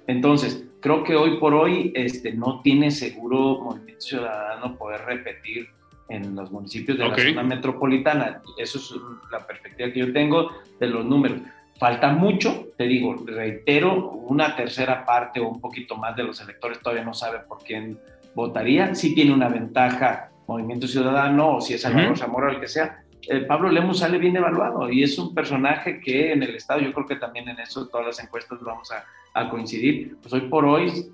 Entonces, 0.07 0.63
creo 0.82 1.03
que 1.03 1.15
hoy 1.15 1.38
por 1.38 1.53
hoy 1.53 1.91
este, 1.93 2.34
no 2.34 2.61
tiene 2.61 2.89
seguro 2.89 3.59
Movimiento 3.61 4.01
Ciudadano 4.01 4.75
poder 4.75 5.01
repetir 5.05 5.67
en 6.09 6.35
los 6.35 6.51
municipios 6.51 6.97
de 6.97 7.03
Ok. 7.05 7.17
la 7.17 7.23
zona 7.23 7.43
metropolitana. 7.43 8.41
Eso 8.57 8.77
es 8.77 8.93
la 9.31 9.45
perspectiva 9.45 9.91
que 9.91 9.99
yo 9.99 10.13
tengo 10.13 10.51
de 10.79 10.87
los 10.87 11.05
números. 11.05 11.39
Falta 11.79 12.11
mucho, 12.11 12.69
te 12.77 12.85
digo, 12.85 13.15
reitero, 13.25 14.09
una 14.11 14.55
tercera 14.55 15.05
parte 15.05 15.39
o 15.39 15.47
un 15.47 15.61
poquito 15.61 15.95
más 15.95 16.15
de 16.15 16.23
los 16.23 16.41
electores 16.41 16.79
todavía 16.79 17.03
no 17.03 17.13
sabe 17.13 17.39
por 17.47 17.59
quién 17.63 17.99
votaría. 18.33 18.95
Sí 18.95 19.13
tiene 19.13 19.33
una 19.33 19.49
ventaja 19.49 20.29
Movimiento 20.47 20.87
Ciudadano 20.87 21.57
o 21.57 21.61
si 21.61 21.73
es 21.73 21.81
Salvador 21.81 22.11
Ujú. 22.11 22.19
Zamora 22.19 22.47
o 22.47 22.51
el 22.51 22.59
que 22.59 22.67
sea. 22.67 23.03
Eh, 23.29 23.41
Pablo 23.41 23.69
Lemus 23.69 23.99
sale 23.99 24.17
bien 24.17 24.37
evaluado 24.37 24.89
y 24.89 25.03
es 25.03 25.19
un 25.19 25.33
personaje 25.35 25.99
que 25.99 26.31
en 26.31 26.41
el 26.43 26.55
Estado, 26.55 26.79
yo 26.79 26.93
creo 26.93 27.05
que 27.05 27.17
también 27.17 27.49
en 27.49 27.59
eso 27.59 27.87
todas 27.87 28.07
las 28.07 28.23
encuestas 28.23 28.59
vamos 28.61 28.89
a, 28.91 29.03
a 29.33 29.49
coincidir. 29.49 30.15
Pues 30.21 30.33
hoy 30.33 30.41
por 30.41 30.63
hoy, 30.65 31.11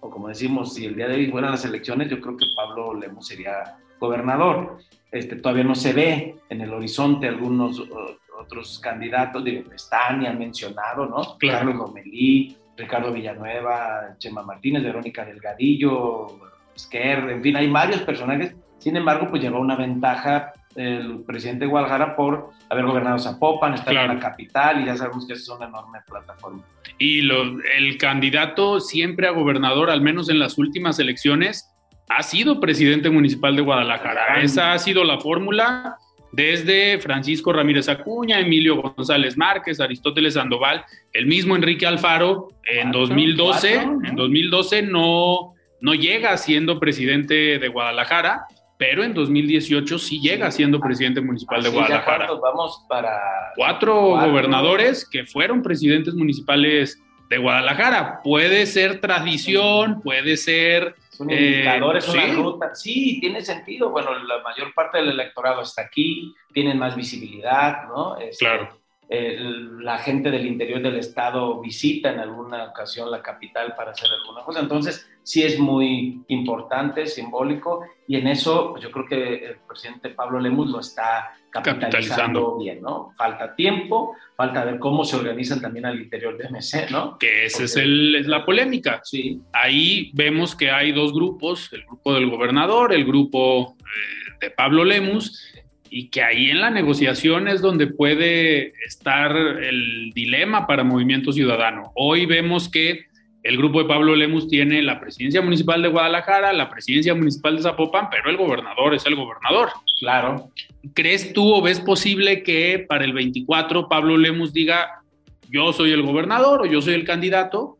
o 0.00 0.10
como 0.10 0.28
decimos, 0.28 0.74
si 0.74 0.84
el 0.84 0.94
día 0.94 1.08
de 1.08 1.14
hoy 1.14 1.30
fueran 1.30 1.52
las 1.52 1.64
elecciones, 1.64 2.10
yo 2.10 2.20
creo 2.20 2.36
que 2.36 2.44
Pablo 2.54 2.92
Lemus 2.94 3.26
sería 3.28 3.78
gobernador. 4.00 4.78
Este, 5.10 5.36
todavía 5.36 5.64
no 5.64 5.74
se 5.74 5.92
ve 5.92 6.36
en 6.48 6.60
el 6.60 6.72
horizonte 6.72 7.28
algunos 7.28 7.78
uh, 7.80 8.16
otros 8.40 8.78
candidatos, 8.80 9.44
digo, 9.44 9.72
están 9.72 10.22
y 10.22 10.26
han 10.26 10.38
mencionado, 10.38 11.06
¿no? 11.06 11.36
Claro. 11.38 11.58
Carlos 11.58 11.76
Lomelí, 11.76 12.56
Ricardo 12.76 13.12
Villanueva, 13.12 14.16
Chema 14.18 14.42
Martínez, 14.42 14.82
Verónica 14.82 15.24
Delgadillo, 15.24 16.26
Esquer, 16.74 17.30
en 17.30 17.42
fin, 17.42 17.56
hay 17.56 17.70
varios 17.70 18.00
personajes. 18.02 18.54
Sin 18.78 18.96
embargo, 18.96 19.28
pues 19.30 19.40
lleva 19.42 19.58
una 19.60 19.76
ventaja 19.76 20.52
el 20.74 21.22
presidente 21.24 21.64
de 21.66 21.70
Guadalajara 21.70 22.16
por 22.16 22.50
haber 22.68 22.84
gobernado 22.84 23.16
Zapopan, 23.20 23.74
estar 23.74 23.92
Claro. 23.92 24.10
en 24.10 24.18
la 24.18 24.22
capital 24.28 24.82
y 24.82 24.86
ya 24.86 24.96
sabemos 24.96 25.24
que 25.24 25.34
es 25.34 25.48
una 25.48 25.66
enorme 25.66 26.00
plataforma. 26.04 26.64
Y 26.98 27.22
lo- 27.22 27.60
el 27.76 27.96
candidato 27.96 28.80
siempre 28.80 29.28
a 29.28 29.30
gobernador, 29.30 29.88
al 29.88 30.00
menos 30.00 30.28
en 30.28 30.40
las 30.40 30.58
últimas 30.58 30.98
elecciones, 30.98 31.70
ha 32.08 32.22
sido 32.22 32.60
presidente 32.60 33.10
municipal 33.10 33.56
de 33.56 33.62
Guadalajara. 33.62 34.40
Esa 34.42 34.72
ha 34.72 34.78
sido 34.78 35.04
la 35.04 35.18
fórmula 35.18 35.96
desde 36.32 36.98
Francisco 36.98 37.52
Ramírez 37.52 37.88
Acuña, 37.88 38.40
Emilio 38.40 38.76
González 38.82 39.36
Márquez, 39.36 39.80
Aristóteles 39.80 40.34
Sandoval, 40.34 40.84
el 41.12 41.26
mismo 41.26 41.54
Enrique 41.54 41.86
Alfaro 41.86 42.48
en 42.64 42.90
Cuatro, 42.90 43.00
2012, 43.00 43.74
cuatro, 43.74 43.92
¿no? 43.92 44.08
en 44.08 44.16
2012 44.16 44.82
no, 44.82 45.54
no 45.80 45.94
llega 45.94 46.36
siendo 46.36 46.80
presidente 46.80 47.58
de 47.58 47.68
Guadalajara, 47.68 48.46
pero 48.76 49.04
en 49.04 49.14
2018 49.14 49.98
sí 49.98 50.20
llega 50.20 50.50
siendo 50.50 50.80
presidente 50.80 51.20
municipal 51.20 51.62
de 51.62 51.68
Así, 51.68 51.76
¿ya 51.76 51.84
Guadalajara 51.84 52.28
vamos 52.42 52.84
para 52.88 53.10
cuatro, 53.54 54.10
Cuatro. 54.10 54.30
gobernadores 54.30 55.08
que 55.08 55.24
fueron 55.24 55.62
presidentes 55.62 56.14
municipales 56.14 57.00
de 57.30 57.38
Guadalajara. 57.38 58.20
Puede 58.22 58.66
ser 58.66 59.00
tradición, 59.00 60.00
puede 60.02 60.36
ser... 60.36 60.96
Es 61.14 61.20
un 61.20 61.30
Eh, 61.30 61.36
indicador, 61.50 61.96
es 61.96 62.08
una 62.08 62.24
sí. 62.26 62.32
ruta. 62.32 62.74
Sí, 62.74 63.18
tiene 63.20 63.40
sentido. 63.40 63.90
Bueno, 63.90 64.18
la 64.24 64.42
mayor 64.42 64.74
parte 64.74 64.98
del 64.98 65.10
electorado 65.10 65.62
está 65.62 65.82
aquí, 65.82 66.34
tienen 66.52 66.76
más 66.78 66.96
visibilidad, 66.96 67.84
¿no? 67.86 68.16
Este, 68.18 68.44
Claro. 68.44 68.80
la 69.08 69.98
gente 69.98 70.30
del 70.30 70.44
interior 70.46 70.82
del 70.82 70.96
estado 70.96 71.60
visita 71.60 72.10
en 72.10 72.18
alguna 72.18 72.64
ocasión 72.64 73.10
la 73.12 73.22
capital 73.22 73.74
para 73.76 73.92
hacer 73.92 74.08
alguna 74.10 74.42
cosa. 74.42 74.58
Entonces, 74.58 75.08
sí 75.24 75.42
es 75.42 75.58
muy 75.58 76.22
importante, 76.28 77.06
simbólico, 77.06 77.82
y 78.06 78.16
en 78.16 78.28
eso 78.28 78.70
pues, 78.72 78.84
yo 78.84 78.90
creo 78.92 79.06
que 79.06 79.46
el 79.46 79.56
presidente 79.66 80.10
Pablo 80.10 80.38
Lemus 80.38 80.70
lo 80.70 80.78
está 80.80 81.32
capitalizando, 81.50 81.88
Capitalizando. 81.90 82.58
bien, 82.58 82.82
¿no? 82.82 83.12
Falta 83.16 83.54
tiempo, 83.56 84.14
falta 84.36 84.64
ver 84.64 84.78
cómo 84.78 85.04
se 85.04 85.16
organizan 85.16 85.60
también 85.60 85.86
al 85.86 86.00
interior 86.00 86.36
de 86.36 86.48
MC, 86.50 86.90
¿no? 86.90 87.16
Que 87.18 87.46
esa 87.46 87.64
es, 87.64 87.72
Porque- 87.72 87.84
el- 87.86 88.14
es 88.16 88.26
la 88.26 88.44
polémica. 88.44 89.00
Sí, 89.02 89.40
Ahí 89.52 90.10
vemos 90.14 90.54
que 90.54 90.70
hay 90.70 90.92
dos 90.92 91.12
grupos, 91.14 91.72
el 91.72 91.84
grupo 91.84 92.12
del 92.14 92.28
gobernador, 92.28 92.92
el 92.92 93.04
grupo 93.04 93.76
eh, 93.80 94.36
de 94.42 94.50
Pablo 94.50 94.84
Lemus, 94.84 95.40
y 95.88 96.08
que 96.10 96.22
ahí 96.22 96.50
en 96.50 96.60
la 96.60 96.70
negociación 96.70 97.46
es 97.48 97.62
donde 97.62 97.86
puede 97.86 98.72
estar 98.84 99.34
el 99.36 100.10
dilema 100.12 100.66
para 100.66 100.82
Movimiento 100.82 101.32
Ciudadano. 101.32 101.92
Hoy 101.94 102.26
vemos 102.26 102.68
que 102.68 103.06
el 103.44 103.58
grupo 103.58 103.78
de 103.80 103.84
Pablo 103.84 104.16
Lemus 104.16 104.48
tiene 104.48 104.82
la 104.82 104.98
presidencia 104.98 105.42
municipal 105.42 105.82
de 105.82 105.88
Guadalajara, 105.88 106.52
la 106.54 106.70
presidencia 106.70 107.14
municipal 107.14 107.54
de 107.56 107.62
Zapopan, 107.62 108.08
pero 108.10 108.30
el 108.30 108.38
gobernador 108.38 108.94
es 108.94 109.04
el 109.06 109.14
gobernador. 109.14 109.68
claro. 110.00 110.50
¿Crees 110.94 111.32
tú 111.32 111.54
o 111.54 111.62
ves 111.62 111.80
posible 111.80 112.42
que 112.42 112.84
para 112.88 113.04
el 113.04 113.12
24 113.12 113.88
Pablo 113.88 114.16
Lemus 114.18 114.52
diga, 114.52 115.02
yo 115.50 115.72
soy 115.72 115.92
el 115.92 116.02
gobernador 116.02 116.62
o 116.62 116.66
yo 116.66 116.80
soy 116.82 116.94
el 116.94 117.04
candidato? 117.04 117.76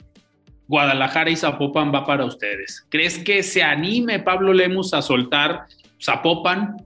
Guadalajara 0.68 1.30
y 1.30 1.36
Zapopan 1.36 1.92
va 1.94 2.04
para 2.06 2.24
ustedes. 2.24 2.86
¿Crees 2.90 3.18
que 3.18 3.42
se 3.42 3.62
anime 3.62 4.20
Pablo 4.20 4.52
Lemus 4.54 4.94
a 4.94 5.02
soltar 5.02 5.64
Zapopan 6.02 6.76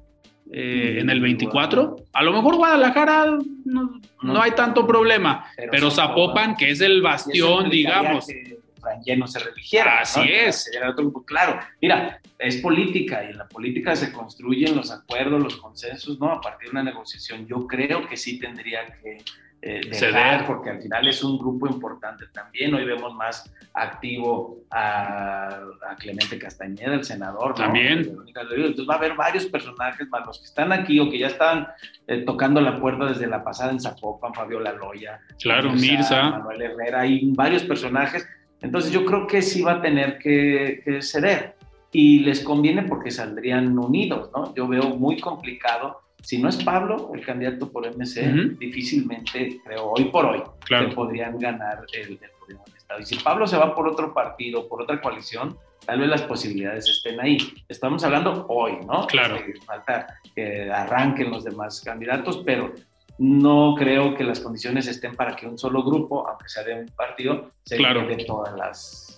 eh, 0.52 0.98
en 1.00 1.10
el 1.10 1.20
24? 1.20 1.96
A 2.12 2.22
lo 2.24 2.32
mejor 2.32 2.56
Guadalajara 2.56 3.38
no, 3.64 4.00
no 4.22 4.42
hay 4.42 4.52
tanto 4.52 4.86
problema, 4.86 5.44
Pero 5.56 5.70
pero 5.70 5.90
Zapopan, 5.90 6.56
que 6.56 6.70
es 6.70 6.80
el 6.80 7.00
bastión, 7.02 7.70
digamos. 7.70 8.26
que 8.26 8.57
Fran 8.88 9.02
Lleno 9.02 9.26
se 9.26 9.38
religiera. 9.38 10.00
Así 10.00 10.20
¿no? 10.20 10.26
es. 10.26 10.70
Otro- 10.88 11.12
claro, 11.24 11.60
mira, 11.80 12.20
es 12.38 12.56
política 12.58 13.24
y 13.24 13.30
en 13.30 13.38
la 13.38 13.48
política 13.48 13.94
se 13.94 14.12
construyen 14.12 14.76
los 14.76 14.90
acuerdos, 14.90 15.42
los 15.42 15.56
consensos, 15.56 16.18
¿no? 16.18 16.32
A 16.32 16.40
partir 16.40 16.68
de 16.68 16.72
una 16.72 16.84
negociación. 16.84 17.46
Yo 17.46 17.66
creo 17.66 18.06
que 18.08 18.16
sí 18.16 18.38
tendría 18.38 18.86
que 18.86 19.18
eh, 19.60 19.80
dejar, 19.90 20.46
porque 20.46 20.70
al 20.70 20.80
final 20.80 21.08
es 21.08 21.22
un 21.24 21.36
grupo 21.36 21.66
importante 21.66 22.26
también. 22.32 22.72
Hoy 22.74 22.84
vemos 22.84 23.12
más 23.14 23.52
activo 23.74 24.58
a, 24.70 25.62
Clemente 25.98 26.38
Castañeda, 26.38 26.94
el 26.94 27.04
senador. 27.04 27.54
También. 27.56 27.98
Entonces 28.26 28.86
va 28.88 28.94
a 28.94 28.98
haber 28.98 29.14
varios 29.14 29.46
personajes, 29.46 30.08
más 30.08 30.24
los 30.26 30.38
que 30.38 30.44
están 30.44 30.70
aquí 30.72 31.00
o 31.00 31.10
que 31.10 31.18
ya 31.18 31.26
están 31.26 31.66
eh, 32.06 32.22
tocando 32.24 32.60
la 32.60 32.78
puerta 32.78 33.06
desde 33.06 33.26
la 33.26 33.42
pasada 33.42 33.72
en 33.72 33.80
Zapopan, 33.80 34.32
Fabiola 34.32 34.72
Loya. 34.72 35.20
Claro, 35.40 35.72
Mirza. 35.72 36.30
Manuel 36.30 36.62
Herrera, 36.62 37.00
hay 37.00 37.20
varios 37.32 37.64
personajes. 37.64 38.28
Entonces 38.60 38.90
yo 38.90 39.04
creo 39.04 39.26
que 39.26 39.42
sí 39.42 39.62
va 39.62 39.72
a 39.72 39.82
tener 39.82 40.18
que, 40.18 40.82
que 40.84 41.02
ceder. 41.02 41.56
Y 41.90 42.20
les 42.20 42.40
conviene 42.40 42.82
porque 42.82 43.10
saldrían 43.10 43.78
unidos, 43.78 44.30
¿no? 44.34 44.54
Yo 44.54 44.68
veo 44.68 44.90
muy 44.90 45.18
complicado 45.18 46.02
si 46.22 46.38
no 46.38 46.48
es 46.48 46.62
Pablo, 46.62 47.10
el 47.14 47.24
candidato 47.24 47.70
por 47.70 47.86
MC, 47.86 48.58
difícilmente, 48.58 49.60
creo, 49.64 49.92
hoy 49.92 50.04
por 50.06 50.26
hoy, 50.26 50.42
claro. 50.64 50.90
podrían 50.94 51.38
ganar 51.38 51.86
el, 51.92 52.10
el 52.10 52.18
del 52.18 52.30
Estado. 52.76 53.00
Y 53.00 53.06
si 53.06 53.16
Pablo 53.16 53.46
se 53.46 53.56
va 53.56 53.74
por 53.74 53.88
otro 53.88 54.12
partido, 54.12 54.68
por 54.68 54.82
otra 54.82 55.00
coalición, 55.00 55.56
tal 55.86 56.00
vez 56.00 56.08
las 56.08 56.22
posibilidades 56.22 56.88
estén 56.88 57.20
ahí. 57.20 57.38
Estamos 57.68 58.02
hablando 58.04 58.46
hoy, 58.48 58.72
¿no? 58.86 59.06
Claro. 59.06 59.36
Este, 59.36 59.60
falta 59.64 60.18
que 60.34 60.70
arranquen 60.70 61.30
los 61.30 61.44
demás 61.44 61.80
candidatos, 61.80 62.42
pero 62.44 62.72
no 63.18 63.74
creo 63.76 64.14
que 64.14 64.24
las 64.24 64.40
condiciones 64.40 64.86
estén 64.86 65.14
para 65.14 65.34
que 65.34 65.46
un 65.46 65.58
solo 65.58 65.82
grupo, 65.82 66.28
aunque 66.28 66.48
sea 66.48 66.62
de 66.62 66.74
un 66.74 66.86
partido, 66.88 67.50
se 67.64 67.76
claro. 67.76 68.06
de 68.06 68.24
todas 68.24 68.56
las 68.56 69.08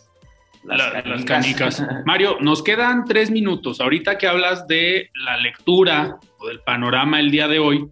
las, 0.62 1.24
canicas. 1.24 1.82
Mario, 2.04 2.38
nos 2.40 2.62
quedan 2.62 3.04
tres 3.04 3.30
minutos. 3.30 3.80
Ahorita 3.80 4.18
que 4.18 4.26
hablas 4.26 4.66
de 4.66 5.10
la 5.14 5.36
lectura 5.36 6.18
o 6.38 6.48
del 6.48 6.60
panorama 6.60 7.20
el 7.20 7.30
día 7.30 7.48
de 7.48 7.58
hoy, 7.58 7.88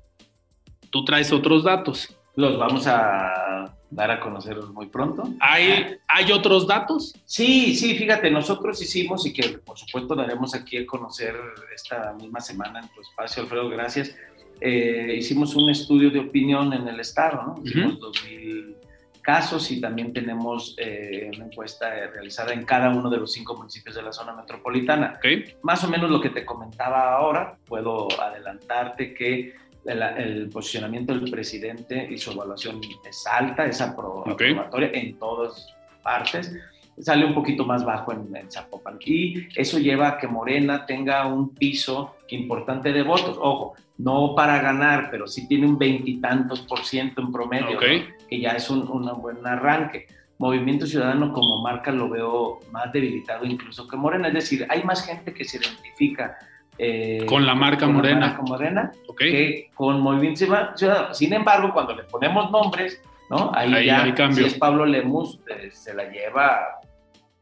tú 0.90 1.04
traes 1.04 1.32
otros 1.32 1.64
datos. 1.64 2.14
Los 2.36 2.58
vamos 2.58 2.86
a 2.86 3.74
dar 3.90 4.10
a 4.10 4.20
conocer 4.20 4.56
muy 4.72 4.86
pronto. 4.86 5.24
¿Hay, 5.40 5.96
¿Hay 6.06 6.30
otros 6.30 6.66
datos? 6.66 7.14
Sí, 7.24 7.74
sí, 7.74 7.96
fíjate, 7.96 8.30
nosotros 8.30 8.80
hicimos 8.82 9.26
y 9.26 9.32
que 9.32 9.58
por 9.58 9.78
supuesto 9.78 10.14
daremos 10.14 10.54
aquí 10.54 10.76
a 10.76 10.86
conocer 10.86 11.34
esta 11.74 12.12
misma 12.12 12.40
semana 12.40 12.80
en 12.80 12.88
tu 12.88 13.00
espacio, 13.00 13.42
Alfredo, 13.42 13.68
gracias. 13.70 14.14
Eh, 14.60 15.14
hicimos 15.16 15.54
un 15.54 15.70
estudio 15.70 16.10
de 16.10 16.20
opinión 16.20 16.72
en 16.72 16.88
el 16.88 17.00
Estado, 17.00 17.42
¿no? 17.42 17.62
Hicimos 17.64 17.98
2000 18.00 18.76
casos 19.22 19.70
y 19.70 19.80
también 19.80 20.12
tenemos 20.12 20.74
eh, 20.78 21.30
una 21.34 21.44
encuesta 21.46 21.94
eh, 21.96 22.06
realizada 22.06 22.54
en 22.54 22.64
cada 22.64 22.88
uno 22.88 23.10
de 23.10 23.18
los 23.18 23.32
cinco 23.32 23.56
municipios 23.56 23.94
de 23.94 24.02
la 24.02 24.12
zona 24.12 24.32
metropolitana. 24.32 25.20
Más 25.62 25.84
o 25.84 25.88
menos 25.88 26.10
lo 26.10 26.20
que 26.20 26.30
te 26.30 26.44
comentaba 26.44 27.14
ahora, 27.14 27.58
puedo 27.66 28.08
adelantarte 28.20 29.12
que 29.12 29.54
el, 29.84 30.48
posicionamiento 30.48 31.14
del 31.14 31.30
presidente 31.30 32.08
y 32.10 32.16
su 32.18 32.32
evaluación 32.32 32.80
es 33.08 33.26
alta, 33.26 33.66
es 33.66 33.80
aprobatoria 33.80 34.90
en 34.94 35.18
todas 35.18 35.74
partes 36.02 36.54
sale 37.00 37.24
un 37.24 37.34
poquito 37.34 37.64
más 37.64 37.84
bajo 37.84 38.12
en, 38.12 38.34
en, 38.34 38.50
Zapopan. 38.50 38.98
Y 39.04 39.46
eso 39.54 39.78
lleva 39.78 40.08
a 40.08 40.18
que 40.18 40.26
Morena 40.26 40.84
tenga 40.86 41.26
un 41.26 41.54
piso 41.54 42.14
importante 42.36 42.92
de 42.92 43.02
votos. 43.02 43.36
Ojo, 43.40 43.74
no 43.98 44.34
para 44.34 44.60
ganar, 44.60 45.08
pero 45.10 45.26
sí 45.26 45.48
tiene 45.48 45.66
un 45.66 45.78
veintitantos 45.78 46.60
por 46.60 46.80
ciento 46.84 47.20
en 47.20 47.32
promedio, 47.32 47.78
que 47.78 48.40
ya 48.40 48.52
es 48.52 48.70
un, 48.70 48.86
buen 49.20 49.46
arranque. 49.46 50.06
Movimiento 50.38 50.86
Ciudadano 50.86 51.32
como 51.32 51.62
marca 51.62 51.90
lo 51.90 52.08
veo 52.08 52.60
más 52.70 52.92
debilitado 52.92 53.44
incluso 53.44 53.88
que 53.88 53.96
Morena, 53.96 54.28
es 54.28 54.34
decir, 54.34 54.64
hay 54.70 54.84
más 54.84 55.04
gente 55.04 55.34
que 55.34 55.44
se 55.44 55.56
identifica 55.56 56.38
eh, 56.78 57.26
con 57.26 57.44
la 57.44 57.56
marca 57.56 57.88
Morena, 57.88 58.38
Morena 58.46 58.92
que 59.18 59.68
con 59.74 60.00
Movimiento 60.00 60.38
Ciudadano. 60.76 61.12
Sin 61.14 61.32
embargo, 61.32 61.72
cuando 61.72 61.96
le 61.96 62.04
ponemos 62.04 62.52
nombres, 62.52 63.02
¿no? 63.28 63.50
Ahí, 63.52 63.86
ya, 63.86 64.14
si 64.30 64.44
es 64.44 64.54
Pablo 64.54 64.86
Lemus, 64.86 65.40
eh, 65.48 65.70
se 65.72 65.92
la 65.92 66.04
lleva 66.04 66.78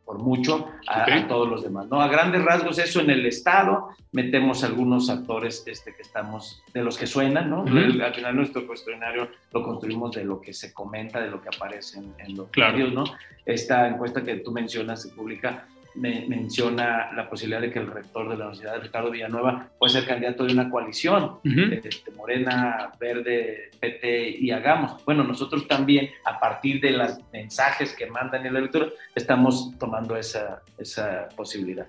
por 0.07 0.21
mucho 0.21 0.69
a, 0.87 1.27
todos 1.27 1.49
los 1.49 1.65
demás. 1.65 1.89
¿no? 1.89 2.01
A 2.01 2.07
grandes 2.07 2.43
rasgos, 2.43 2.79
eso 2.79 3.01
en 3.01 3.11
el 3.11 3.27
Estado, 3.27 3.89
metemos 4.13 4.63
algunos 4.63 5.11
actores 5.11 5.65
este, 5.67 5.95
que 5.95 6.03
estamos, 6.03 6.63
de 6.73 6.85
los 6.85 6.97
que 6.97 7.07
suenan, 7.07 7.51
¿no? 7.51 7.65
Al 7.67 8.15
final 8.15 8.37
nuestro 8.37 8.67
cuestionario 8.67 9.29
lo 9.53 9.65
construimos 9.65 10.13
de 10.13 10.25
lo 10.25 10.41
que 10.41 10.53
se 10.53 10.73
comenta, 10.73 11.21
de 11.21 11.29
lo 11.29 11.43
que 11.43 11.49
aparece 11.49 11.99
en, 11.99 12.37
los 12.37 12.49
medios, 12.57 12.93
¿no? 12.93 13.05
Esta 13.45 13.89
encuesta 13.89 14.23
que 14.23 14.37
tú 14.37 14.53
mencionas 14.53 15.03
se 15.03 15.09
publica 15.09 15.67
me 15.97 16.27
menciona 16.29 17.11
la 17.15 17.29
posibilidad 17.29 17.61
de 17.61 17.71
que 17.71 17.79
el 17.79 17.91
rector 17.91 18.29
de 18.29 18.37
la 18.37 18.47
Universidad, 18.47 18.83
Ricardo 18.83 19.11
Villanueva, 19.11 19.71
puede 19.79 19.93
ser 19.93 20.07
candidato 20.07 20.45
de 20.45 20.53
una 20.53 20.71
coalición, 20.71 21.39
este, 21.83 22.11
Morena, 22.13 22.93
Verde, 23.01 23.71
PT 23.81 24.37
y 24.41 24.51
Hagamos. 24.51 25.05
Bueno, 25.05 25.25
nosotros 25.25 25.67
también, 25.67 26.11
a 26.25 26.39
partir 26.39 26.81
de 26.81 26.93
los 26.93 27.19
mensajes 27.33 27.95
que 27.95 28.07
mandan 28.07 28.45
en 28.47 28.55
la 28.55 28.61
lectura, 28.61 28.89
estamos 29.15 29.77
tomando 29.79 30.17
esa, 30.17 30.63
esa 30.79 31.29
posibilidad. 31.35 31.87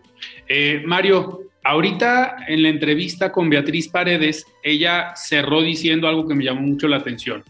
Eh, 0.48 0.82
Mario, 0.86 1.42
ahorita 1.64 2.38
en 2.48 2.64
la 2.64 2.70
entrevista 2.70 3.32
con 3.32 3.50
Beatriz 3.50 3.90
Paredes, 3.90 4.46
ella 4.64 5.14
cerró 5.16 5.62
diciendo 5.62 6.08
algo 6.08 6.28
que 6.28 6.36
me 6.36 6.46
llamó 6.46 6.62
mucho 6.62 6.88
la 6.88 6.98
atención. 6.98 7.44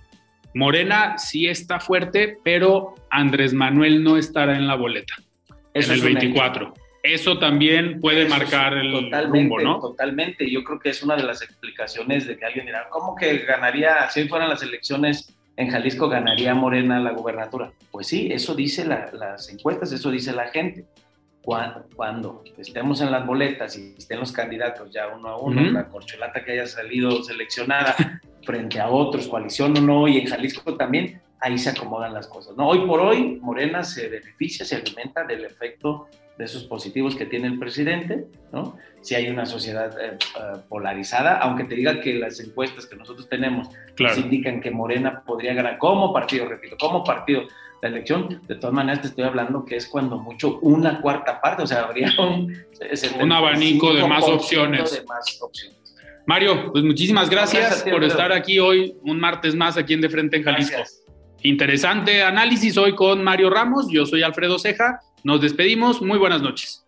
Morena 0.54 1.20
sí 1.20 1.48
está 1.48 1.80
fuerte, 1.80 2.38
pero 2.44 2.96
Andrés 3.12 3.54
Manuel 3.54 4.04
no 4.04 4.18
estará 4.18 4.58
en 4.58 4.66
la 4.66 4.76
boleta 4.76 5.14
en 5.80 5.92
el 5.92 6.02
24. 6.02 6.74
Eso 7.04 7.40
también 7.40 8.02
puede 8.02 8.28
marcar 8.28 8.74
el 8.74 9.12
rumbo, 9.30 9.60
¿no? 9.60 9.80
Totalmente. 9.80 10.50
Yo 10.50 10.64
creo 10.64 10.80
que 10.80 10.90
es 10.90 11.02
una 11.04 11.16
de 11.16 11.24
las 11.24 11.42
explicaciones 11.42 12.28
de 12.28 12.38
que 12.38 12.46
alguien 12.46 12.66
dirá, 12.66 12.90
¿cómo 12.90 13.16
que 13.16 13.38
ganaría, 13.40 14.10
si 14.10 14.22
hoy 14.22 14.28
fueran 14.28 14.50
las 14.50 14.62
elecciones 14.62 15.34
en 15.56 15.70
Jalisco, 15.70 16.10
ganaría 16.10 16.54
Morena 16.54 17.00
la 17.00 17.12
gubernatura? 17.12 17.72
Pues 17.92 18.08
sí, 18.08 18.30
eso 18.32 18.56
dice 18.56 18.86
las 18.86 19.50
encuestas, 19.50 19.92
eso 19.92 20.12
dice 20.12 20.34
la 20.34 20.48
gente. 20.50 20.86
Cuando, 21.42 21.86
cuando, 21.96 22.44
estemos 22.58 23.00
en 23.00 23.10
las 23.10 23.26
boletas 23.26 23.78
y 23.78 23.96
estén 23.98 24.20
los 24.20 24.34
candidatos 24.34 24.92
ya 24.92 25.08
uno 25.08 25.30
a 25.30 25.38
uno, 25.38 25.62
la 25.72 25.88
corcholata 25.88 26.44
que 26.44 26.52
haya 26.52 26.68
salido 26.68 27.24
seleccionada 27.24 27.96
frente 28.44 28.82
a 28.82 28.90
otros, 28.90 29.30
coalición 29.30 29.78
o 29.78 29.82
no, 29.82 30.08
y 30.10 30.18
en 30.18 30.28
Jalisco 30.28 30.76
también, 30.76 31.22
ahí 31.40 31.58
se 31.58 31.70
acomodan 31.70 32.14
las 32.14 32.28
cosas. 32.28 32.56
¿no? 32.56 32.68
Hoy 32.68 32.86
por 32.86 33.00
hoy, 33.00 33.40
Morena 33.42 33.84
se 33.84 34.08
beneficia, 34.08 34.66
se 34.66 34.76
alimenta 34.76 35.24
del 35.24 35.46
efecto 35.46 36.08
de 36.38 36.46
esos 36.46 36.66
positivos 36.66 37.16
que 37.16 37.26
tiene 37.26 37.48
el 37.48 37.58
presidente, 37.58 38.28
¿no? 38.54 38.78
Si 39.02 39.16
hay 39.16 39.28
una 39.28 39.46
sociedad 39.46 40.00
eh, 40.00 40.18
eh, 40.20 40.60
polarizada, 40.70 41.40
aunque 41.40 41.64
te 41.64 41.76
diga 41.76 42.00
que 42.00 42.14
las 42.14 42.40
encuestas 42.40 42.86
que 42.86 42.96
nosotros 42.96 43.28
tenemos 43.28 43.70
indican 44.18 44.62
que 44.62 44.70
Morena 44.70 45.24
podría 45.26 45.56
ganar 45.56 45.80
como 45.80 46.14
partido, 46.14 46.46
repito, 46.46 46.78
como 46.80 47.04
partido 47.04 47.44
la 47.82 47.90
elección, 47.90 48.42
de 48.48 48.56
todas 48.56 48.74
maneras 48.74 49.02
te 49.02 49.08
estoy 49.08 49.24
hablando 49.24 49.64
que 49.66 49.78
es 49.78 49.88
cuando 49.88 50.18
mucho 50.18 50.60
una 50.62 51.02
cuarta 51.02 51.42
parte, 51.42 51.64
o 51.64 51.68
sea, 51.68 51.84
habría 51.84 52.12
un, 52.20 52.56
un 53.20 53.32
abanico 53.32 53.94
de 53.94 54.08
más 54.08 54.24
opciones. 54.24 55.04
Mario, 56.26 56.72
pues 56.72 56.84
muchísimas 56.84 57.30
gracias, 57.30 57.84
por 57.84 58.04
estar 58.04 58.32
aquí 58.32 58.60
hoy, 58.60 58.96
un 59.04 59.20
martes 59.20 59.56
más 59.56 59.78
aquí 59.78 59.94
en 59.94 60.02
De 60.02 60.10
Frente 60.10 60.38
en 60.38 60.44
Jalisco. 60.44 60.84
Interesante 61.44 62.24
análisis 62.24 62.78
hoy 62.78 62.96
con 62.96 63.24
Mario 63.24 63.50
Ramos. 63.50 63.88
Yo 63.90 64.06
soy 64.06 64.24
Alfredo 64.24 64.58
Ceja. 64.58 65.02
Nos 65.24 65.42
despedimos. 65.42 66.02
Muy 66.02 66.18
buenas 66.18 66.42
noches. 66.42 66.84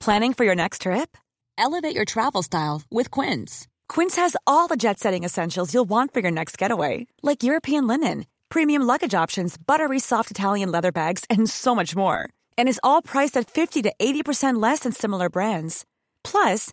Planning 0.00 0.32
for 0.32 0.44
your 0.44 0.56
next 0.56 0.82
trip? 0.82 1.16
Elevate 1.56 1.94
your 1.94 2.04
travel 2.04 2.42
style 2.42 2.82
with 2.90 3.10
Quince. 3.12 3.68
Quince 3.88 4.16
has 4.16 4.36
all 4.48 4.66
the 4.66 4.76
jet 4.76 4.98
setting 4.98 5.22
essentials 5.22 5.72
you'll 5.72 5.88
want 5.88 6.12
for 6.12 6.18
your 6.18 6.32
next 6.32 6.58
getaway, 6.58 7.06
like 7.22 7.44
European 7.44 7.86
linen, 7.86 8.26
premium 8.48 8.82
luggage 8.82 9.14
options, 9.14 9.56
buttery 9.56 10.00
soft 10.00 10.32
Italian 10.32 10.72
leather 10.72 10.90
bags, 10.90 11.24
and 11.30 11.48
so 11.48 11.72
much 11.72 11.94
more. 11.94 12.28
And 12.58 12.68
is 12.68 12.80
all 12.82 13.00
priced 13.00 13.36
at 13.36 13.48
50 13.48 13.82
to 13.82 13.92
80% 13.96 14.60
less 14.60 14.80
than 14.80 14.92
similar 14.92 15.30
brands. 15.30 15.84
Plus, 16.24 16.72